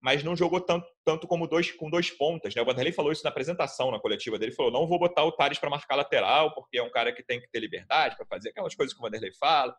mas 0.00 0.22
não 0.22 0.36
jogou 0.36 0.60
tanto, 0.60 0.86
tanto 1.04 1.26
como 1.26 1.46
dois, 1.46 1.72
com 1.72 1.90
dois 1.90 2.10
pontas. 2.10 2.54
Né? 2.54 2.62
O 2.62 2.64
Vanderlei 2.64 2.92
falou 2.92 3.12
isso 3.12 3.24
na 3.24 3.30
apresentação, 3.30 3.90
na 3.90 3.98
coletiva 3.98 4.38
dele. 4.38 4.52
falou: 4.52 4.70
não 4.70 4.86
vou 4.86 4.98
botar 4.98 5.24
o 5.24 5.32
Thales 5.32 5.58
para 5.58 5.70
marcar 5.70 5.96
lateral, 5.96 6.54
porque 6.54 6.78
é 6.78 6.82
um 6.82 6.90
cara 6.90 7.12
que 7.12 7.22
tem 7.22 7.40
que 7.40 7.48
ter 7.48 7.60
liberdade 7.60 8.16
para 8.16 8.26
fazer 8.26 8.50
aquelas 8.50 8.74
coisas 8.74 8.94
que 8.94 9.00
o 9.00 9.02
Vanderlei 9.02 9.32
fala, 9.32 9.76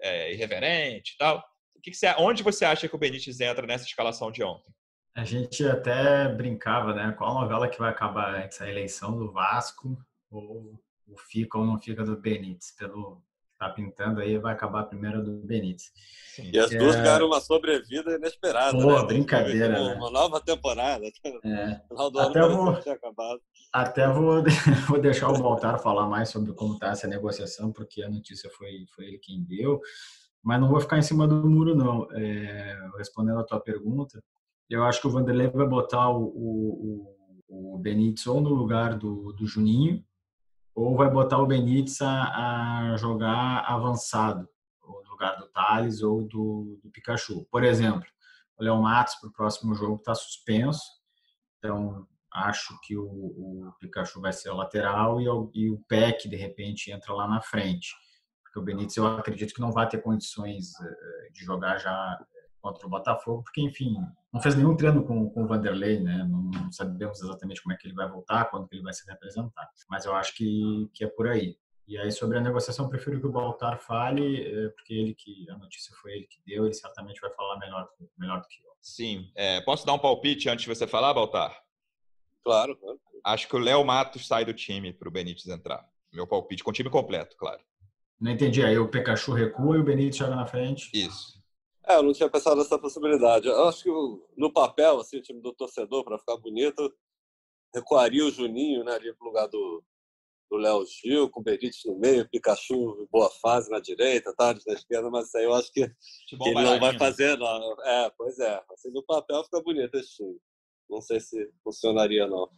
é, 0.00 0.32
irreverente 0.32 1.14
e 1.14 1.16
tal. 1.16 1.38
O 1.76 1.80
que, 1.80 1.90
que 1.90 1.96
você, 1.96 2.12
onde 2.18 2.42
você 2.42 2.64
acha 2.64 2.88
que 2.88 2.96
o 2.96 2.98
Benítez 2.98 3.40
entra 3.40 3.66
nessa 3.66 3.84
escalação 3.84 4.32
de 4.32 4.42
ontem? 4.42 4.72
A 5.14 5.24
gente 5.24 5.64
até 5.64 6.28
brincava, 6.28 6.92
né? 6.92 7.14
Qual 7.16 7.34
novela 7.34 7.68
que 7.68 7.78
vai 7.78 7.90
acabar 7.90 8.40
essa 8.40 8.68
eleição 8.68 9.16
do 9.16 9.30
Vasco 9.30 9.96
ou 10.28 10.80
o 11.06 11.16
fica 11.16 11.56
ou 11.56 11.64
não 11.64 11.78
fica 11.78 12.02
do 12.02 12.16
Benítez? 12.16 12.72
Pelo, 12.72 13.22
tá 13.56 13.68
pintando 13.68 14.20
aí, 14.20 14.36
vai 14.38 14.52
acabar 14.52 14.80
a 14.80 14.84
primeira 14.84 15.22
do 15.22 15.30
Benítez. 15.46 15.92
Sim. 16.34 16.50
E 16.52 16.58
as 16.58 16.72
é... 16.72 16.78
duas 16.78 16.96
ganharam 16.96 17.26
uma 17.26 17.40
sobrevida 17.40 18.16
inesperada. 18.16 18.76
Pô, 18.76 19.00
né? 19.00 19.06
brincadeira. 19.06 19.80
Uma, 19.80 19.88
né? 19.88 19.94
uma 19.94 20.10
nova 20.10 20.40
temporada. 20.40 21.04
É. 21.44 21.80
até 22.18 22.48
vou, 22.48 22.76
até 23.72 24.08
vou, 24.10 24.42
vou 24.88 25.00
deixar 25.00 25.28
o 25.28 25.38
Baltar 25.40 25.78
falar 25.78 26.08
mais 26.08 26.28
sobre 26.28 26.52
como 26.54 26.74
está 26.74 26.88
essa 26.88 27.06
negociação, 27.06 27.72
porque 27.72 28.02
a 28.02 28.08
notícia 28.08 28.50
foi, 28.50 28.86
foi 28.94 29.04
ele 29.04 29.18
quem 29.18 29.44
deu. 29.44 29.80
Mas 30.42 30.60
não 30.60 30.68
vou 30.68 30.80
ficar 30.80 30.98
em 30.98 31.02
cima 31.02 31.28
do 31.28 31.48
muro, 31.48 31.74
não. 31.74 32.08
É, 32.12 32.78
respondendo 32.98 33.38
a 33.38 33.44
tua 33.44 33.60
pergunta, 33.60 34.22
eu 34.68 34.84
acho 34.84 35.00
que 35.00 35.06
o 35.06 35.10
Vanderlei 35.10 35.48
vai 35.48 35.66
botar 35.66 36.08
o, 36.10 36.24
o, 36.24 37.74
o 37.74 37.78
Benítez 37.78 38.26
ou 38.26 38.40
no 38.40 38.50
lugar 38.50 38.96
do, 38.98 39.32
do 39.32 39.46
Juninho, 39.46 40.04
ou 40.74 40.96
vai 40.96 41.08
botar 41.10 41.38
o 41.38 41.46
Benítez 41.46 42.00
a, 42.00 42.92
a 42.92 42.96
jogar 42.96 43.64
avançado, 43.66 44.48
no 44.82 45.10
lugar 45.10 45.36
do 45.36 45.46
Thales 45.48 46.02
ou 46.02 46.22
do, 46.26 46.80
do 46.82 46.90
Pikachu. 46.90 47.46
Por 47.50 47.62
exemplo, 47.62 48.08
o 48.56 48.64
Léo 48.64 48.80
Matos 48.82 49.14
para 49.16 49.28
o 49.28 49.32
próximo 49.32 49.74
jogo 49.74 49.96
está 49.96 50.14
suspenso, 50.14 50.82
então 51.58 52.06
acho 52.32 52.76
que 52.82 52.96
o, 52.96 53.06
o, 53.06 53.72
Pikachu 53.78 54.20
vai 54.20 54.32
ser 54.32 54.50
o 54.50 54.56
lateral 54.56 55.20
e 55.20 55.28
o, 55.28 55.50
e 55.54 55.70
o 55.70 55.78
Peck, 55.88 56.28
de 56.28 56.36
repente, 56.36 56.90
entra 56.90 57.14
lá 57.14 57.28
na 57.28 57.40
frente. 57.40 57.94
Porque 58.42 58.58
o 58.58 58.62
Benítez 58.62 58.96
eu 58.96 59.06
acredito 59.06 59.54
que 59.54 59.60
não 59.60 59.70
vai 59.70 59.88
ter 59.88 60.02
condições 60.02 60.72
eh, 60.80 61.30
de 61.32 61.44
jogar 61.44 61.78
já 61.78 62.18
contra 62.64 62.86
o 62.86 62.90
Botafogo, 62.90 63.42
porque, 63.42 63.60
enfim, 63.60 63.94
não 64.32 64.40
fez 64.40 64.54
nenhum 64.56 64.74
treino 64.74 65.04
com, 65.04 65.28
com 65.28 65.44
o 65.44 65.46
Vanderlei, 65.46 66.00
né? 66.00 66.26
Não, 66.26 66.44
não, 66.44 66.72
sabemos 66.72 67.20
exatamente 67.20 67.62
como 67.62 67.74
é 67.74 67.76
que 67.76 67.86
ele 67.86 67.94
vai 67.94 68.08
voltar, 68.08 68.46
quando 68.46 68.66
que 68.66 68.74
ele 68.74 68.82
vai 68.82 68.94
se 68.94 69.06
representar. 69.06 69.68
Mas 69.90 70.06
eu 70.06 70.14
acho 70.14 70.34
que, 70.34 70.88
que 70.94 71.04
é 71.04 71.06
por 71.06 71.28
aí. 71.28 71.58
E 71.86 71.98
aí, 71.98 72.10
sobre 72.10 72.38
a 72.38 72.40
negociação, 72.40 72.88
prefiro 72.88 73.20
que 73.20 73.26
o 73.26 73.30
Baltar 73.30 73.78
fale, 73.78 74.42
é, 74.42 74.68
porque 74.70 74.94
ele 74.94 75.14
que 75.14 75.44
a 75.50 75.58
notícia 75.58 75.94
foi 76.00 76.12
ele 76.12 76.26
que 76.26 76.38
deu, 76.46 76.64
ele 76.64 76.72
certamente 76.72 77.20
vai 77.20 77.30
falar 77.34 77.58
melhor, 77.58 77.86
melhor 78.16 78.40
do 78.40 78.48
que 78.48 78.56
eu. 78.64 78.72
Sim. 78.80 79.30
É, 79.36 79.60
posso 79.60 79.84
dar 79.84 79.92
um 79.92 79.98
palpite 79.98 80.48
antes 80.48 80.64
de 80.64 80.74
você 80.74 80.86
falar, 80.86 81.12
Baltar? 81.12 81.54
Claro, 82.42 82.74
claro. 82.76 82.98
Acho 83.22 83.46
que 83.46 83.56
o 83.56 83.58
Léo 83.58 83.84
Matos 83.84 84.26
sai 84.26 84.46
do 84.46 84.54
time 84.54 84.90
para 84.90 85.06
o 85.08 85.12
Benítez 85.12 85.46
entrar. 85.48 85.86
Meu 86.10 86.26
palpite, 86.26 86.64
com 86.64 86.70
o 86.70 86.74
time 86.74 86.88
completo, 86.88 87.36
claro. 87.36 87.62
Não 88.18 88.30
entendi. 88.30 88.64
Aí 88.64 88.78
o 88.78 88.88
Pikachu 88.88 89.34
recua 89.34 89.76
e 89.76 89.80
o 89.80 89.84
Benítez 89.84 90.16
joga 90.16 90.34
na 90.34 90.46
frente? 90.46 90.90
Isso. 90.94 91.43
É, 91.86 91.96
eu 91.96 92.02
não 92.02 92.12
tinha 92.12 92.30
pensado 92.30 92.56
nessa 92.56 92.78
possibilidade. 92.78 93.46
Eu 93.46 93.68
acho 93.68 93.82
que 93.82 93.90
no 94.36 94.52
papel, 94.52 95.00
assim, 95.00 95.18
o 95.18 95.22
time 95.22 95.40
do 95.40 95.52
torcedor, 95.52 96.02
para 96.02 96.18
ficar 96.18 96.36
bonito, 96.38 96.92
recuaria 97.74 98.24
o 98.24 98.30
Juninho 98.30 98.84
né, 98.84 98.92
ali 98.92 99.12
pro 99.14 99.26
lugar 99.26 99.48
do, 99.48 99.84
do 100.50 100.56
Léo 100.56 100.86
Gil, 100.86 101.28
com 101.28 101.40
o 101.40 101.42
Benítez 101.42 101.82
no 101.84 101.98
meio, 101.98 102.28
Pikachu 102.28 103.06
boa 103.10 103.30
fase 103.30 103.70
na 103.70 103.80
direita, 103.80 104.34
Tardes 104.34 104.64
na 104.66 104.74
esquerda, 104.74 105.10
mas 105.10 105.34
aí 105.34 105.44
eu 105.44 105.52
acho 105.52 105.70
que, 105.72 105.86
que 106.28 106.48
ele 106.48 106.62
não 106.62 106.80
vai 106.80 106.96
fazer, 106.96 107.36
não. 107.36 107.82
É, 107.82 108.10
pois 108.16 108.38
é. 108.38 108.62
Assim, 108.70 108.90
no 108.90 109.04
papel 109.04 109.44
fica 109.44 109.60
bonito 109.60 109.94
esse 109.96 110.16
time. 110.16 110.38
Não 110.88 111.02
sei 111.02 111.20
se 111.20 111.50
funcionaria, 111.62 112.26
não. 112.26 112.48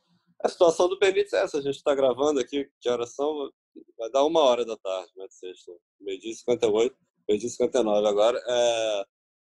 A 0.43 0.49
situação 0.49 0.89
do 0.89 0.99
Benítez 0.99 1.33
é 1.33 1.43
essa. 1.43 1.59
A 1.59 1.63
gente 1.63 1.77
está 1.77 1.95
gravando 1.95 2.39
aqui, 2.39 2.71
de 2.81 2.89
oração, 2.89 3.51
vai 3.99 4.11
dar 4.11 4.25
uma 4.25 4.41
hora 4.41 4.65
da 4.65 4.77
tarde, 4.77 5.11
né, 5.17 5.27
de 5.27 5.35
sexta. 5.35 5.73
Meio-dia 6.01 6.35
58, 6.35 6.97
meio-dia 7.29 7.49
59 7.49 8.07
agora. 8.07 8.41
É, 8.47 9.05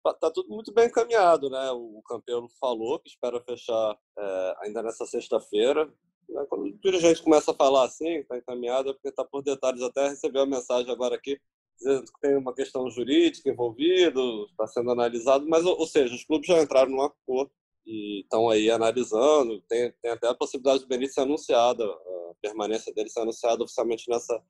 Tá, 0.08 0.14
tá, 0.14 0.32
tudo 0.32 0.48
muito 0.50 0.74
bem 0.74 0.88
encaminhado, 0.88 1.50
né? 1.50 1.70
O 1.72 2.02
Campelo 2.08 2.48
falou 2.62 2.98
que 3.00 3.10
espera 3.10 3.42
fechar 3.42 3.98
é, 4.18 4.56
ainda 4.62 4.82
nessa 4.82 5.06
sexta-feira. 5.06 5.86
Né? 6.30 6.46
Quando 6.48 6.64
o 6.64 6.78
dirigente 6.80 7.22
começa 7.22 7.52
a 7.52 7.54
falar 7.54 7.84
assim, 7.84 8.20
está 8.20 8.38
encaminhado, 8.38 8.90
é 8.90 8.94
porque 8.94 9.10
está 9.10 9.26
por 9.26 9.44
detalhes. 9.44 9.82
Até 9.82 10.08
recebeu 10.08 10.44
a 10.44 10.46
mensagem 10.46 10.90
agora 10.90 11.16
aqui 11.16 11.38
dizendo 11.78 12.06
que 12.06 12.20
tem 12.22 12.38
uma 12.38 12.54
questão 12.56 12.90
jurídica 12.90 13.50
envolvida, 13.50 14.20
está 14.50 14.66
sendo 14.66 14.92
analisado, 14.92 15.46
mas, 15.48 15.66
ou, 15.66 15.86
seja, 15.86 16.16
os 16.16 16.24
clubes 16.24 16.48
já 16.48 16.62
entraram 16.62 16.90
num 16.90 17.02
acordo 17.02 17.52
e 17.86 18.22
estão 18.22 18.50
aí 18.50 18.72
analisando. 18.72 19.62
Tem, 19.68 19.92
tem 20.02 20.12
até 20.12 20.30
a 20.30 20.36
possibilidade 20.36 20.84
do 20.84 20.88
Benítez 20.88 21.16
ser 21.16 21.22
anunciada, 21.22 21.84
a 21.86 22.34
permanência 22.42 22.94
dele 22.94 23.10
ser 23.10 23.20
anunciada 23.20 23.62
oficialmente 23.62 24.10
nessa, 24.10 24.42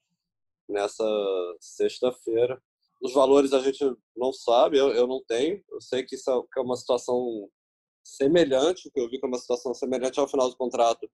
nessa 0.69 1.03
sexta-feira. 1.59 2.61
Os 3.01 3.13
valores 3.13 3.53
a 3.53 3.59
gente 3.59 3.83
não 4.15 4.33
sabe, 4.33 4.77
eu, 4.77 4.89
eu 4.89 5.07
não 5.07 5.23
tenho. 5.23 5.63
Eu 5.69 5.79
sei 5.81 6.03
que 6.03 6.15
isso 6.15 6.29
é, 6.31 6.59
é 6.59 6.61
uma 6.61 6.75
situação 6.75 7.49
semelhante, 8.03 8.87
o 8.87 8.91
que 8.91 8.99
eu 8.99 9.09
vi 9.09 9.19
que 9.19 9.25
é 9.25 9.27
uma 9.27 9.37
situação 9.37 9.73
semelhante 9.73 10.19
ao 10.19 10.27
final 10.27 10.49
do 10.49 10.57
contrato. 10.57 11.09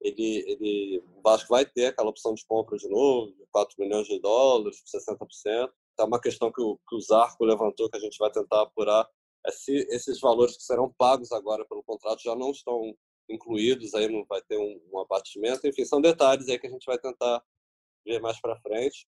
Ele, 0.00 0.44
ele, 0.46 1.02
o 1.16 1.22
Vasco 1.22 1.48
vai 1.48 1.66
ter 1.66 1.86
aquela 1.86 2.10
opção 2.10 2.34
de 2.34 2.44
compra 2.46 2.76
de 2.76 2.88
novo, 2.88 3.32
de 3.32 3.44
4 3.50 3.74
milhões 3.78 4.06
de 4.06 4.18
dólares, 4.20 4.82
60%. 4.84 5.70
É 5.98 6.04
uma 6.04 6.20
questão 6.20 6.52
que 6.52 6.62
o, 6.62 6.78
que 6.88 6.96
o 6.96 7.00
Zarco 7.00 7.44
levantou, 7.44 7.90
que 7.90 7.96
a 7.96 8.00
gente 8.00 8.18
vai 8.18 8.30
tentar 8.30 8.62
apurar, 8.62 9.08
é 9.46 9.50
se 9.50 9.72
esses 9.90 10.20
valores 10.20 10.56
que 10.56 10.62
serão 10.62 10.92
pagos 10.96 11.32
agora 11.32 11.64
pelo 11.64 11.82
contrato 11.82 12.22
já 12.22 12.34
não 12.34 12.50
estão 12.50 12.94
incluídos, 13.28 13.94
aí 13.94 14.08
não 14.08 14.24
vai 14.24 14.40
ter 14.42 14.56
um, 14.56 14.80
um 14.92 15.00
abatimento. 15.00 15.66
Enfim, 15.66 15.84
são 15.84 16.00
detalhes 16.00 16.48
aí 16.48 16.58
que 16.58 16.66
a 16.66 16.70
gente 16.70 16.86
vai 16.86 16.98
tentar 16.98 17.42
ver 18.04 18.20
mais 18.20 18.40
para 18.40 18.60
frente 18.60 19.06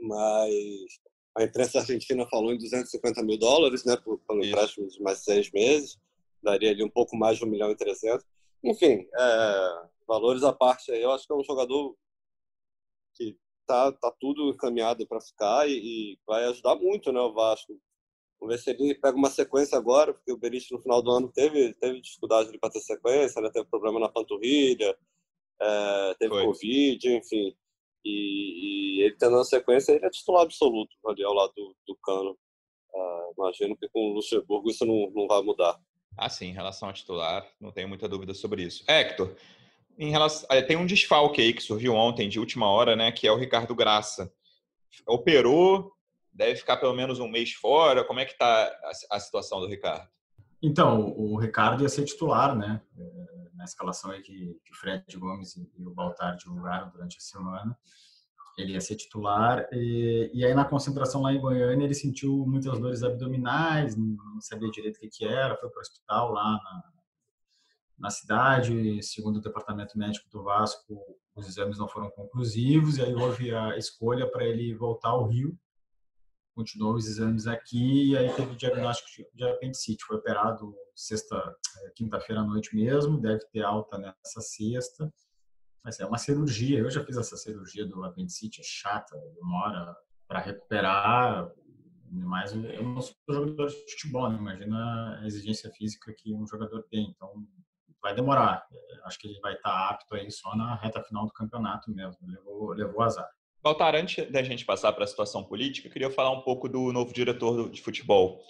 mas 0.00 1.00
a 1.36 1.44
imprensa 1.44 1.78
argentina 1.78 2.26
falou 2.28 2.52
em 2.52 2.58
250 2.58 3.22
mil 3.22 3.38
dólares, 3.38 3.84
né, 3.84 3.96
por, 3.96 4.18
pelo 4.26 4.44
empréstimo 4.44 4.88
de 4.88 5.00
mais 5.00 5.18
seis 5.20 5.50
meses, 5.52 5.98
daria 6.42 6.70
ali 6.70 6.82
um 6.82 6.90
pouco 6.90 7.16
mais 7.16 7.38
de 7.38 7.44
1 7.44 7.48
milhão 7.48 7.70
e 7.70 7.76
300. 7.76 8.24
Enfim, 8.64 9.06
é, 9.16 9.82
valores 10.06 10.42
à 10.42 10.52
parte 10.52 10.90
aí, 10.90 11.02
eu 11.02 11.12
acho 11.12 11.26
que 11.26 11.32
é 11.32 11.36
um 11.36 11.44
jogador 11.44 11.96
que 13.14 13.36
tá, 13.66 13.92
tá 13.92 14.12
tudo 14.18 14.50
encaminhado 14.50 15.06
para 15.06 15.20
ficar 15.20 15.68
e, 15.68 15.74
e, 15.74 16.18
vai 16.26 16.44
ajudar 16.46 16.74
muito, 16.76 17.12
né, 17.12 17.20
o 17.20 17.32
Vasco. 17.32 17.78
Vamos 18.40 18.54
ver 18.54 18.62
se 18.62 18.70
ele 18.70 18.94
pega 18.94 19.16
uma 19.16 19.30
sequência 19.30 19.76
agora, 19.76 20.14
porque 20.14 20.32
o 20.32 20.38
Berizzo 20.38 20.74
no 20.74 20.80
final 20.80 21.02
do 21.02 21.10
ano 21.10 21.30
teve, 21.32 21.74
teve 21.74 22.00
dificuldade 22.00 22.56
para 22.58 22.70
ter 22.70 22.80
sequência, 22.80 23.40
né, 23.42 23.50
teve 23.52 23.66
problema 23.66 24.00
na 24.00 24.08
panturrilha, 24.08 24.96
é, 25.60 26.14
teve 26.18 26.34
Foi. 26.34 26.44
Covid, 26.44 27.16
enfim. 27.16 27.56
E, 28.08 29.00
e, 29.00 29.02
ele 29.02 29.16
tendo 29.16 29.36
na 29.36 29.44
sequência, 29.44 29.92
ele 29.92 30.04
é 30.04 30.10
titular 30.10 30.42
absoluto 30.42 30.94
ali 31.06 31.22
ao 31.22 31.34
lado 31.34 31.52
do, 31.54 31.76
do 31.86 31.96
Cano. 32.02 32.36
Uh, 32.94 33.34
imagino 33.36 33.76
que 33.76 33.88
com 33.88 34.10
o 34.10 34.14
Luxemburgo 34.14 34.70
isso 34.70 34.86
não, 34.86 35.10
não 35.14 35.26
vai 35.26 35.42
mudar. 35.42 35.78
Ah, 36.16 36.28
sim, 36.28 36.46
em 36.46 36.52
relação 36.52 36.88
ao 36.88 36.94
titular, 36.94 37.46
não 37.60 37.70
tenho 37.70 37.88
muita 37.88 38.08
dúvida 38.08 38.34
sobre 38.34 38.62
isso. 38.62 38.82
Hector, 38.88 39.36
em 39.98 40.10
relação, 40.10 40.48
tem 40.66 40.76
um 40.76 40.86
desfalque 40.86 41.40
aí 41.40 41.52
que 41.52 41.62
surgiu 41.62 41.94
ontem, 41.94 42.28
de 42.28 42.40
última 42.40 42.70
hora, 42.70 42.96
né, 42.96 43.12
que 43.12 43.26
é 43.26 43.32
o 43.32 43.36
Ricardo 43.36 43.74
Graça. 43.74 44.32
Operou, 45.06 45.92
deve 46.32 46.56
ficar 46.56 46.76
pelo 46.76 46.94
menos 46.94 47.18
um 47.18 47.28
mês 47.28 47.52
fora. 47.52 48.04
Como 48.04 48.20
é 48.20 48.24
que 48.24 48.32
está 48.32 48.66
a, 48.66 49.16
a, 49.16 49.20
situação 49.20 49.60
do 49.60 49.66
Ricardo? 49.66 50.08
Então, 50.62 51.14
o 51.16 51.38
Ricardo 51.38 51.82
ia 51.82 51.88
ser 51.88 52.04
titular, 52.04 52.56
né? 52.56 52.82
Eh, 52.96 53.50
na 53.54 53.64
escalação 53.64 54.10
aí 54.10 54.22
que, 54.22 54.60
o 54.70 54.74
Fred 54.74 55.04
Gomes 55.16 55.56
e 55.56 55.86
o 55.86 55.90
Baltar 55.90 56.36
divulgaram 56.36 56.90
durante 56.90 57.16
a 57.16 57.20
semana. 57.20 57.78
Ele 58.56 58.72
ia 58.72 58.80
ser 58.80 58.96
titular. 58.96 59.68
E, 59.72 60.30
e 60.34 60.44
aí, 60.44 60.52
na 60.54 60.64
concentração 60.64 61.22
lá 61.22 61.32
em 61.32 61.40
Goiânia, 61.40 61.84
ele 61.84 61.94
sentiu 61.94 62.44
muitas 62.46 62.78
dores 62.80 63.04
abdominais, 63.04 63.96
não 63.96 64.40
sabia 64.40 64.70
direito 64.70 64.96
o 64.96 65.00
que, 65.00 65.08
que 65.08 65.24
era, 65.24 65.56
foi 65.56 65.68
para 65.70 65.78
o 65.78 65.80
hospital 65.80 66.32
lá 66.32 66.52
na, 66.52 66.92
na 67.98 68.10
cidade. 68.10 69.00
Segundo 69.02 69.36
o 69.36 69.42
departamento 69.42 69.96
médico 69.96 70.28
do 70.28 70.42
Vasco, 70.42 71.00
os 71.36 71.46
exames 71.46 71.78
não 71.78 71.88
foram 71.88 72.10
conclusivos, 72.10 72.98
e 72.98 73.02
aí 73.02 73.14
houve 73.14 73.54
a 73.54 73.76
escolha 73.76 74.28
para 74.28 74.44
ele 74.44 74.74
voltar 74.74 75.10
ao 75.10 75.28
Rio 75.28 75.56
continuou 76.58 76.96
os 76.96 77.06
exames 77.06 77.46
aqui 77.46 78.10
e 78.10 78.16
aí 78.16 78.32
teve 78.34 78.56
diagnóstico 78.56 79.30
de 79.32 79.44
apendicite. 79.44 80.04
Foi 80.04 80.16
operado 80.16 80.74
sexta, 80.92 81.36
é, 81.84 81.90
quinta-feira 81.90 82.40
à 82.40 82.44
noite 82.44 82.74
mesmo, 82.74 83.20
deve 83.20 83.44
ter 83.52 83.62
alta 83.62 83.96
nessa 83.96 84.40
sexta. 84.40 85.08
Mas 85.84 86.00
é 86.00 86.06
uma 86.06 86.18
cirurgia. 86.18 86.80
Eu 86.80 86.90
já 86.90 87.04
fiz 87.04 87.16
essa 87.16 87.36
cirurgia 87.36 87.86
do 87.86 88.02
apendicite, 88.02 88.60
é 88.60 88.64
chata, 88.64 89.16
demora 89.36 89.96
para 90.26 90.40
recuperar. 90.40 91.48
Mas 92.10 92.52
eu 92.52 92.82
não 92.82 93.00
sou 93.02 93.14
jogador 93.30 93.68
de 93.68 93.90
futebol, 93.92 94.28
né? 94.28 94.38
imagina 94.38 95.20
a 95.20 95.26
exigência 95.26 95.70
física 95.70 96.12
que 96.12 96.34
um 96.34 96.44
jogador 96.44 96.82
tem. 96.90 97.08
Então, 97.14 97.46
vai 98.02 98.16
demorar. 98.16 98.66
Acho 99.04 99.16
que 99.20 99.28
ele 99.28 99.38
vai 99.40 99.54
estar 99.54 99.90
apto 99.90 100.12
aí 100.16 100.28
só 100.32 100.56
na 100.56 100.74
reta 100.74 101.04
final 101.04 101.24
do 101.24 101.32
campeonato 101.32 101.88
mesmo. 101.92 102.18
Levou, 102.26 102.72
levou 102.72 103.02
azar. 103.02 103.28
Baltar, 103.62 103.96
antes 103.96 104.30
da 104.30 104.42
gente 104.42 104.64
passar 104.64 104.92
para 104.92 105.04
a 105.04 105.06
situação 105.06 105.42
política, 105.42 105.88
eu 105.88 105.92
queria 105.92 106.10
falar 106.10 106.30
um 106.30 106.42
pouco 106.42 106.68
do 106.68 106.92
novo 106.92 107.12
diretor 107.12 107.68
de 107.68 107.82
futebol, 107.82 108.40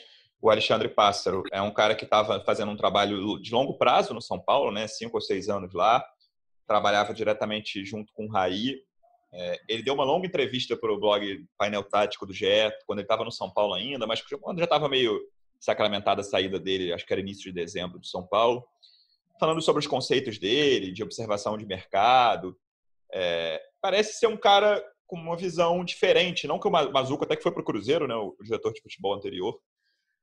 o 0.40 0.51
Alexandre 0.51 0.88
Pássaro. 0.88 1.42
É 1.51 1.62
um 1.62 1.73
cara 1.73 1.94
que 1.94 2.05
estava 2.05 2.44
fazendo 2.44 2.71
um 2.71 2.77
trabalho 2.77 3.40
de 3.40 3.51
longo 3.51 3.79
prazo 3.79 4.12
no 4.12 4.21
São 4.21 4.38
Paulo, 4.38 4.71
né? 4.71 4.87
cinco 4.87 5.16
ou 5.16 5.21
seis 5.21 5.49
anos 5.49 5.73
lá. 5.73 6.05
Trabalhava 6.66 7.14
diretamente 7.14 7.85
junto 7.87 8.12
com 8.12 8.27
o 8.27 8.31
Raí. 8.31 8.77
É, 9.33 9.61
ele 9.66 9.83
deu 9.83 9.94
uma 9.94 10.05
longa 10.05 10.27
entrevista 10.27 10.77
para 10.77 10.92
o 10.92 11.01
blog 11.01 11.44
Painel 11.57 11.85
Tático 11.85 12.27
do 12.27 12.33
GE, 12.33 12.47
quando 12.87 12.99
ele 12.99 13.07
estava 13.07 13.25
no 13.25 13.33
São 13.33 13.51
Paulo 13.51 13.75
ainda, 13.75 14.07
mas 14.07 14.23
quando 14.23 14.59
já 14.59 14.64
estava 14.64 14.88
meio 14.88 15.18
sacramentada 15.59 16.21
a 16.21 16.25
saída 16.25 16.59
dele, 16.59 16.92
acho 16.92 17.07
que 17.07 17.12
era 17.12 17.21
início 17.21 17.44
de 17.44 17.53
dezembro 17.53 17.99
do 17.99 18.07
São 18.07 18.27
Paulo, 18.27 18.64
falando 19.40 19.61
sobre 19.61 19.81
os 19.81 19.87
conceitos 19.87 20.38
dele, 20.38 20.92
de 20.92 21.03
observação 21.03 21.57
de 21.57 21.66
mercado. 21.66 22.57
É, 23.12 23.61
parece 23.81 24.18
ser 24.18 24.27
um 24.27 24.37
cara 24.37 24.83
com 25.09 25.16
uma 25.16 25.37
visão 25.37 25.85
diferente. 25.85 26.47
Não 26.47 26.61
que 26.61 26.68
o 26.68 26.71
Mazuco 26.71 27.25
até 27.25 27.35
que 27.35 27.42
foi 27.42 27.51
para 27.51 27.62
o 27.62 27.64
Cruzeiro, 27.64 28.07
né, 28.07 28.14
o 28.14 28.37
diretor 28.40 28.73
de 28.73 28.81
futebol 28.81 29.14
anterior, 29.14 29.59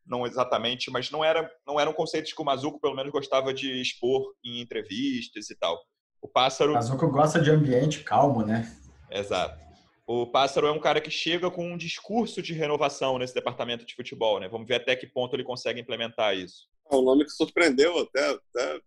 não 0.06 0.26
exatamente, 0.26 0.92
mas 0.92 1.10
não 1.10 1.26
era 1.26 1.52
não 1.66 1.80
eram 1.80 1.92
conceitos 1.92 2.32
que 2.32 2.42
o 2.42 2.46
Mazuco 2.46 2.80
pelo 2.80 2.96
menos 2.96 3.12
gostava 3.12 3.54
de 3.54 3.82
expor 3.82 4.34
em 4.44 4.62
entrevistas 4.62 5.50
e 5.50 5.56
tal. 5.58 5.78
O 6.22 6.28
pássaro. 6.28 6.72
O 6.72 6.76
Mazuco 6.76 7.10
gosta 7.10 7.42
de 7.42 7.50
ambiente 7.50 8.04
calmo, 8.04 8.46
né? 8.46 8.72
Exato. 9.12 9.66
O 10.08 10.28
pássaro 10.28 10.68
é 10.68 10.72
um 10.72 10.80
cara 10.80 11.02
que 11.02 11.10
chega 11.10 11.50
com 11.50 11.68
um 11.68 11.78
discurso 11.78 12.40
de 12.40 12.54
renovação 12.54 13.18
nesse 13.18 13.34
departamento 13.34 13.86
de 13.86 13.96
futebol, 13.96 14.40
né? 14.40 14.48
Vamos 14.48 14.68
ver 14.68 14.76
até 14.76 14.96
que 14.96 15.08
ponto 15.08 15.36
ele 15.36 15.44
consegue 15.44 15.82
implementar 15.82 16.38
isso. 16.38 16.68
É 16.92 16.96
um 16.96 17.02
nome 17.02 17.26
que 17.26 17.32
surpreendeu 17.32 17.98
até, 18.00 18.30
até 18.30 18.80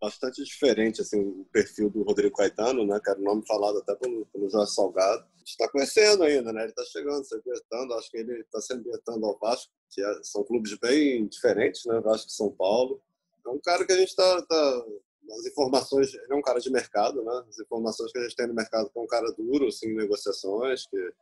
bastante 0.00 0.42
diferente 0.44 1.00
assim 1.00 1.20
o 1.20 1.46
perfil 1.52 1.90
do 1.90 2.02
Rodrigo 2.02 2.36
Caetano, 2.36 2.86
né? 2.86 3.00
Que 3.02 3.10
era 3.10 3.20
um 3.20 3.24
nome 3.24 3.46
falado 3.46 3.78
até 3.78 3.94
pelo, 3.94 4.26
pelo 4.26 4.48
Jorge 4.48 4.72
Salgado. 4.72 5.26
Está 5.44 5.68
conhecendo 5.70 6.24
ainda, 6.24 6.52
né? 6.52 6.62
Ele 6.62 6.70
está 6.70 6.84
chegando, 6.84 7.24
se 7.24 7.34
ambientando. 7.34 7.94
Acho 7.94 8.10
que 8.10 8.18
ele 8.18 8.40
está 8.40 8.60
se 8.60 8.74
ambientando 8.74 9.26
ao 9.26 9.38
Vasco, 9.38 9.72
que 9.90 10.02
é, 10.02 10.22
são 10.22 10.44
clubes 10.44 10.76
bem 10.78 11.26
diferentes, 11.26 11.84
né? 11.86 12.00
Vasco 12.00 12.28
e 12.28 12.32
São 12.32 12.50
Paulo. 12.50 13.00
É 13.46 13.50
um 13.50 13.60
cara 13.60 13.86
que 13.86 13.92
a 13.92 13.96
gente 13.96 14.10
está 14.10 14.42
tá, 14.42 14.84
as 15.30 15.46
informações, 15.46 16.14
ele 16.14 16.32
é 16.32 16.34
um 16.34 16.42
cara 16.42 16.60
de 16.60 16.70
mercado, 16.70 17.22
né? 17.22 17.44
As 17.48 17.58
informações 17.58 18.12
que 18.12 18.18
a 18.18 18.22
gente 18.22 18.36
tem 18.36 18.46
no 18.46 18.54
mercado 18.54 18.90
é 18.94 19.00
um 19.00 19.06
cara 19.06 19.30
duro, 19.32 19.68
assim, 19.68 19.88
em 19.88 19.96
negociações, 19.96 20.86
que 20.86 21.12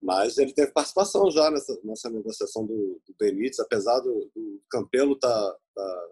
mas 0.00 0.36
ele 0.38 0.52
teve 0.52 0.72
participação 0.72 1.30
já 1.30 1.50
nessa, 1.50 1.78
nessa 1.82 2.10
negociação 2.10 2.66
do, 2.66 3.00
do 3.06 3.14
Benítez, 3.18 3.58
apesar 3.58 3.98
do, 4.00 4.30
do 4.34 4.62
Campelo 4.70 5.14
estar 5.14 5.28
tá, 5.28 5.58
tá 5.74 6.08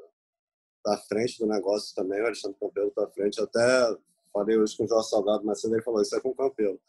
tá 0.84 0.94
à 0.94 0.98
frente 0.98 1.38
do 1.38 1.46
negócio 1.46 1.94
também, 1.94 2.20
o 2.20 2.26
Alexandre 2.26 2.58
Campelo 2.60 2.88
está 2.88 3.04
à 3.04 3.08
frente. 3.08 3.40
Até 3.40 3.96
falei 4.32 4.58
hoje 4.58 4.76
com 4.76 4.84
o 4.84 4.88
Jorge 4.88 5.08
Salgado, 5.08 5.44
mas 5.44 5.64
ele 5.64 5.82
falou 5.82 6.02
isso 6.02 6.14
é 6.14 6.20
com 6.20 6.28
o 6.28 6.34
Campelo. 6.34 6.80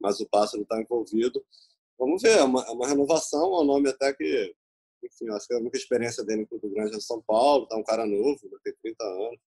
Mas 0.00 0.20
o 0.20 0.28
Pássaro 0.28 0.62
está 0.62 0.80
envolvido. 0.80 1.44
Vamos 1.96 2.22
ver, 2.22 2.38
é 2.38 2.42
uma, 2.42 2.62
é 2.64 2.70
uma 2.70 2.88
renovação, 2.88 3.54
é 3.54 3.60
um 3.60 3.64
nome 3.64 3.88
até 3.88 4.12
que, 4.12 4.54
enfim, 5.02 5.30
acho 5.30 5.46
que 5.46 5.54
é 5.54 5.56
a 5.56 5.60
única 5.60 5.76
experiência 5.76 6.24
dele 6.24 6.42
no 6.42 6.46
Clube 6.48 6.74
Grande 6.74 6.96
é 6.96 7.00
São 7.00 7.22
Paulo, 7.22 7.66
tá 7.66 7.76
um 7.76 7.84
cara 7.84 8.04
novo, 8.04 8.40
tem 8.64 8.74
30 8.82 9.04
anos. 9.04 9.40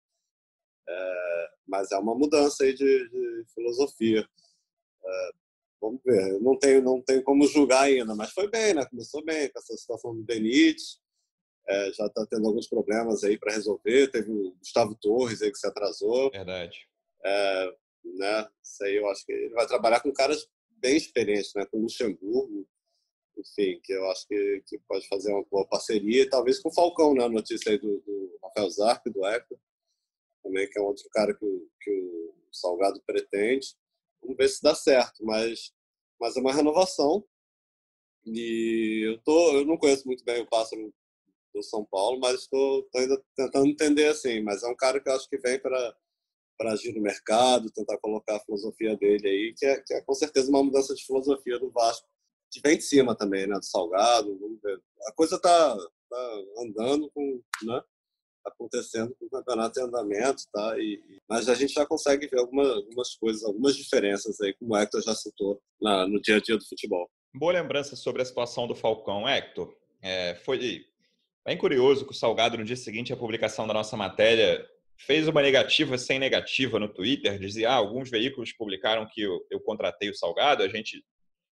É, 0.88 1.48
mas 1.66 1.90
é 1.90 1.98
uma 1.98 2.14
mudança 2.14 2.62
aí 2.62 2.72
de, 2.72 3.08
de 3.08 3.44
filosofia. 3.52 4.24
É, 5.04 5.30
vamos 5.80 6.00
ver, 6.04 6.40
não 6.40 6.56
tenho, 6.56 6.80
não 6.80 7.02
tenho 7.02 7.24
como 7.24 7.46
julgar 7.48 7.82
ainda, 7.82 8.14
mas 8.14 8.30
foi 8.30 8.48
bem, 8.48 8.74
né? 8.74 8.84
Começou 8.84 9.24
bem 9.24 9.50
com 9.50 9.58
essa 9.58 9.76
situação 9.76 10.14
do 10.14 10.22
Benítez, 10.22 11.00
é, 11.68 11.92
já 11.92 12.06
está 12.06 12.24
tendo 12.26 12.46
alguns 12.46 12.68
problemas 12.68 13.24
aí 13.24 13.38
para 13.38 13.52
resolver. 13.52 14.10
Teve 14.10 14.30
o 14.30 14.52
Gustavo 14.52 14.94
Torres 14.94 15.42
aí 15.42 15.50
que 15.50 15.58
se 15.58 15.66
atrasou. 15.66 16.30
Verdade. 16.30 16.88
É, 17.24 17.76
né? 18.04 18.48
Isso 18.62 18.84
aí 18.84 18.96
eu 18.96 19.08
acho 19.08 19.24
que 19.24 19.32
ele 19.32 19.54
vai 19.54 19.66
trabalhar 19.66 20.00
com 20.00 20.12
caras 20.12 20.48
bem 20.70 20.96
experientes, 20.96 21.52
né? 21.54 21.66
Com 21.66 21.78
o 21.78 21.82
Luxemburgo, 21.82 22.66
enfim, 23.36 23.80
que 23.82 23.92
eu 23.92 24.10
acho 24.10 24.26
que, 24.26 24.62
que 24.66 24.78
pode 24.88 25.06
fazer 25.08 25.32
uma 25.32 25.44
boa 25.44 25.66
parceria. 25.66 26.22
E 26.22 26.28
talvez 26.28 26.60
com 26.60 26.68
o 26.68 26.74
Falcão, 26.74 27.14
né? 27.14 27.24
A 27.24 27.28
notícia 27.28 27.72
aí 27.72 27.78
do, 27.78 28.00
do 28.00 28.38
Rafael 28.42 28.70
Zarco, 28.70 29.10
do 29.10 29.26
Hector, 29.26 29.58
também, 30.42 30.68
que 30.68 30.78
é 30.78 30.82
um 30.82 30.86
outro 30.86 31.08
cara 31.10 31.34
que, 31.34 31.68
que 31.80 31.90
o 31.90 32.34
Salgado 32.52 33.02
pretende. 33.04 33.74
Vamos 34.22 34.36
ver 34.36 34.48
se 34.48 34.62
dá 34.62 34.74
certo, 34.74 35.24
mas, 35.24 35.72
mas 36.20 36.36
é 36.36 36.40
uma 36.40 36.52
renovação. 36.52 37.24
E 38.24 39.08
eu, 39.08 39.18
tô, 39.22 39.58
eu 39.58 39.64
não 39.64 39.76
conheço 39.76 40.06
muito 40.06 40.24
bem 40.24 40.42
o 40.42 40.46
Pássaro 40.46 40.92
do 41.56 41.62
São 41.62 41.84
Paulo, 41.84 42.20
mas 42.20 42.42
estou 42.42 42.86
ainda 42.94 43.22
tentando 43.36 43.66
entender 43.66 44.08
assim. 44.08 44.40
Mas 44.42 44.62
é 44.62 44.68
um 44.68 44.76
cara 44.76 45.00
que 45.00 45.08
eu 45.08 45.14
acho 45.14 45.28
que 45.28 45.38
vem 45.38 45.58
para 45.58 45.96
para 46.58 46.72
agir 46.72 46.94
no 46.94 47.02
mercado, 47.02 47.70
tentar 47.70 47.98
colocar 47.98 48.36
a 48.36 48.40
filosofia 48.40 48.96
dele 48.96 49.28
aí, 49.28 49.54
que 49.54 49.66
é, 49.66 49.80
que 49.80 49.94
é 49.94 50.00
com 50.00 50.14
certeza 50.14 50.48
uma 50.48 50.62
mudança 50.62 50.94
de 50.94 51.04
filosofia 51.04 51.58
do 51.58 51.70
Vasco, 51.70 52.08
que 52.50 52.60
vem 52.60 52.78
de 52.78 52.82
cima 52.82 53.14
também, 53.14 53.46
né, 53.46 53.58
do 53.58 53.64
Salgado, 53.64 54.38
vamos 54.38 54.60
ver. 54.62 54.80
A 55.06 55.12
coisa 55.12 55.38
tá, 55.38 55.76
tá 56.08 56.42
andando 56.58 57.10
com, 57.10 57.42
né, 57.62 57.82
acontecendo 58.44 59.14
com 59.18 59.26
o 59.26 59.30
campeonato 59.30 59.78
em 59.78 59.82
andamento, 59.82 60.44
tá? 60.52 60.78
E, 60.78 61.20
mas 61.28 61.48
a 61.48 61.54
gente 61.54 61.74
já 61.74 61.84
consegue 61.84 62.28
ver 62.28 62.38
algumas, 62.38 62.68
algumas 62.68 63.14
coisas, 63.16 63.44
algumas 63.44 63.76
diferenças 63.76 64.40
aí, 64.40 64.54
como 64.54 64.74
o 64.74 64.76
Hector 64.76 65.02
já 65.02 65.14
citou 65.14 65.60
na, 65.80 66.06
no 66.06 66.20
dia 66.20 66.36
a 66.36 66.40
dia 66.40 66.56
do 66.56 66.66
futebol. 66.66 67.10
Boa 67.34 67.52
lembrança 67.52 67.96
sobre 67.96 68.22
a 68.22 68.24
situação 68.24 68.66
do 68.66 68.74
Falcão, 68.74 69.28
Hector. 69.28 69.76
É, 70.00 70.36
foi 70.36 70.58
Bem 71.46 71.56
curioso 71.56 72.04
que 72.04 72.10
o 72.10 72.14
Salgado, 72.14 72.58
no 72.58 72.64
dia 72.64 72.74
seguinte 72.74 73.12
à 73.12 73.16
publicação 73.16 73.68
da 73.68 73.72
nossa 73.72 73.96
matéria, 73.96 74.68
fez 74.98 75.28
uma 75.28 75.40
negativa 75.40 75.96
sem 75.96 76.18
negativa 76.18 76.80
no 76.80 76.88
Twitter. 76.88 77.38
Dizia, 77.38 77.70
ah, 77.70 77.74
alguns 77.74 78.10
veículos 78.10 78.52
publicaram 78.52 79.06
que 79.08 79.22
eu, 79.22 79.46
eu 79.48 79.60
contratei 79.60 80.10
o 80.10 80.14
Salgado. 80.14 80.64
A 80.64 80.68
gente, 80.68 81.04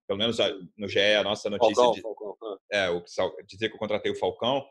pelo 0.07 0.19
menos 0.19 0.37
no 0.77 0.87
GE, 0.87 1.15
a 1.19 1.25
nossa 1.25 1.49
notícia... 1.49 1.75
Falcão, 1.75 1.95
de, 1.95 2.03
Falcão. 2.03 2.37
É, 2.71 2.91
o, 2.91 3.03
dizia 3.47 3.71
que 3.71 3.75
eu 3.77 3.79
contratei 3.79 4.13
o 4.13 4.15
Falcão. 4.15 4.63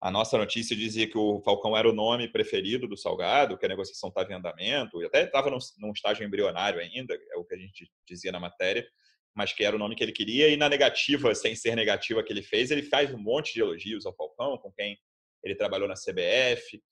A 0.00 0.10
nossa 0.10 0.38
notícia 0.38 0.74
dizia 0.74 1.06
que 1.06 1.18
o 1.18 1.42
Falcão 1.42 1.76
era 1.76 1.86
o 1.86 1.92
nome 1.92 2.26
preferido 2.26 2.88
do 2.88 2.96
Salgado, 2.96 3.58
que 3.58 3.66
a 3.66 3.68
negociação 3.68 4.08
estava 4.08 4.32
em 4.32 4.36
andamento, 4.36 5.02
e 5.02 5.04
até 5.04 5.24
estava 5.24 5.50
num, 5.50 5.58
num 5.80 5.92
estágio 5.92 6.26
embrionário 6.26 6.80
ainda, 6.80 7.14
é 7.14 7.36
o 7.36 7.44
que 7.44 7.54
a 7.54 7.58
gente 7.58 7.90
dizia 8.08 8.32
na 8.32 8.40
matéria 8.40 8.88
mas 9.34 9.52
que 9.52 9.64
era 9.64 9.74
o 9.74 9.78
nome 9.78 9.94
que 9.94 10.02
ele 10.02 10.12
queria. 10.12 10.48
E 10.48 10.56
na 10.56 10.68
negativa, 10.68 11.34
sem 11.34 11.54
ser 11.54 11.74
negativa 11.74 12.22
que 12.22 12.32
ele 12.32 12.42
fez, 12.42 12.70
ele 12.70 12.82
faz 12.82 13.12
um 13.12 13.18
monte 13.18 13.54
de 13.54 13.60
elogios 13.60 14.04
ao 14.06 14.14
Falcão, 14.14 14.58
com 14.58 14.70
quem 14.72 14.98
ele 15.42 15.54
trabalhou 15.54 15.88
na 15.88 15.94
CBF. 15.94 16.82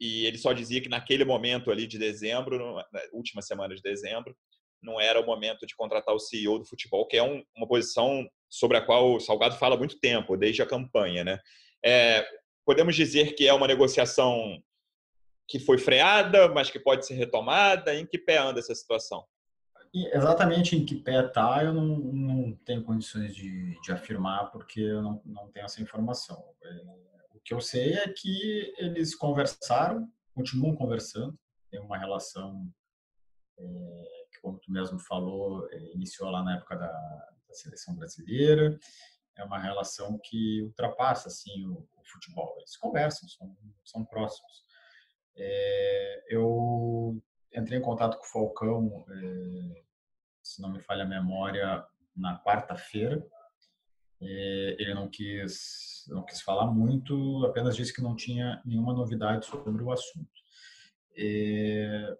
E 0.00 0.26
ele 0.26 0.38
só 0.38 0.52
dizia 0.52 0.80
que 0.80 0.88
naquele 0.88 1.24
momento 1.24 1.70
ali 1.70 1.86
de 1.86 1.98
dezembro, 1.98 2.76
última 3.12 3.40
semana 3.40 3.74
de 3.74 3.82
dezembro, 3.82 4.36
não 4.82 5.00
era 5.00 5.20
o 5.20 5.26
momento 5.26 5.66
de 5.66 5.74
contratar 5.74 6.14
o 6.14 6.18
CEO 6.18 6.58
do 6.58 6.66
futebol, 6.66 7.06
que 7.06 7.16
é 7.16 7.22
um, 7.22 7.42
uma 7.56 7.66
posição 7.66 8.28
sobre 8.50 8.76
a 8.76 8.84
qual 8.84 9.14
o 9.14 9.20
Salgado 9.20 9.56
fala 9.56 9.76
há 9.76 9.78
muito 9.78 9.98
tempo, 9.98 10.36
desde 10.36 10.62
a 10.62 10.66
campanha. 10.66 11.24
Né? 11.24 11.38
É, 11.84 12.26
podemos 12.66 12.94
dizer 12.94 13.34
que 13.34 13.48
é 13.48 13.52
uma 13.52 13.66
negociação 13.66 14.62
que 15.48 15.58
foi 15.58 15.78
freada, 15.78 16.48
mas 16.48 16.70
que 16.70 16.78
pode 16.78 17.06
ser 17.06 17.14
retomada. 17.14 17.94
Em 17.94 18.06
que 18.06 18.18
pé 18.18 18.38
anda 18.38 18.60
essa 18.60 18.74
situação? 18.74 19.24
Exatamente 20.12 20.74
em 20.74 20.84
que 20.84 20.96
pé 20.96 21.24
está, 21.24 21.62
eu 21.62 21.72
não, 21.72 21.84
não 21.98 22.56
tenho 22.64 22.82
condições 22.82 23.34
de, 23.34 23.80
de 23.80 23.92
afirmar, 23.92 24.50
porque 24.50 24.80
eu 24.80 25.00
não, 25.00 25.22
não 25.24 25.48
tenho 25.52 25.64
essa 25.66 25.80
informação. 25.80 26.44
É, 26.62 26.84
o 27.32 27.40
que 27.40 27.54
eu 27.54 27.60
sei 27.60 27.94
é 27.94 28.08
que 28.08 28.74
eles 28.76 29.14
conversaram, 29.14 30.10
continuam 30.34 30.74
conversando, 30.74 31.38
tem 31.70 31.80
uma 31.80 31.96
relação 31.96 32.68
é, 33.56 34.26
que, 34.32 34.40
como 34.40 34.58
tu 34.58 34.72
mesmo 34.72 34.98
falou, 34.98 35.68
é, 35.70 35.92
iniciou 35.94 36.28
lá 36.30 36.42
na 36.42 36.56
época 36.56 36.76
da, 36.76 36.88
da, 36.88 37.54
seleção 37.54 37.94
brasileira, 37.94 38.76
é 39.36 39.44
uma 39.44 39.60
relação 39.60 40.18
que 40.24 40.62
ultrapassa 40.62 41.28
assim 41.28 41.66
o, 41.66 41.86
o 41.96 42.04
futebol. 42.04 42.52
Eles 42.58 42.76
conversam, 42.76 43.28
são, 43.28 43.56
são 43.84 44.04
próximos. 44.04 44.64
É, 45.36 46.24
eu 46.28 47.22
entrei 47.54 47.78
em 47.78 47.82
contato 47.82 48.18
com 48.18 48.24
o 48.24 48.28
Falcão, 48.28 49.04
é, 49.08 49.83
se 50.44 50.60
não 50.60 50.70
me 50.70 50.80
falha 50.80 51.04
a 51.04 51.08
memória, 51.08 51.84
na 52.14 52.38
quarta-feira. 52.38 53.24
É, 54.20 54.76
ele 54.78 54.94
não 54.94 55.08
quis, 55.08 56.04
não 56.08 56.24
quis 56.24 56.40
falar 56.40 56.66
muito, 56.66 57.44
apenas 57.46 57.76
disse 57.76 57.92
que 57.92 58.02
não 58.02 58.14
tinha 58.14 58.62
nenhuma 58.64 58.92
novidade 58.92 59.44
sobre 59.46 59.82
o 59.82 59.90
assunto. 59.90 60.30
É, 61.16 62.16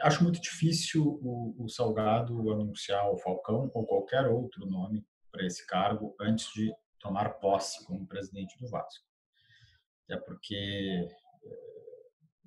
acho 0.00 0.22
muito 0.22 0.40
difícil 0.40 1.18
o, 1.22 1.64
o 1.64 1.68
Salgado 1.68 2.50
anunciar 2.50 3.10
o 3.10 3.18
Falcão 3.18 3.70
ou 3.74 3.86
qualquer 3.86 4.26
outro 4.26 4.66
nome 4.66 5.04
para 5.30 5.44
esse 5.44 5.66
cargo 5.66 6.14
antes 6.20 6.52
de 6.52 6.72
tomar 6.98 7.34
posse 7.34 7.84
como 7.84 8.06
presidente 8.06 8.58
do 8.58 8.68
Vasco. 8.68 9.06
Até 10.04 10.16
porque 10.16 11.06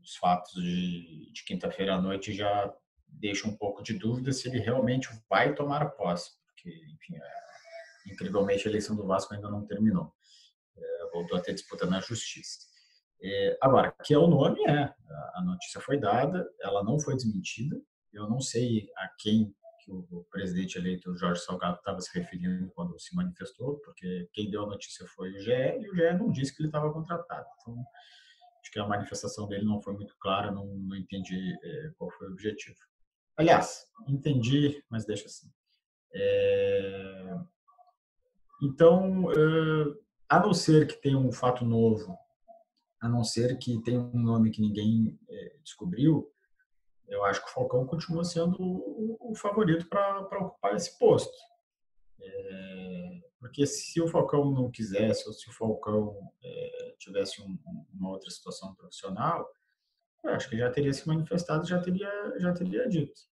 os 0.02 0.16
fatos 0.16 0.54
de, 0.54 1.32
de 1.32 1.44
quinta-feira 1.46 1.96
à 1.96 2.02
noite 2.02 2.34
já 2.34 2.74
deixam 3.12 3.52
um 3.52 3.56
pouco 3.56 3.84
de 3.84 3.94
dúvida 3.94 4.32
se 4.32 4.48
ele 4.48 4.60
realmente 4.60 5.10
vai 5.30 5.54
tomar 5.54 5.92
posse, 5.92 6.32
porque, 6.46 6.70
enfim, 6.70 7.16
é, 7.16 8.12
incrivelmente, 8.12 8.68
a 8.68 8.72
eleição 8.72 8.96
do 8.96 9.06
Vasco 9.06 9.34
ainda 9.34 9.50
não 9.50 9.66
terminou. 9.66 10.14
É, 10.78 11.10
voltou 11.12 11.38
a 11.38 11.42
ter 11.42 11.54
disputa 11.54 11.86
na 11.86 12.00
justiça. 12.00 12.60
É, 13.24 13.58
agora, 13.62 13.94
que 14.04 14.14
é 14.14 14.18
o 14.18 14.28
nome, 14.28 14.60
é. 14.68 14.94
A 15.36 15.44
notícia 15.44 15.80
foi 15.80 16.00
dada, 16.00 16.50
ela 16.60 16.84
não 16.84 17.00
foi 17.00 17.16
desmentida. 17.16 17.80
Eu 18.12 18.28
não 18.28 18.40
sei 18.40 18.90
a 18.98 19.10
quem 19.20 19.54
que 19.84 19.92
o 19.92 20.26
presidente 20.30 20.78
eleito 20.78 21.16
Jorge 21.16 21.42
Salgado 21.42 21.78
estava 21.78 22.00
se 22.02 22.18
referindo 22.18 22.72
quando 22.72 23.00
se 23.00 23.16
manifestou, 23.16 23.80
porque 23.80 24.30
quem 24.34 24.50
deu 24.50 24.64
a 24.64 24.68
notícia 24.68 25.06
foi 25.08 25.32
o 25.32 25.40
GE 25.40 25.52
e 25.52 25.90
o 25.90 25.96
GE 25.96 26.14
não 26.18 26.32
disse 26.32 26.56
que 26.56 26.62
ele 26.62 26.70
estava 26.70 26.92
contratado. 26.92 27.48
Então, 27.60 27.84
acho 28.62 28.72
que 28.72 28.80
a 28.80 28.88
manifestação 28.88 29.48
dele 29.48 29.66
não 29.66 29.82
foi 29.82 29.94
muito 29.94 30.16
clara, 30.20 30.52
não, 30.52 30.66
não 30.66 30.96
entendi 30.96 31.58
é, 31.64 31.92
qual 31.98 32.12
foi 32.12 32.28
o 32.28 32.32
objetivo. 32.32 32.78
Aliás, 33.42 33.88
entendi, 34.08 34.84
mas 34.88 35.04
deixa 35.04 35.26
assim. 35.26 35.52
É... 36.14 37.36
Então, 38.62 39.32
é, 39.32 39.36
a 40.30 40.40
não 40.40 40.54
ser 40.54 40.86
que 40.86 41.02
tenha 41.02 41.18
um 41.18 41.32
fato 41.32 41.66
novo, 41.66 42.16
a 43.02 43.10
não 43.10 43.24
ser 43.24 43.58
que 43.58 43.82
tenha 43.82 44.00
um 44.00 44.20
nome 44.20 44.52
que 44.52 44.62
ninguém 44.62 45.20
é, 45.28 45.58
descobriu, 45.64 46.32
eu 47.08 47.26
acho 47.26 47.44
que 47.44 47.50
o 47.50 47.54
Falcão 47.54 47.84
continua 47.88 48.24
sendo 48.24 48.62
o, 48.62 49.32
o 49.32 49.36
favorito 49.36 49.90
para 49.90 50.20
ocupar 50.40 50.76
esse 50.76 51.00
posto. 51.00 51.36
É, 52.22 53.22
porque 53.40 53.66
se 53.66 54.00
o 54.00 54.08
Falcão 54.08 54.52
não 54.52 54.70
quisesse, 54.70 55.28
ou 55.28 55.34
se 55.34 55.50
o 55.50 55.54
Falcão 55.54 56.16
é, 56.44 56.96
tivesse 57.00 57.42
um, 57.42 57.58
uma 57.92 58.12
outra 58.12 58.30
situação 58.30 58.76
profissional, 58.76 59.50
eu 60.24 60.30
acho 60.30 60.48
que 60.48 60.58
já 60.58 60.70
teria 60.70 60.94
se 60.94 61.08
manifestado, 61.08 61.66
já 61.66 61.82
teria, 61.82 62.38
já 62.38 62.54
teria 62.54 62.88
dito. 62.88 63.31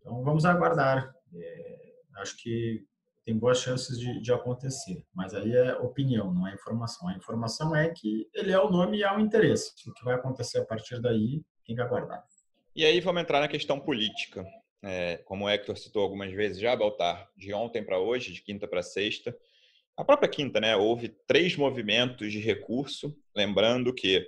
Então 0.00 0.22
vamos 0.22 0.44
aguardar. 0.44 1.14
É, 1.34 1.92
acho 2.16 2.36
que 2.36 2.84
tem 3.24 3.38
boas 3.38 3.58
chances 3.60 3.98
de, 3.98 4.20
de, 4.20 4.32
acontecer, 4.32 5.04
mas 5.14 5.34
aí 5.34 5.52
é 5.52 5.74
opinião, 5.76 6.32
não 6.32 6.46
é 6.46 6.54
informação. 6.54 7.08
A 7.08 7.14
informação 7.14 7.76
é 7.76 7.88
que 7.90 8.28
ele 8.34 8.50
é 8.50 8.58
o 8.58 8.70
nome 8.70 8.98
e 8.98 9.04
há 9.04 9.14
um 9.14 9.20
interesse. 9.20 9.72
O 9.88 9.92
que 9.92 10.04
vai 10.04 10.14
acontecer 10.14 10.58
a 10.58 10.64
partir 10.64 11.00
daí, 11.00 11.42
tem 11.64 11.76
que 11.76 11.82
aguardar. 11.82 12.24
E 12.74 12.84
aí 12.84 13.00
vamos 13.00 13.22
entrar 13.22 13.40
na 13.40 13.48
questão 13.48 13.78
política. 13.78 14.44
É, 14.82 15.18
como 15.18 15.44
o 15.44 15.48
Hector 15.48 15.76
citou 15.76 16.02
algumas 16.02 16.32
vezes 16.32 16.58
já, 16.58 16.74
Baltar, 16.74 17.28
de 17.36 17.52
ontem 17.52 17.84
para 17.84 17.98
hoje, 17.98 18.32
de 18.32 18.42
quinta 18.42 18.66
para 18.66 18.82
sexta, 18.82 19.36
a 19.96 20.04
própria 20.04 20.30
quinta, 20.30 20.58
né, 20.60 20.74
houve 20.74 21.10
três 21.26 21.56
movimentos 21.56 22.32
de 22.32 22.38
recurso, 22.38 23.14
lembrando 23.36 23.92
que 23.92 24.26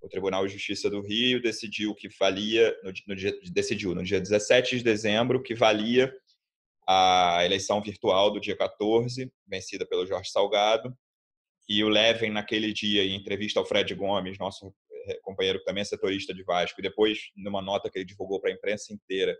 o 0.00 0.08
Tribunal 0.08 0.46
de 0.46 0.52
Justiça 0.52 0.88
do 0.88 1.00
Rio 1.00 1.42
decidiu 1.42 1.94
que 1.94 2.08
valia, 2.18 2.76
no, 2.82 2.92
no 3.06 3.16
dia, 3.16 3.38
decidiu 3.52 3.94
no 3.94 4.02
dia 4.02 4.20
17 4.20 4.78
de 4.78 4.84
dezembro 4.84 5.42
que 5.42 5.54
valia 5.54 6.12
a 6.86 7.44
eleição 7.44 7.82
virtual 7.82 8.30
do 8.30 8.40
dia 8.40 8.56
14, 8.56 9.30
vencida 9.46 9.86
pelo 9.86 10.06
Jorge 10.06 10.30
Salgado, 10.30 10.96
e 11.68 11.84
o 11.84 11.88
Levin, 11.88 12.30
naquele 12.30 12.72
dia, 12.72 13.04
em 13.04 13.14
entrevista 13.14 13.60
ao 13.60 13.66
Fred 13.66 13.94
Gomes, 13.94 14.38
nosso 14.38 14.74
companheiro 15.22 15.58
que 15.58 15.64
também 15.64 15.82
é 15.82 15.84
setorista 15.84 16.32
de 16.32 16.42
Vasco, 16.42 16.80
e 16.80 16.82
depois, 16.82 17.30
numa 17.36 17.60
nota 17.60 17.90
que 17.90 17.98
ele 17.98 18.06
divulgou 18.06 18.40
para 18.40 18.50
a 18.50 18.54
imprensa 18.54 18.92
inteira, 18.92 19.36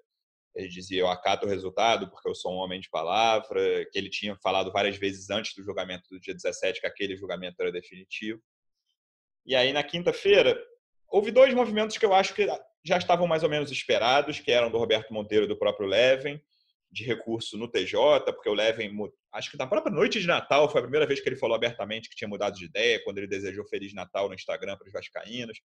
ele 0.54 0.68
dizia: 0.68 1.00
Eu 1.00 1.08
acato 1.08 1.46
o 1.46 1.48
resultado 1.48 2.10
porque 2.10 2.28
eu 2.28 2.34
sou 2.34 2.52
um 2.52 2.56
homem 2.56 2.80
de 2.80 2.90
palavra, 2.90 3.86
que 3.90 3.98
ele 3.98 4.10
tinha 4.10 4.36
falado 4.42 4.72
várias 4.72 4.96
vezes 4.96 5.30
antes 5.30 5.54
do 5.54 5.62
julgamento 5.62 6.08
do 6.10 6.20
dia 6.20 6.34
17 6.34 6.80
que 6.80 6.86
aquele 6.86 7.16
julgamento 7.16 7.60
era 7.60 7.72
definitivo. 7.72 8.42
E 9.48 9.56
aí, 9.56 9.72
na 9.72 9.82
quinta-feira, 9.82 10.62
houve 11.08 11.30
dois 11.30 11.54
movimentos 11.54 11.96
que 11.96 12.04
eu 12.04 12.12
acho 12.12 12.34
que 12.34 12.46
já 12.84 12.98
estavam 12.98 13.26
mais 13.26 13.42
ou 13.42 13.48
menos 13.48 13.72
esperados, 13.72 14.38
que 14.38 14.52
eram 14.52 14.70
do 14.70 14.76
Roberto 14.76 15.10
Monteiro 15.10 15.46
e 15.46 15.48
do 15.48 15.58
próprio 15.58 15.88
Leven, 15.88 16.38
de 16.92 17.02
recurso 17.02 17.56
no 17.56 17.66
TJ, 17.66 17.96
porque 18.26 18.50
o 18.50 18.52
Leven, 18.52 18.94
acho 19.32 19.50
que 19.50 19.56
na 19.56 19.66
própria 19.66 19.90
noite 19.90 20.20
de 20.20 20.26
Natal, 20.26 20.68
foi 20.68 20.80
a 20.80 20.82
primeira 20.82 21.06
vez 21.06 21.22
que 21.22 21.30
ele 21.30 21.36
falou 21.36 21.56
abertamente 21.56 22.10
que 22.10 22.14
tinha 22.14 22.28
mudado 22.28 22.58
de 22.58 22.66
ideia, 22.66 23.02
quando 23.02 23.16
ele 23.16 23.26
desejou 23.26 23.64
Feliz 23.64 23.94
Natal 23.94 24.28
no 24.28 24.34
Instagram 24.34 24.76
para 24.76 24.86
os 24.86 24.92
vascaínos, 24.92 25.58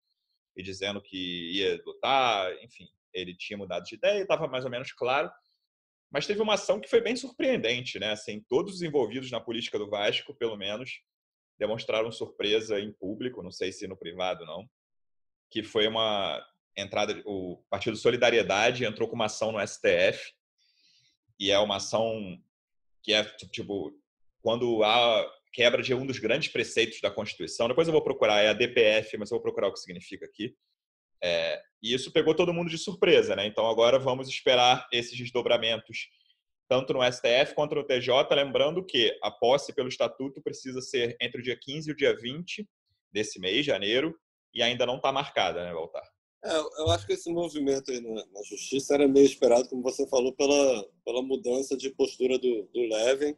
e 0.55 0.61
dizendo 0.61 1.01
que 1.01 1.51
ia 1.51 1.82
lutar, 1.84 2.53
enfim, 2.63 2.86
ele 3.11 3.36
tinha 3.36 3.57
mudado 3.57 3.84
de 3.84 3.95
ideia, 3.95 4.21
estava 4.21 4.47
mais 4.47 4.63
ou 4.63 4.69
menos 4.69 4.91
claro. 4.91 5.27
Mas 6.11 6.27
teve 6.27 6.39
uma 6.39 6.53
ação 6.53 6.79
que 6.79 6.89
foi 6.89 7.01
bem 7.01 7.15
surpreendente, 7.15 7.97
né? 7.97 8.11
Assim, 8.11 8.45
todos 8.47 8.75
os 8.75 8.82
envolvidos 8.84 9.32
na 9.32 9.41
política 9.41 9.79
do 9.79 9.89
Vasco, 9.89 10.36
pelo 10.36 10.55
menos, 10.55 11.01
demonstraram 11.62 12.12
surpresa 12.12 12.80
em 12.80 12.91
público, 12.91 13.43
não 13.43 13.51
sei 13.51 13.72
se 13.72 13.88
no 13.88 13.95
privado 13.95 14.43
não, 14.47 14.68
que 15.51 15.62
foi 15.62 15.88
uma 15.88 16.43
entrada, 16.76 17.22
o 17.24 17.64
Partido 17.70 17.95
Solidariedade 17.95 18.84
entrou 18.84 19.07
com 19.07 19.14
uma 19.14 19.26
ação 19.26 19.51
no 19.51 19.59
STF 19.59 20.34
e 21.39 21.51
é 21.51 21.59
uma 21.59 21.76
ação 21.76 22.36
que 23.03 23.14
é 23.14 23.24
tipo 23.24 23.93
quando 24.41 24.84
há 24.84 25.32
quebra 25.53 25.84
de 25.84 25.93
um 25.93 26.03
dos 26.03 26.18
grandes 26.18 26.51
preceitos 26.51 26.99
da 26.99 27.12
Constituição. 27.12 27.68
Depois 27.68 27.88
eu 27.88 27.91
vou 27.91 28.03
procurar, 28.03 28.41
é 28.41 28.49
a 28.49 28.53
DPF, 28.53 29.18
mas 29.18 29.30
eu 29.30 29.36
vou 29.36 29.43
procurar 29.43 29.68
o 29.68 29.74
que 29.74 29.80
significa 29.80 30.26
aqui. 30.26 30.55
É, 31.24 31.62
e 31.84 31.93
isso 31.93 32.12
pegou 32.12 32.34
todo 32.34 32.53
mundo 32.53 32.72
de 32.72 32.78
surpresa, 32.80 33.36
né? 33.36 33.45
Então 33.45 33.68
agora 33.68 33.99
vamos 33.99 34.28
esperar 34.28 34.88
esses 34.91 35.16
desdobramentos, 35.16 36.09
tanto 36.72 36.93
no 36.93 37.03
STF 37.03 37.53
quanto 37.53 37.76
no 37.76 37.84
TJ. 37.84 38.34
Lembrando 38.34 38.82
que 38.82 39.13
a 39.22 39.30
posse 39.30 39.74
pelo 39.74 39.89
estatuto 39.89 40.41
precisa 40.41 40.80
ser 40.80 41.17
entre 41.19 41.41
o 41.41 41.43
dia 41.43 41.59
15 41.59 41.89
e 41.89 41.91
o 41.91 41.95
dia 41.95 42.15
20 42.15 42.65
desse 43.11 43.41
mês, 43.41 43.65
janeiro, 43.65 44.17
e 44.53 44.63
ainda 44.63 44.86
não 44.86 44.95
está 44.95 45.11
marcada, 45.11 45.65
né, 45.65 45.74
Walter? 45.74 46.01
É, 46.45 46.57
eu 46.80 46.89
acho 46.91 47.05
que 47.05 47.11
esse 47.11 47.30
movimento 47.30 47.91
aí 47.91 47.99
na, 47.99 48.26
na, 48.26 48.43
justiça 48.43 48.93
era 48.93 49.05
meio 49.05 49.26
esperado, 49.26 49.67
como 49.67 49.84
você 49.84 50.07
falou, 50.07 50.34
pela, 50.34 50.88
pela 51.03 51.22
mudança 51.22 51.76
de 51.76 51.89
postura 51.89 52.39
do, 52.39 52.63
do 52.74 52.82
Levin 52.84 53.36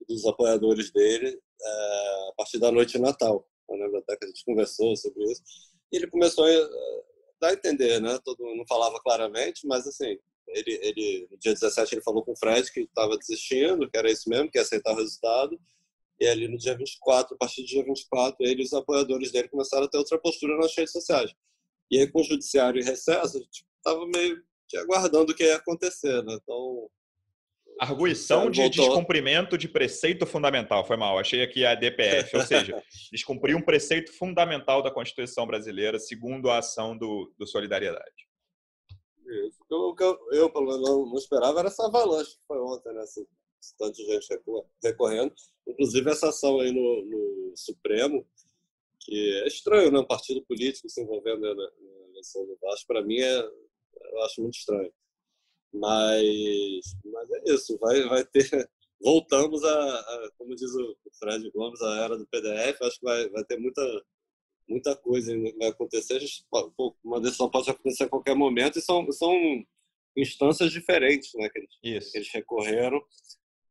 e 0.00 0.04
dos 0.12 0.26
apoiadores 0.26 0.90
dele 0.90 1.40
é, 1.62 2.28
a 2.30 2.32
partir 2.36 2.58
da 2.58 2.72
noite 2.72 2.94
de 2.94 2.98
Natal. 2.98 3.48
Eu 3.70 3.76
lembro 3.76 3.98
até 3.98 4.16
que 4.16 4.24
a 4.24 4.28
gente 4.28 4.44
conversou 4.44 4.96
sobre 4.96 5.22
isso. 5.22 5.40
E 5.92 5.98
ele 5.98 6.08
começou 6.08 6.44
a 6.44 6.68
dar 7.40 7.50
a 7.50 7.52
entender, 7.52 8.00
né? 8.00 8.18
Todo 8.24 8.42
não 8.56 8.66
falava 8.66 8.98
claramente, 9.00 9.64
mas 9.68 9.86
assim, 9.86 10.18
ele, 10.48 10.78
ele 10.82 11.28
no 11.30 11.38
dia 11.38 11.52
17 11.52 11.94
ele 11.94 12.02
falou 12.02 12.24
com 12.24 12.32
o 12.32 12.36
Fred 12.36 12.70
que 12.72 12.80
estava 12.80 13.16
desistindo, 13.16 13.90
que 13.90 13.98
era 13.98 14.10
isso 14.10 14.28
mesmo, 14.28 14.50
que 14.50 14.58
ia 14.58 14.62
aceitar 14.62 14.92
o 14.92 14.96
resultado. 14.96 15.58
E 16.18 16.26
ali 16.26 16.48
no 16.48 16.56
dia 16.56 16.76
24, 16.76 17.34
a 17.34 17.38
partir 17.38 17.62
do 17.62 17.66
dia 17.66 17.84
24, 17.84 18.36
ele 18.40 18.62
e 18.62 18.64
os 18.64 18.72
apoiadores 18.72 19.30
dele 19.30 19.48
começaram 19.48 19.84
a 19.84 19.88
ter 19.88 19.98
outra 19.98 20.18
postura 20.18 20.56
nas 20.56 20.74
redes 20.74 20.92
sociais. 20.92 21.30
E 21.90 21.98
aí, 21.98 22.06
com 22.10 22.20
o 22.20 22.24
judiciário 22.24 22.80
em 22.80 22.84
recesso, 22.84 23.36
a 23.36 23.40
gente 23.40 23.64
estava 23.76 24.06
meio 24.06 24.42
aguardando 24.76 25.32
o 25.32 25.34
que 25.34 25.44
ia 25.44 25.56
acontecer, 25.56 26.22
né? 26.24 26.38
Então. 26.42 26.88
Arguição 27.78 28.50
de 28.50 28.62
voltou. 28.62 28.86
descumprimento 28.86 29.58
de 29.58 29.68
preceito 29.68 30.24
fundamental. 30.24 30.84
Foi 30.86 30.96
mal, 30.96 31.18
achei 31.18 31.42
aqui 31.42 31.64
a 31.64 31.74
DPF. 31.74 32.34
Ou 32.34 32.42
seja, 32.42 32.82
descumprir 33.12 33.54
um 33.54 33.60
preceito 33.60 34.10
fundamental 34.12 34.82
da 34.82 34.90
Constituição 34.90 35.46
brasileira, 35.46 35.98
segundo 35.98 36.48
a 36.48 36.58
ação 36.58 36.96
do, 36.96 37.32
do 37.38 37.46
Solidariedade. 37.46 38.25
Isso. 39.26 39.58
Que 39.66 39.74
eu, 40.04 40.18
eu, 40.32 40.50
pelo 40.50 40.66
menos, 40.66 40.82
não 40.82 41.14
esperava 41.16 41.58
era 41.58 41.68
essa 41.68 41.86
avalanche 41.86 42.36
que 42.36 42.46
foi 42.46 42.58
ontem, 42.58 42.92
né? 42.92 43.02
Esse, 43.02 43.26
tanto 43.78 43.96
de 43.96 44.04
gente 44.04 44.28
recorrendo. 44.82 45.34
Inclusive, 45.66 46.10
essa 46.10 46.28
ação 46.28 46.60
aí 46.60 46.70
no, 46.70 47.04
no 47.04 47.56
Supremo 47.56 48.24
que 49.06 49.42
é 49.44 49.46
estranho, 49.46 49.90
né? 49.92 50.00
Um 50.00 50.04
partido 50.04 50.44
político 50.44 50.88
se 50.88 51.00
envolvendo 51.00 51.40
na, 51.40 51.54
na 51.54 52.08
eleição 52.10 52.44
do 52.44 52.58
Vasco, 52.60 52.88
para 52.88 53.02
mim, 53.02 53.20
é, 53.20 53.38
eu 53.38 54.22
acho 54.24 54.42
muito 54.42 54.58
estranho. 54.58 54.92
Mas, 55.72 56.96
mas 57.04 57.30
é 57.30 57.52
isso, 57.52 57.78
vai, 57.78 58.02
vai 58.08 58.24
ter. 58.24 58.48
Voltamos 59.00 59.62
a, 59.62 60.00
a, 60.00 60.30
como 60.38 60.56
diz 60.56 60.74
o 60.74 60.96
Fred 61.18 61.50
Gomes, 61.50 61.80
a 61.82 62.04
era 62.04 62.18
do 62.18 62.26
PDF. 62.26 62.82
Acho 62.82 62.98
que 62.98 63.04
vai, 63.04 63.28
vai 63.28 63.44
ter 63.44 63.58
muita, 63.58 63.82
muita 64.68 64.96
coisa 64.96 65.32
vai 65.58 65.68
acontecer. 65.68 66.20
Gente, 66.20 66.44
uma 67.04 67.20
decisão 67.20 67.50
pode 67.50 67.70
acontecer 67.70 68.04
a 68.04 68.08
qualquer 68.08 68.34
momento 68.34 68.78
e 68.78 68.82
são, 68.82 69.10
são 69.12 69.34
instâncias 70.16 70.72
diferentes 70.72 71.30
né, 71.34 71.48
que, 71.48 71.58
eles, 71.58 72.10
que 72.10 72.18
eles 72.18 72.30
recorreram. 72.32 73.02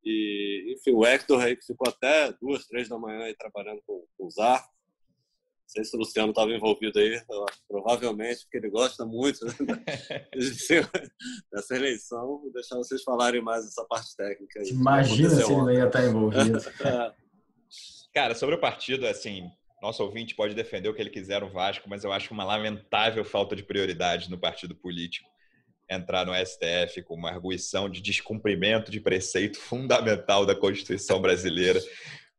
E, 0.03 0.75
enfim, 0.77 0.91
o 0.91 1.05
Hector 1.05 1.41
aí 1.41 1.55
que 1.55 1.65
ficou 1.65 1.89
até 1.89 2.31
duas, 2.33 2.67
três 2.67 2.87
da 2.87 2.97
manhã 2.97 3.23
aí 3.23 3.35
trabalhando 3.35 3.81
com, 3.85 4.05
com 4.17 4.27
os 4.27 4.37
arcos 4.37 4.75
não 5.65 5.69
sei 5.69 5.83
se 5.83 5.95
o 5.95 5.99
Luciano 5.99 6.29
estava 6.29 6.51
envolvido 6.51 6.99
aí, 6.99 7.19
provavelmente, 7.67 8.43
porque 8.43 8.57
ele 8.57 8.69
gosta 8.69 9.03
muito 9.03 9.43
né, 9.45 9.83
dessa 11.51 11.75
eleição. 11.75 12.39
Vou 12.39 12.51
deixar 12.53 12.75
vocês 12.75 13.01
falarem 13.01 13.41
mais 13.41 13.65
dessa 13.65 13.83
parte 13.85 14.15
técnica. 14.15 14.59
Aí, 14.59 14.69
Imagina 14.69 15.29
se 15.31 15.41
ele 15.41 15.51
não 15.51 15.71
ia 15.71 15.87
estar 15.87 16.05
envolvido. 16.05 16.59
Cara, 18.13 18.35
sobre 18.35 18.55
o 18.55 18.61
partido, 18.61 19.07
assim, 19.07 19.49
nosso 19.81 20.03
ouvinte 20.03 20.35
pode 20.35 20.55
defender 20.55 20.89
o 20.89 20.93
que 20.93 21.01
ele 21.01 21.09
quiser 21.09 21.41
no 21.41 21.49
Vasco, 21.49 21.89
mas 21.89 22.03
eu 22.03 22.11
acho 22.11 22.33
uma 22.33 22.43
lamentável 22.43 23.23
falta 23.23 23.55
de 23.55 23.63
prioridade 23.63 24.29
no 24.29 24.37
partido 24.37 24.75
político 24.75 25.29
entrar 25.89 26.25
no 26.25 26.33
STF 26.33 27.03
com 27.03 27.15
uma 27.15 27.29
arguição 27.29 27.89
de 27.89 28.01
descumprimento 28.01 28.89
de 28.89 28.99
preceito 28.99 29.59
fundamental 29.59 30.45
da 30.45 30.55
Constituição 30.55 31.21
brasileira 31.21 31.79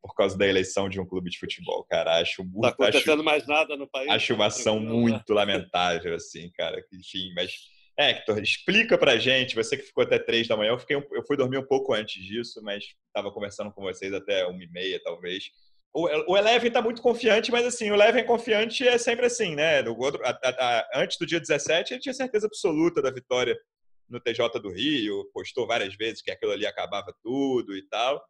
por 0.03 0.15
causa 0.15 0.37
da 0.37 0.47
eleição 0.47 0.89
de 0.89 1.01
um 1.01 1.07
clube 1.07 1.31
de 1.31 1.39
futebol, 1.39 1.85
cara. 1.85 2.21
Acho 2.21 2.45
muito. 2.45 2.63
Tá 2.63 2.69
acontecendo 2.69 3.15
acho, 3.21 3.25
mais 3.25 3.47
nada 3.47 3.77
no 3.77 3.89
país. 3.89 4.09
Acho 4.09 4.35
uma 4.35 4.47
ação 4.47 4.79
muito 4.79 5.33
lamentável, 5.33 6.15
assim, 6.15 6.51
cara. 6.57 6.85
Enfim, 6.93 7.33
mas 7.35 7.53
Hector, 7.99 8.39
explica 8.39 8.99
pra 8.99 9.19
gente, 9.19 9.55
você 9.55 9.77
que 9.77 9.83
ficou 9.83 10.05
até 10.05 10.19
três 10.19 10.47
da 10.47 10.57
manhã, 10.57 10.71
eu, 10.71 10.79
fiquei, 10.79 10.97
eu 10.97 11.25
fui 11.27 11.37
dormir 11.37 11.59
um 11.59 11.67
pouco 11.67 11.95
antes 11.95 12.23
disso, 12.23 12.61
mas 12.63 12.85
estava 13.07 13.33
conversando 13.33 13.73
com 13.73 13.83
vocês 13.83 14.13
até 14.13 14.47
uma 14.47 14.63
e 14.63 14.69
meia, 14.69 15.01
talvez. 15.03 15.51
O, 15.99 16.37
Eleven 16.37 16.69
está 16.69 16.83
muito 16.83 17.01
confiante, 17.01 17.51
mas 17.51 17.65
assim, 17.65 17.91
o 17.91 17.95
Eleven 17.95 18.27
confiante 18.27 18.87
é 18.87 18.99
sempre 18.99 19.25
assim, 19.25 19.55
né? 19.55 19.81
No 19.81 19.99
outro, 19.99 20.21
a, 20.23 20.31
a, 20.31 21.01
antes 21.01 21.17
do 21.17 21.25
dia 21.25 21.41
17, 21.41 21.95
ele 21.95 22.01
tinha 22.03 22.13
certeza 22.13 22.47
absoluta 22.47 23.01
da 23.01 23.11
vitória 23.11 23.59
no 24.07 24.21
TJ 24.21 24.61
do 24.61 24.71
Rio, 24.71 25.25
postou 25.33 25.67
várias 25.67 25.97
vezes 25.97 26.21
que 26.21 26.31
aquilo 26.31 26.53
ali 26.53 26.67
acabava 26.67 27.15
tudo 27.23 27.75
e 27.75 27.83
tal, 27.89 28.23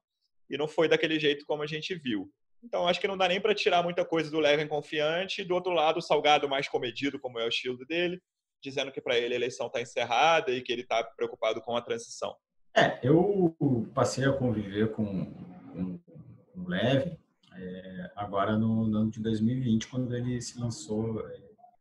e 0.49 0.57
não 0.57 0.69
foi 0.69 0.87
daquele 0.87 1.19
jeito 1.19 1.45
como 1.45 1.65
a 1.65 1.67
gente 1.67 1.93
viu. 1.97 2.31
Então, 2.63 2.87
acho 2.87 3.01
que 3.01 3.09
não 3.09 3.19
dá 3.19 3.27
nem 3.27 3.41
para 3.41 3.53
tirar 3.53 3.83
muita 3.83 4.05
coisa 4.05 4.31
do 4.31 4.39
Leven 4.39 4.69
confiante. 4.69 5.43
E 5.43 5.45
do 5.45 5.55
outro 5.55 5.73
lado, 5.73 5.99
o 5.99 6.03
Salgado 6.03 6.49
mais 6.49 6.69
comedido, 6.69 7.19
como 7.19 7.41
é 7.41 7.45
o 7.45 7.49
estilo 7.49 7.85
dele, 7.85 8.21
dizendo 8.63 8.93
que 8.93 9.01
para 9.01 9.19
ele 9.19 9.35
a 9.35 9.39
eleição 9.39 9.67
está 9.67 9.81
encerrada 9.81 10.53
e 10.53 10.63
que 10.63 10.73
ele 10.73 10.83
está 10.83 11.03
preocupado 11.03 11.61
com 11.61 11.77
a 11.77 11.83
transição. 11.83 12.37
É, 12.77 13.01
eu 13.03 13.57
passei 13.93 14.25
a 14.25 14.33
conviver 14.33 14.93
com, 14.93 15.27
com, 15.73 15.99
com 15.99 16.61
o 16.61 16.69
Leve 16.69 17.19
é, 17.59 18.11
agora 18.17 18.57
no, 18.57 18.87
no, 18.87 18.99
ano 18.99 19.11
de 19.11 19.21
2020, 19.21 19.89
quando 19.89 20.15
ele 20.15 20.41
se 20.41 20.59
lançou 20.59 21.23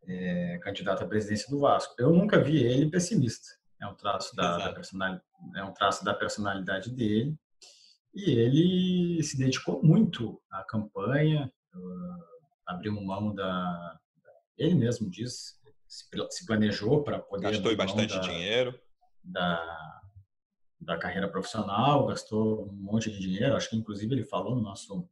é, 0.06 0.58
candidato 0.62 1.04
à 1.04 1.06
presidência 1.06 1.50
do 1.50 1.60
Vasco. 1.60 1.94
Eu 1.98 2.12
nunca 2.12 2.42
vi 2.42 2.62
ele 2.62 2.90
pessimista. 2.90 3.56
É 3.80 3.86
um 3.86 3.94
traço 3.94 4.34
da, 4.34 4.56
da 4.56 4.72
personalidade, 4.72 5.22
é 5.54 5.62
um 5.62 5.72
traço 5.72 6.04
da 6.04 6.14
personalidade 6.14 6.90
dele. 6.90 7.36
E 8.14 8.30
ele 8.30 9.22
se 9.22 9.36
dedicou 9.36 9.82
muito 9.82 10.40
à 10.50 10.64
campanha, 10.64 11.52
uh, 11.74 12.24
abriu 12.66 12.92
mão 12.92 13.34
da. 13.34 13.98
Ele 14.56 14.74
mesmo 14.74 15.10
diz, 15.10 15.60
se 15.86 16.46
planejou 16.46 17.04
para 17.04 17.18
poder. 17.18 17.50
Gastou 17.50 17.76
bastante 17.76 18.14
da, 18.14 18.20
dinheiro. 18.20 18.80
Da, 19.22 20.00
da 20.80 20.96
carreira 20.96 21.28
profissional, 21.28 22.06
gastou 22.06 22.70
um 22.70 22.72
monte 22.72 23.10
de 23.10 23.18
dinheiro. 23.18 23.54
Acho 23.54 23.68
que, 23.68 23.76
inclusive, 23.76 24.14
ele 24.14 24.24
falou 24.24 24.56
no 24.56 24.62
nosso 24.62 25.06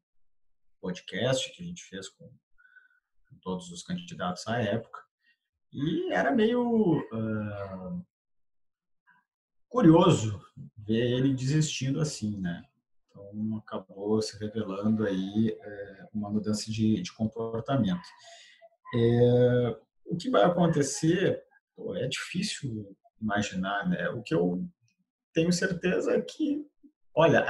podcast 0.84 1.50
que 1.52 1.62
a 1.62 1.66
gente 1.66 1.82
fez 1.84 2.10
com, 2.10 2.26
com 2.26 3.38
todos 3.40 3.70
os 3.70 3.82
candidatos 3.82 4.46
à 4.46 4.60
época. 4.60 5.00
E 5.72 6.12
era 6.12 6.30
meio 6.30 6.98
uh, 6.98 8.06
curioso 9.66 10.38
ver 10.76 11.10
ele 11.10 11.32
desistindo 11.32 12.00
assim, 12.00 12.38
né? 12.38 12.62
Então, 13.08 13.56
acabou 13.56 14.20
se 14.20 14.38
revelando 14.38 15.06
aí 15.06 15.56
é, 15.58 16.08
uma 16.12 16.28
mudança 16.28 16.70
de, 16.70 17.00
de 17.00 17.12
comportamento. 17.12 18.06
É, 18.94 19.80
o 20.04 20.16
que 20.16 20.28
vai 20.28 20.44
acontecer 20.44 21.42
pô, 21.74 21.96
é 21.96 22.06
difícil 22.06 22.94
imaginar, 23.20 23.88
né? 23.88 24.10
O 24.10 24.22
que 24.22 24.34
eu 24.34 24.68
tenho 25.32 25.52
certeza 25.52 26.12
é 26.12 26.20
que, 26.20 26.66
olha, 27.14 27.40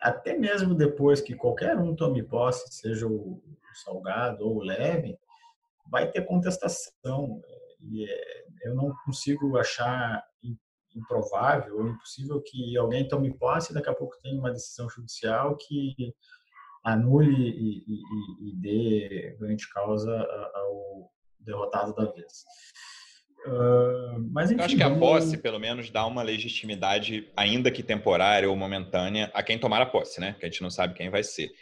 até 0.00 0.36
mesmo 0.36 0.74
depois 0.74 1.20
que 1.20 1.34
qualquer 1.34 1.76
um 1.78 1.94
tome 1.94 2.22
posse, 2.22 2.72
seja 2.72 3.06
o, 3.06 3.42
Salgado 3.84 4.46
ou 4.46 4.56
o 4.56 4.62
Leve, 4.62 5.18
vai 5.90 6.10
ter 6.10 6.22
contestação. 6.22 7.42
E 7.80 8.04
é, 8.10 8.44
eu 8.64 8.74
não 8.74 8.94
consigo 9.04 9.58
achar 9.58 10.24
improvável 10.94 11.76
ou 11.76 11.88
impossível 11.88 12.42
que 12.42 12.76
alguém 12.76 13.06
tome 13.06 13.36
posse 13.36 13.70
e 13.70 13.74
daqui 13.74 13.90
a 13.90 13.94
pouco 13.94 14.16
tenha 14.22 14.38
uma 14.38 14.50
decisão 14.50 14.88
judicial 14.88 15.56
que 15.56 15.94
anule 16.82 17.30
e, 17.30 17.84
e, 17.86 18.48
e 18.48 18.56
dê 18.56 19.36
grande 19.38 19.68
causa 19.68 20.16
ao 20.54 21.12
derrotado 21.38 21.94
da 21.94 22.10
vez. 22.10 22.44
Uh, 23.46 24.28
mas 24.32 24.50
enfim, 24.50 24.60
Eu 24.60 24.64
acho 24.64 24.76
que 24.76 24.82
a 24.82 24.98
posse, 24.98 25.38
pelo 25.38 25.58
menos, 25.58 25.90
dá 25.90 26.04
uma 26.04 26.22
legitimidade, 26.22 27.30
ainda 27.36 27.70
que 27.70 27.82
temporária 27.82 28.50
ou 28.50 28.56
momentânea, 28.56 29.30
a 29.32 29.42
quem 29.42 29.58
tomar 29.58 29.80
a 29.80 29.86
posse, 29.86 30.20
né? 30.20 30.34
Que 30.38 30.46
a 30.46 30.48
gente 30.48 30.62
não 30.62 30.70
sabe 30.70 30.94
quem 30.94 31.10
vai 31.10 31.22
ser. 31.22 31.52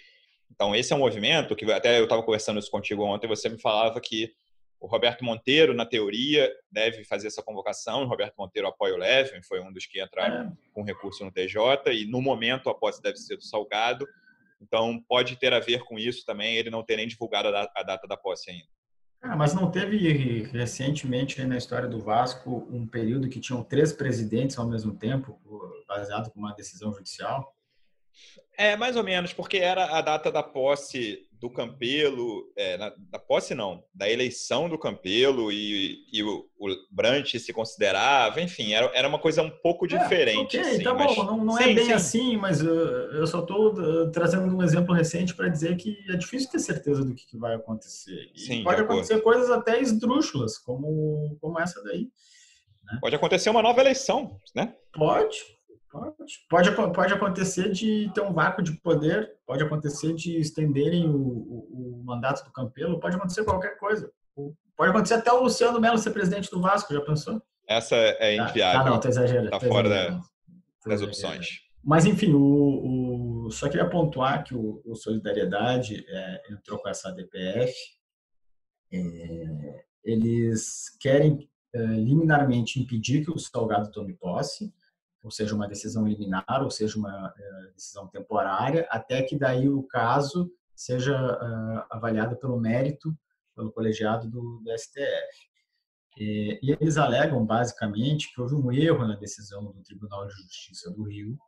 Então, 0.51 0.75
esse 0.75 0.93
é 0.93 0.97
um 0.97 1.01
movimento 1.01 1.55
que 1.55 1.71
até 1.71 1.99
eu 1.99 2.05
estava 2.05 2.23
conversando 2.23 2.59
isso 2.59 2.71
contigo 2.71 3.05
ontem, 3.05 3.27
você 3.27 3.49
me 3.49 3.61
falava 3.61 4.01
que 4.01 4.33
o 4.81 4.87
Roberto 4.87 5.25
Monteiro, 5.25 5.73
na 5.73 5.87
teoria, 5.87 6.51
deve 6.71 7.05
fazer 7.05 7.29
essa 7.29 7.43
convocação. 7.43 8.03
O 8.03 8.07
Roberto 8.07 8.35
Monteiro 8.37 8.69
apoia 8.69 8.95
o 8.95 8.99
Levin, 8.99 9.43
foi 9.43 9.61
um 9.61 9.73
dos 9.73 9.87
que 9.87 10.03
entraram 10.03 10.49
é. 10.49 10.53
com 10.73 10.83
recurso 10.83 11.25
no 11.25 11.33
TJ, 11.33 11.91
e 11.93 12.07
no 12.07 12.21
momento 12.21 12.69
a 12.69 12.75
posse 12.75 13.03
deve 13.03 13.17
ser 13.17 13.37
do 13.37 13.43
Salgado. 13.43 14.07
Então, 14.61 15.03
pode 15.09 15.37
ter 15.37 15.53
a 15.53 15.59
ver 15.59 15.85
com 15.85 15.99
isso 15.99 16.25
também, 16.25 16.57
ele 16.57 16.71
não 16.71 16.83
ter 16.83 16.97
nem 16.97 17.09
divulgado 17.09 17.49
a 17.49 17.83
data 17.83 18.07
da 18.07 18.17
posse 18.17 18.51
ainda. 18.51 18.69
Ah, 19.27 19.35
mas 19.35 19.55
não 19.55 19.71
teve 19.71 20.43
recentemente 20.53 21.43
na 21.47 21.57
história 21.57 21.89
do 21.89 21.99
Vasco 21.99 22.69
um 22.71 22.87
período 22.87 23.27
que 23.31 23.41
tinham 23.41 23.65
três 23.65 23.91
presidentes 23.91 24.59
ao 24.59 24.69
mesmo 24.69 24.95
tempo, 24.95 25.41
baseado 25.89 26.31
com 26.31 26.39
uma 26.39 26.53
decisão 26.53 26.93
judicial? 26.93 27.57
É, 28.57 28.77
mais 28.77 28.97
ou 28.97 29.03
menos, 29.03 29.33
porque 29.33 29.57
era 29.57 29.97
a 29.97 30.03
data 30.03 30.31
da 30.31 30.43
posse 30.43 31.27
do 31.45 31.51
Campelo, 31.51 32.51
é, 32.57 32.79
na, 32.79 32.91
da 33.11 33.19
posse 33.19 33.55
não, 33.55 33.85
da 33.95 34.09
eleição 34.09 34.67
do 34.67 34.79
Campelo 34.79 35.53
e, 35.53 35.99
e 36.11 36.23
o, 36.23 36.47
o 36.59 36.69
Brant 36.91 37.35
se 37.37 37.53
considerava, 37.53 38.41
enfim, 38.41 38.73
era, 38.73 38.91
era 38.95 39.07
uma 39.07 39.19
coisa 39.19 39.43
um 39.43 39.51
pouco 39.51 39.85
é, 39.85 39.89
diferente. 39.89 40.57
É, 40.57 40.61
ok, 40.63 40.73
assim, 40.73 40.83
tá 40.83 40.95
mas... 40.95 41.15
bom, 41.15 41.23
não, 41.23 41.45
não 41.45 41.59
é 41.59 41.65
sim, 41.65 41.71
é 41.71 41.75
bem 41.75 41.85
sim. 41.85 41.93
assim, 41.93 42.37
mas 42.39 42.63
uh, 42.63 42.65
eu 42.65 43.27
só 43.27 43.41
estou 43.41 43.75
uh, 43.75 44.11
trazendo 44.11 44.57
um 44.57 44.63
exemplo 44.63 44.95
recente 44.95 45.35
para 45.35 45.49
dizer 45.49 45.77
que 45.77 45.95
é 46.09 46.17
difícil 46.17 46.51
ter 46.51 46.61
certeza 46.61 47.05
do 47.05 47.15
que, 47.15 47.27
que 47.27 47.37
vai 47.37 47.55
acontecer. 47.55 48.31
E 48.35 48.41
sim, 48.41 48.65
pode 48.65 48.81
acontecer 48.81 49.21
coisas 49.21 49.51
até 49.51 49.83
esdrúxulas, 49.83 50.57
como, 50.57 51.37
como 51.43 51.61
essa 51.61 51.85
daí. 51.85 52.09
Né? 52.85 52.99
Pode 53.03 53.17
acontecer 53.17 53.51
uma 53.51 53.61
nova 53.61 53.83
eleição, 53.83 54.41
né? 54.57 54.75
Pode, 54.95 55.37
Pode, 56.49 56.73
pode, 56.93 57.15
acontecer 57.15 57.71
de 57.71 58.11
ter 58.13 58.21
um 58.21 58.33
vácuo 58.33 58.65
de 58.65 58.73
poder, 58.73 59.37
pode 59.47 59.63
acontecer 59.63 60.13
de 60.13 60.41
estenderem 60.41 61.09
o, 61.09 61.17
o, 61.17 62.01
o, 62.01 62.05
mandato 62.05 62.45
do 62.45 62.51
Campelo, 62.51 62.99
pode 62.99 63.15
acontecer 63.15 63.45
qualquer 63.45 63.79
coisa. 63.79 64.11
Pode 64.77 64.91
acontecer 64.91 65.15
até 65.15 65.33
o 65.33 65.45
Luciano 65.45 65.81
Melo 65.81 65.97
ser 65.97 66.11
presidente 66.11 66.51
do 66.51 66.61
Vasco, 66.61 66.93
já 66.93 67.01
pensou? 67.01 67.41
Essa 67.69 67.95
é 67.95 68.37
tá. 68.37 68.51
inviável. 68.51 68.81
Ah, 68.81 68.91
não, 68.91 68.99
tá 68.99 69.09
exagerando. 69.09 69.51
Tá 69.51 69.61
fora 69.61 69.89
da, 69.89 70.21
das 70.85 71.01
opções. 71.01 71.61
Mas, 71.83 72.07
enfim, 72.07 72.33
o, 72.33 73.47
o, 73.47 73.51
só 73.53 73.69
queria 73.69 73.89
pontuar 73.89 74.43
que 74.43 74.55
o, 74.55 74.83
o 74.85 74.97
Solidariedade 74.97 76.05
é, 76.09 76.43
entrou 76.51 76.81
com 76.81 76.89
essa 76.89 77.13
DPF. 77.13 77.73
É, 78.93 79.85
eles 80.03 80.89
querem 80.99 81.49
é, 81.73 81.79
liminarmente 81.79 82.81
impedir 82.81 83.25
que 83.25 83.31
o 83.31 83.39
Salgado 83.39 83.93
tome 83.93 84.15
posse 84.15 84.73
ou 85.25 85.31
seja, 85.31 85.55
uma 85.55 85.67
decisão 85.67 86.07
liminar, 86.07 86.63
ou 86.63 86.71
seja, 86.71 86.99
uma 86.99 87.31
uh, 87.31 87.73
decisão 87.73 88.07
temporária, 88.09 88.87
até 88.91 89.23
que 89.23 89.39
daí 89.39 89.71
o 89.71 89.83
caso 89.83 90.53
seja 90.77 91.17
uh, 91.17 91.87
avaliado 91.91 92.37
pelo 92.37 92.61
mérito, 92.61 93.17
pelo 93.57 93.73
colegiado 93.73 94.29
do, 94.29 94.61
do 94.63 94.79
STF. 94.79 95.49
E, 96.19 96.61
eles 96.63 96.99
alegam, 96.99 97.45
basicamente, 97.45 98.33
que 98.35 98.41
houve 98.41 98.55
um 98.55 98.71
erro 98.71 99.07
na 99.09 99.17
decisão 99.17 99.65
do 99.65 99.83
Tribunal 99.83 100.27
de 100.27 100.35
Justiça 100.35 100.91
do 100.91 101.05
Rio, 101.05 101.39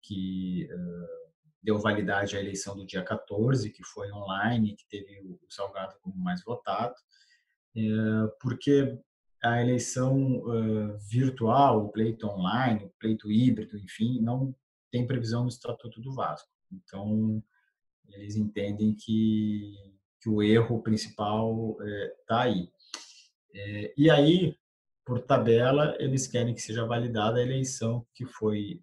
que 0.00 0.68
uh, 0.72 1.28
deu 1.60 1.76
validade 1.76 2.36
à 2.36 2.40
eleição 2.40 2.76
do 2.76 2.86
dia 2.86 3.02
14, 3.02 3.68
que 3.70 3.82
foi 3.82 4.12
online, 4.12 4.76
que 4.76 4.86
teve 4.88 5.20
o 5.20 5.40
Salgado 5.50 5.96
como 6.00 6.16
mais 6.16 6.42
votado, 6.44 6.94
porque 8.40 8.98
a 9.42 9.60
eleição 9.60 10.38
uh, 10.38 10.98
virtual, 11.10 11.84
o 11.84 11.88
pleito 11.90 12.26
online, 12.26 12.84
o 12.84 12.92
pleito 12.98 13.30
híbrido, 13.30 13.78
enfim, 13.78 14.20
não 14.20 14.54
tem 14.90 15.06
previsão 15.06 15.42
no 15.42 15.48
Estatuto 15.48 16.00
do 16.00 16.14
Vasco. 16.14 16.48
Então, 16.72 17.42
eles 18.10 18.36
entendem 18.36 18.94
que, 18.94 19.74
que 20.20 20.28
o 20.28 20.42
erro 20.42 20.82
principal 20.82 21.76
está 22.20 22.46
é, 22.46 22.50
aí. 22.50 22.70
É, 23.54 23.94
e 23.96 24.10
aí, 24.10 24.56
por 25.04 25.20
tabela, 25.20 25.96
eles 25.98 26.26
querem 26.26 26.54
que 26.54 26.60
seja 26.60 26.84
validada 26.84 27.38
a 27.38 27.42
eleição 27.42 28.06
que 28.14 28.26
foi 28.26 28.80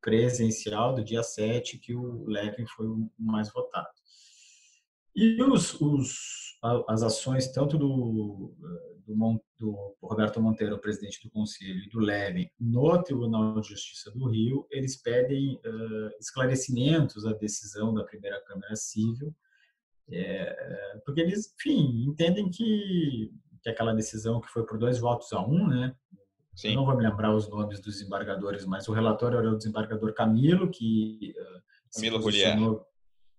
presencial 0.00 0.94
do 0.94 1.02
dia 1.02 1.22
7, 1.22 1.78
que 1.78 1.94
o 1.94 2.24
Levin 2.26 2.66
foi 2.66 2.86
o 2.86 3.10
mais 3.18 3.52
votado. 3.52 3.88
E 5.14 5.42
os, 5.42 5.80
os, 5.80 6.58
as 6.88 7.02
ações, 7.02 7.50
tanto 7.50 7.78
do, 7.78 8.54
do, 9.06 9.40
do, 9.58 9.96
Roberto 10.02 10.40
Monteiro, 10.40 10.78
presidente 10.78 11.22
do 11.22 11.30
Conselho, 11.30 11.84
e 11.84 11.88
do 11.88 12.00
Levin, 12.00 12.50
no 12.58 13.02
Tribunal 13.02 13.60
de 13.60 13.68
Justiça 13.68 14.10
do 14.10 14.26
Rio, 14.28 14.66
eles 14.70 14.96
pedem 14.96 15.54
uh, 15.56 16.10
esclarecimentos 16.18 17.24
à 17.24 17.32
decisão 17.32 17.94
da 17.94 18.04
primeira 18.04 18.42
Câmara 18.44 18.74
Civil, 18.74 19.34
é, 20.10 21.00
porque 21.04 21.20
eles, 21.20 21.52
enfim, 21.58 22.04
entendem 22.08 22.48
que, 22.48 23.32
que 23.62 23.68
aquela 23.68 23.92
decisão 23.92 24.40
que 24.40 24.48
foi 24.48 24.64
por 24.64 24.78
dois 24.78 25.00
votos 25.00 25.32
a 25.32 25.44
um, 25.44 25.66
né? 25.66 25.94
Não 26.74 26.86
vou 26.86 26.96
me 26.96 27.02
lembrar 27.02 27.34
os 27.34 27.48
nomes 27.50 27.80
dos 27.80 27.96
desembargadores, 27.96 28.64
mas 28.64 28.88
o 28.88 28.92
relatório 28.92 29.38
era 29.38 29.50
o 29.50 29.56
desembargador 29.56 30.14
Camilo, 30.14 30.70
que 30.70 31.34
uh, 31.36 31.62
Camilo 31.94 32.18
Guglielmo 32.20 32.86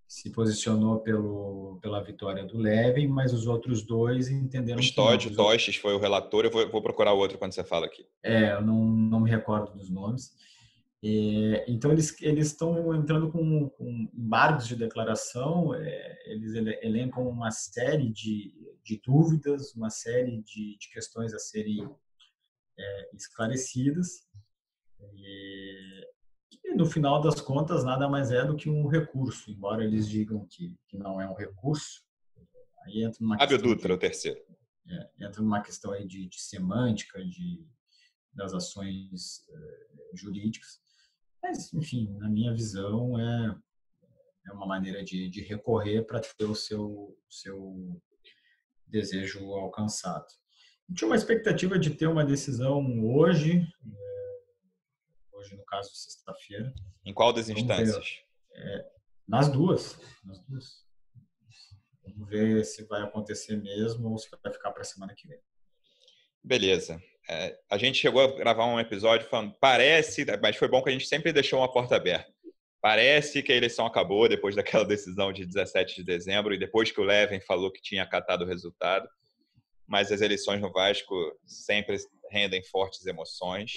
se 0.08 0.30
posicionou 0.30 0.99
pelo, 0.99 1.80
pela 1.82 2.01
vitória 2.01 2.45
do 2.45 2.58
Levin, 2.58 3.08
mas 3.08 3.34
os 3.34 3.45
outros 3.45 3.82
dois 3.82 4.30
entenderam. 4.30 4.80
O 4.80 4.84
Stódio, 4.84 5.36
Toches 5.36 5.76
foi 5.76 5.93
o 5.93 5.99
relator, 5.99 6.45
eu 6.45 6.51
vou, 6.51 6.70
vou, 6.70 6.82
procurar 6.82 7.14
o 7.14 7.18
outro 7.18 7.38
quando 7.38 7.51
você 7.51 7.64
fala 7.64 7.86
aqui. 7.86 8.05
É, 8.24 8.53
eu 8.53 8.62
não, 8.62 8.86
não 8.86 9.20
me 9.20 9.30
recordo 9.30 9.78
dos 9.78 9.89
nomes. 9.89 10.32
Então, 11.68 11.91
eles 11.91 12.20
eles 12.22 12.47
estão 12.47 12.93
entrando 12.95 13.32
com, 13.32 13.70
com 13.70 14.10
embargos 14.14 14.68
de 14.68 14.76
declaração, 14.76 15.74
é, 15.74 16.18
eles 16.26 16.53
elencam 16.82 17.28
uma 17.28 17.51
série 17.51 18.10
de, 18.10 18.53
de 18.84 18.99
dúvidas, 19.05 19.74
uma 19.76 19.89
série 19.89 20.41
de, 20.41 20.78
de 20.78 20.89
questões 20.91 21.34
a 21.34 21.39
serem 21.39 21.88
é, 22.78 23.10
esclarecidas. 23.14 24.26
E, 25.14 26.07
e, 26.68 26.76
no 26.76 26.86
final 26.86 27.22
das 27.22 27.39
contas, 27.39 27.84
nada 27.84 28.09
mais 28.09 28.30
é 28.32 28.43
do 28.43 28.55
que 28.55 28.70
um 28.70 28.88
recurso, 28.88 29.49
embora 29.49 29.84
eles 29.84 30.07
digam 30.07 30.45
que, 30.49 30.76
que 30.88 30.97
não 30.97 31.20
é 31.22 31.30
um 31.30 31.34
recurso. 31.34 32.03
Aí 32.86 33.03
entra 33.03 33.18
numa 33.22 33.38
Fábio 33.38 33.61
Dutra, 33.61 33.93
o 33.93 33.97
terceiro. 33.97 34.39
É, 34.89 35.26
entra 35.26 35.41
numa 35.41 35.61
questão 35.61 35.91
aí 35.91 36.05
de, 36.05 36.28
de 36.28 36.39
semântica, 36.39 37.24
de, 37.24 37.65
das 38.34 38.53
ações 38.53 39.47
é, 39.49 39.88
jurídicas. 40.13 40.80
Mas, 41.41 41.74
enfim, 41.74 42.13
na 42.18 42.30
minha 42.30 42.53
visão, 42.53 43.18
é, 43.20 43.55
é 44.47 44.51
uma 44.51 44.65
maneira 44.65 45.03
de, 45.03 45.30
de 45.30 45.41
recorrer 45.41 46.05
para 46.05 46.20
ter 46.20 46.45
o 46.45 46.55
seu, 46.55 47.18
seu 47.30 48.01
desejo 48.86 49.53
alcançado. 49.53 50.26
Tinha 50.93 51.07
uma 51.07 51.15
expectativa 51.15 51.78
de 51.78 51.91
ter 51.91 52.07
uma 52.07 52.26
decisão 52.26 52.82
hoje, 53.05 53.68
é, 53.86 54.07
hoje 55.48 55.56
no 55.56 55.66
caso 55.66 55.89
sexta-feira. 55.93 56.74
Em 57.06 57.14
qual 57.14 57.32
das 57.32 57.50
instâncias? 57.50 58.20
É, 58.54 58.86
nas 59.28 59.50
duas, 59.50 60.00
nas 60.24 60.39
duas. 60.45 60.86
Vamos 62.04 62.30
ver 62.30 62.64
se 62.66 62.86
vai 62.86 63.02
acontecer 63.02 63.56
mesmo 63.58 64.10
ou 64.10 64.18
se 64.18 64.30
vai 64.30 64.54
ficar 64.54 64.72
para 64.72 64.82
a 64.82 64.86
semana 64.86 65.14
que 65.16 65.28
vem. 65.28 65.39
Beleza. 66.43 67.02
É, 67.30 67.60
a 67.70 67.78
gente 67.78 67.98
chegou 67.98 68.22
a 68.22 68.38
gravar 68.38 68.66
um 68.66 68.80
episódio 68.80 69.28
falando, 69.28 69.54
parece, 69.60 70.26
mas 70.41 70.56
foi 70.56 70.68
bom 70.68 70.82
que 70.82 70.89
a 70.89 70.93
gente 70.93 71.08
sempre 71.08 71.34
deixou 71.34 71.60
uma 71.60 71.72
porta 71.72 71.95
aberta. 71.95 72.34
Parece 72.80 73.43
que 73.43 73.52
a 73.52 73.56
eleição 73.56 73.86
acabou 73.86 74.30
depois 74.30 74.56
daquela 74.56 74.86
decisão 74.86 75.34
de 75.34 75.45
17 75.45 75.95
de 75.95 76.04
dezembro 76.04 76.54
e 76.54 76.60
depois 76.60 76.91
que 76.91 77.02
o 77.02 77.04
Levin 77.04 77.41
falou 77.41 77.72
que 77.72 77.82
tinha 77.82 78.04
acatado 78.04 78.45
o 78.45 78.48
resultado. 78.48 79.08
Mas 79.86 80.12
as 80.12 80.22
eleições 80.22 80.62
no 80.62 80.72
Vasco 80.72 81.16
sempre 81.45 81.98
rendem 82.30 82.64
fortes 82.64 83.06
emoções. 83.06 83.74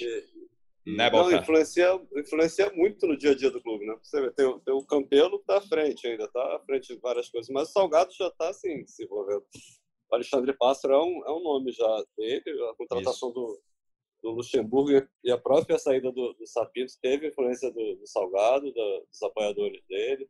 Né, 0.85 1.11
não, 1.11 1.31
influencia, 1.31 2.01
influencia 2.15 2.71
muito 2.73 3.05
no 3.05 3.15
dia 3.15 3.31
a 3.31 3.35
dia 3.35 3.51
do 3.51 3.61
clube, 3.61 3.85
né? 3.85 3.95
Você 4.01 4.19
vê, 4.19 4.31
tem, 4.31 4.59
tem 4.59 4.73
o 4.73 4.83
Campelo 4.83 5.37
que 5.37 5.43
está 5.43 5.57
à 5.57 5.61
frente 5.61 6.07
ainda, 6.07 6.23
está 6.23 6.55
à 6.55 6.59
frente 6.59 6.93
de 6.93 6.99
várias 6.99 7.29
coisas, 7.29 7.49
mas 7.51 7.69
o 7.69 7.71
Salgado 7.71 8.11
já 8.13 8.27
está 8.27 8.49
assim, 8.49 8.85
se 8.87 9.03
envolvendo. 9.03 9.45
O 10.09 10.15
Alexandre 10.15 10.53
Pássaro 10.53 10.93
é 10.95 11.03
um, 11.03 11.25
é 11.25 11.31
um 11.31 11.43
nome 11.43 11.71
já 11.71 12.05
dele, 12.17 12.43
a 12.69 12.75
contratação 12.75 13.31
do, 13.31 13.61
do 14.23 14.31
Luxemburgo 14.31 15.07
e 15.23 15.31
a 15.31 15.37
própria 15.37 15.77
saída 15.77 16.11
do, 16.11 16.33
do 16.33 16.47
Sapinto 16.47 16.93
teve 17.01 17.27
influência 17.27 17.71
do, 17.71 17.95
do 17.95 18.07
Salgado, 18.07 18.71
do, 18.71 19.05
dos 19.07 19.21
apoiadores 19.23 19.81
dele. 19.87 20.27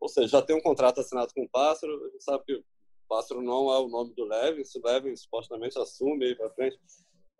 Ou 0.00 0.08
seja, 0.08 0.28
já 0.28 0.42
tem 0.42 0.56
um 0.56 0.60
contrato 0.60 1.00
assinado 1.00 1.32
com 1.32 1.44
o 1.44 1.48
Pássaro, 1.48 1.92
a 2.04 2.10
gente 2.10 2.24
sabe 2.24 2.44
que 2.44 2.54
o 2.54 2.64
Pássaro 3.08 3.40
não 3.40 3.72
é 3.72 3.78
o 3.78 3.88
nome 3.88 4.14
do 4.14 4.24
Levin, 4.24 4.64
se 4.64 4.78
o 4.78 4.82
Levin 4.84 5.14
supostamente 5.16 5.78
assume 5.78 6.26
aí 6.26 6.34
para 6.34 6.50
frente. 6.50 6.78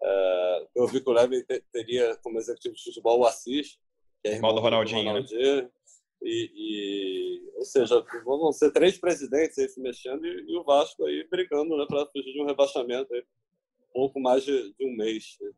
É, 0.02 0.66
eu 0.76 0.86
vi 0.86 1.00
que 1.00 1.08
o 1.08 1.12
Levin 1.12 1.42
teria 1.72 2.16
como 2.22 2.38
executivo 2.38 2.74
de 2.74 2.84
futebol 2.84 3.20
o 3.20 3.24
Assis, 3.24 3.78
que 4.22 4.28
é 4.28 4.34
irmão, 4.34 4.54
do 4.54 4.60
Ronaldinho. 4.60 5.02
Do 5.02 5.08
Ronaldinho 5.08 5.62
né? 5.62 5.70
E, 6.22 6.50
e, 6.54 7.52
ou 7.56 7.64
seja, 7.64 8.04
vão 8.24 8.52
ser 8.52 8.72
três 8.72 8.98
presidentes 8.98 9.58
aí 9.58 9.68
se 9.68 9.80
mexendo 9.80 10.26
e, 10.26 10.44
e 10.48 10.56
o 10.56 10.64
Vasco 10.64 11.04
aí 11.04 11.26
brigando 11.30 11.76
né, 11.76 11.86
para 11.86 12.06
fugir 12.06 12.32
de 12.32 12.40
um 12.40 12.46
rebaixamento 12.46 13.12
aí, 13.14 13.22
pouco 13.92 14.18
mais 14.18 14.44
de, 14.44 14.74
de 14.74 14.86
um 14.86 14.96
mês 14.96 15.36
né, 15.40 15.50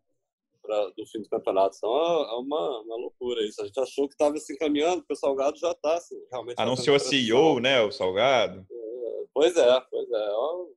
pra, 0.62 0.90
do 0.90 1.06
fim 1.06 1.22
do 1.22 1.28
campeonato. 1.28 1.76
Então 1.76 1.90
é, 1.90 2.30
é 2.32 2.34
uma, 2.34 2.80
uma 2.82 2.96
loucura 2.96 3.42
isso. 3.44 3.62
A 3.62 3.66
gente 3.66 3.80
achou 3.80 4.08
que 4.08 4.14
estava 4.14 4.36
se 4.36 4.52
encaminhando, 4.52 4.98
porque 4.98 5.14
o 5.14 5.16
Salgado 5.16 5.58
já 5.58 5.70
está 5.70 5.96
assim, 5.96 6.20
realmente. 6.30 6.58
Anunciou 6.58 6.98
CEO, 6.98 7.60
né, 7.60 7.80
o 7.80 7.90
Salgado? 7.90 8.66
É, 8.70 9.24
pois 9.32 9.56
é, 9.56 9.80
pois 9.90 10.10
é. 10.10 10.28
E, 10.28 10.68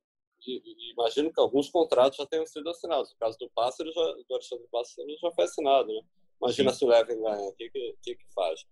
imagino 0.92 1.32
que 1.32 1.40
alguns 1.40 1.70
contratos 1.70 2.18
já 2.18 2.26
tenham 2.26 2.46
sido 2.46 2.68
assinados. 2.68 3.12
No 3.12 3.18
caso 3.18 3.38
do 3.38 3.50
Pássaro, 3.50 3.92
já, 3.92 4.00
do 4.00 4.34
Alexandre 4.34 4.66
Pássaro 4.70 5.08
já 5.20 5.30
foi 5.32 5.44
assinado. 5.44 5.88
Né? 5.88 6.00
Imagina 6.40 6.70
Sim. 6.72 6.78
se 6.78 6.84
o 6.84 6.88
Levin 6.88 7.20
ganha, 7.20 7.48
o 7.48 7.52
que, 7.52 7.70
que, 7.70 8.14
que, 8.16 8.34
faz? 8.34 8.64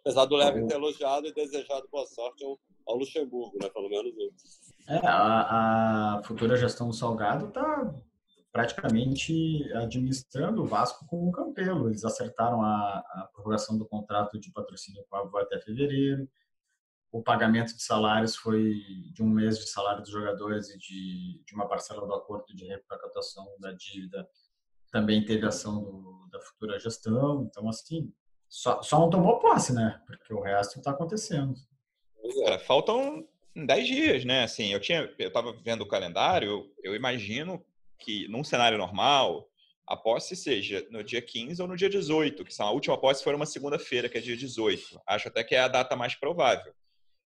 Apesar 0.00 0.24
do 0.24 0.36
Levin 0.36 0.66
ter 0.66 0.74
elogiado 0.74 1.26
e 1.26 1.32
desejado 1.32 1.88
boa 1.90 2.06
sorte 2.06 2.44
ao, 2.44 2.58
ao 2.86 2.96
Luxemburgo, 2.96 3.58
né? 3.60 3.68
Pelo 3.68 3.88
menos 3.88 4.14
isso. 4.16 4.74
É, 4.88 5.06
a, 5.06 6.16
a 6.18 6.22
futura 6.24 6.56
gestão 6.56 6.88
do 6.88 6.94
Salgado 6.94 7.48
está 7.48 7.94
praticamente 8.50 9.70
administrando 9.74 10.62
o 10.62 10.66
Vasco 10.66 11.06
com 11.06 11.28
o 11.28 11.32
Campelo. 11.32 11.88
Eles 11.88 12.04
acertaram 12.04 12.62
a, 12.62 12.98
a 12.98 13.28
prorrogação 13.32 13.76
do 13.76 13.86
contrato 13.86 14.38
de 14.40 14.50
patrocínio 14.50 15.04
com 15.08 15.16
a 15.16 15.20
Avó 15.20 15.38
até 15.38 15.60
fevereiro. 15.60 16.26
O 17.10 17.22
pagamento 17.22 17.74
de 17.74 17.82
salários 17.82 18.36
foi 18.36 18.74
de 19.12 19.22
um 19.22 19.28
mês 19.28 19.58
de 19.58 19.68
salário 19.68 20.02
dos 20.02 20.10
jogadores 20.10 20.68
e 20.68 20.78
de, 20.78 21.42
de 21.44 21.54
uma 21.54 21.66
parcela 21.66 22.06
do 22.06 22.14
acordo 22.14 22.54
de 22.54 22.66
recaptação 22.66 23.46
da 23.58 23.72
dívida 23.72 24.28
também 24.90 25.24
teve 25.24 25.46
ação 25.46 25.82
do, 25.82 26.28
da 26.30 26.40
futura 26.40 26.78
gestão. 26.78 27.46
Então, 27.48 27.68
assim, 27.68 28.12
só, 28.48 28.82
só 28.82 28.98
não 28.98 29.10
tomou 29.10 29.38
posse, 29.38 29.72
né? 29.72 30.00
Porque 30.06 30.32
o 30.32 30.40
resto 30.40 30.78
está 30.78 30.90
acontecendo. 30.90 31.54
Cara, 32.44 32.58
faltam 32.58 33.26
10 33.54 33.86
dias, 33.86 34.24
né? 34.24 34.44
Assim, 34.44 34.72
eu 34.72 34.80
tinha, 34.80 35.12
eu 35.18 35.28
estava 35.28 35.52
vendo 35.52 35.82
o 35.82 35.88
calendário, 35.88 36.70
eu 36.82 36.94
imagino 36.94 37.64
que 37.98 38.28
num 38.28 38.44
cenário 38.44 38.78
normal 38.78 39.48
a 39.86 39.96
posse 39.96 40.36
seja 40.36 40.86
no 40.90 41.02
dia 41.02 41.22
15 41.22 41.60
ou 41.62 41.68
no 41.68 41.76
dia 41.76 41.88
18, 41.88 42.44
que 42.44 42.54
são 42.54 42.66
a 42.66 42.70
última 42.70 42.98
posse 42.98 43.24
foi 43.24 43.34
uma 43.34 43.46
segunda-feira, 43.46 44.08
que 44.08 44.18
é 44.18 44.20
dia 44.20 44.36
18. 44.36 45.00
Acho 45.06 45.28
até 45.28 45.42
que 45.42 45.54
é 45.54 45.60
a 45.60 45.68
data 45.68 45.96
mais 45.96 46.14
provável. 46.14 46.74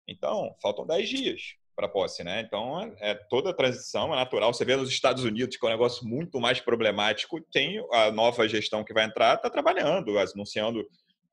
Então, 0.09 0.57
faltam 0.63 0.87
10 0.87 1.09
dias 1.09 1.43
para 1.77 1.87
a 1.87 1.91
posse, 1.91 2.25
né? 2.25 2.41
Então, 2.41 2.81
é, 2.81 3.11
é, 3.11 3.15
toda 3.15 3.51
a 3.51 3.55
transição 3.55 4.13
é 4.13 4.17
natural. 4.17 4.53
Você 4.53 4.65
vê 4.65 4.75
nos 4.75 4.89
Estados 4.89 5.23
Unidos, 5.23 5.57
que 5.57 5.65
é 5.65 5.69
um 5.69 5.73
negócio 5.73 6.05
muito 6.09 6.41
mais 6.41 6.59
problemático, 6.61 7.41
tem 7.53 7.81
a 7.93 8.11
nova 8.11 8.49
gestão 8.49 8.83
que 8.83 8.93
vai 8.93 9.05
entrar, 9.05 9.37
está 9.37 9.49
trabalhando, 9.49 10.19
anunciando 10.19 10.85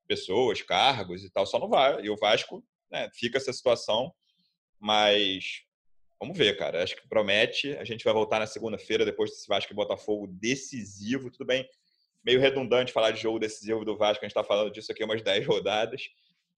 pessoas, 0.06 0.62
cargos 0.62 1.24
e 1.24 1.30
tal, 1.30 1.46
só 1.46 1.58
não 1.58 1.68
vai. 1.68 2.02
E 2.02 2.10
o 2.10 2.16
Vasco 2.16 2.62
né, 2.90 3.10
fica 3.12 3.38
essa 3.38 3.52
situação, 3.52 4.12
mas 4.78 5.62
vamos 6.20 6.38
ver, 6.38 6.56
cara. 6.56 6.82
Acho 6.82 6.94
que 6.94 7.08
promete. 7.08 7.76
A 7.78 7.84
gente 7.84 8.04
vai 8.04 8.14
voltar 8.14 8.38
na 8.38 8.46
segunda-feira, 8.46 9.04
depois 9.04 9.30
desse 9.30 9.48
Vasco 9.48 9.72
e 9.72 9.74
Botafogo 9.74 10.28
decisivo. 10.28 11.28
Tudo 11.30 11.46
bem, 11.46 11.68
meio 12.24 12.40
redundante 12.40 12.92
falar 12.92 13.10
de 13.10 13.20
jogo 13.20 13.38
decisivo 13.38 13.84
do 13.84 13.96
Vasco, 13.96 14.24
a 14.24 14.28
gente 14.28 14.36
está 14.36 14.44
falando 14.44 14.70
disso 14.70 14.92
aqui 14.92 15.02
umas 15.02 15.22
10 15.22 15.46
rodadas. 15.46 16.02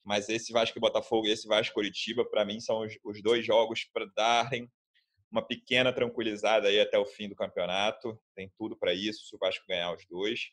Mas 0.04 0.28
esse 0.28 0.52
Vasco 0.52 0.78
e 0.78 0.80
Botafogo 0.80 1.26
e 1.26 1.30
esse 1.30 1.46
Vasco 1.46 1.74
Curitiba, 1.74 2.24
para 2.24 2.44
mim, 2.44 2.60
são 2.60 2.80
os, 2.80 2.94
os 3.04 3.22
dois 3.22 3.44
jogos 3.44 3.84
para 3.92 4.06
darem 4.16 4.70
uma 5.30 5.42
pequena 5.42 5.92
tranquilizada 5.92 6.68
aí 6.68 6.80
até 6.80 6.98
o 6.98 7.04
fim 7.04 7.28
do 7.28 7.36
campeonato. 7.36 8.18
Tem 8.34 8.50
tudo 8.56 8.76
para 8.76 8.94
isso, 8.94 9.26
se 9.26 9.36
o 9.36 9.38
Vasco 9.38 9.64
ganhar 9.68 9.92
os 9.94 10.04
dois 10.08 10.50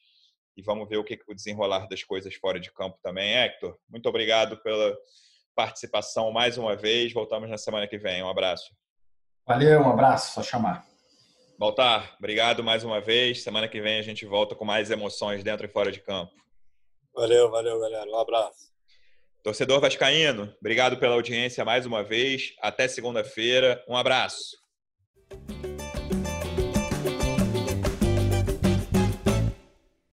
e 0.57 0.61
vamos 0.61 0.87
ver 0.87 0.97
o 0.97 1.03
que 1.03 1.19
o 1.27 1.33
desenrolar 1.33 1.87
das 1.87 2.03
coisas 2.03 2.33
fora 2.35 2.59
de 2.59 2.71
campo 2.71 2.97
também. 3.01 3.35
Hector, 3.35 3.77
muito 3.89 4.07
obrigado 4.07 4.57
pela 4.61 4.95
participação 5.53 6.31
mais 6.31 6.57
uma 6.57 6.75
vez. 6.75 7.13
Voltamos 7.13 7.49
na 7.49 7.57
semana 7.57 7.87
que 7.87 7.97
vem. 7.97 8.23
Um 8.23 8.29
abraço. 8.29 8.73
Valeu, 9.45 9.81
um 9.81 9.89
abraço, 9.89 10.33
só 10.33 10.41
chamar. 10.41 10.85
Baltar, 11.57 12.15
obrigado 12.17 12.63
mais 12.63 12.83
uma 12.83 12.99
vez. 12.99 13.43
Semana 13.43 13.67
que 13.67 13.81
vem 13.81 13.99
a 13.99 14.01
gente 14.01 14.25
volta 14.25 14.55
com 14.55 14.65
mais 14.65 14.91
emoções 14.91 15.43
dentro 15.43 15.65
e 15.65 15.69
fora 15.69 15.91
de 15.91 16.01
campo. 16.01 16.33
Valeu, 17.13 17.49
valeu, 17.49 17.79
galera. 17.79 18.09
Um 18.09 18.19
abraço. 18.19 18.74
Torcedor 19.45 19.79
Vascaíno, 19.79 20.51
obrigado 20.59 20.97
pela 20.97 21.13
audiência 21.13 21.63
mais 21.63 21.85
uma 21.85 22.03
vez. 22.03 22.55
Até 22.59 22.87
segunda-feira. 22.87 23.79
Um 23.87 23.95
abraço. 23.95 24.57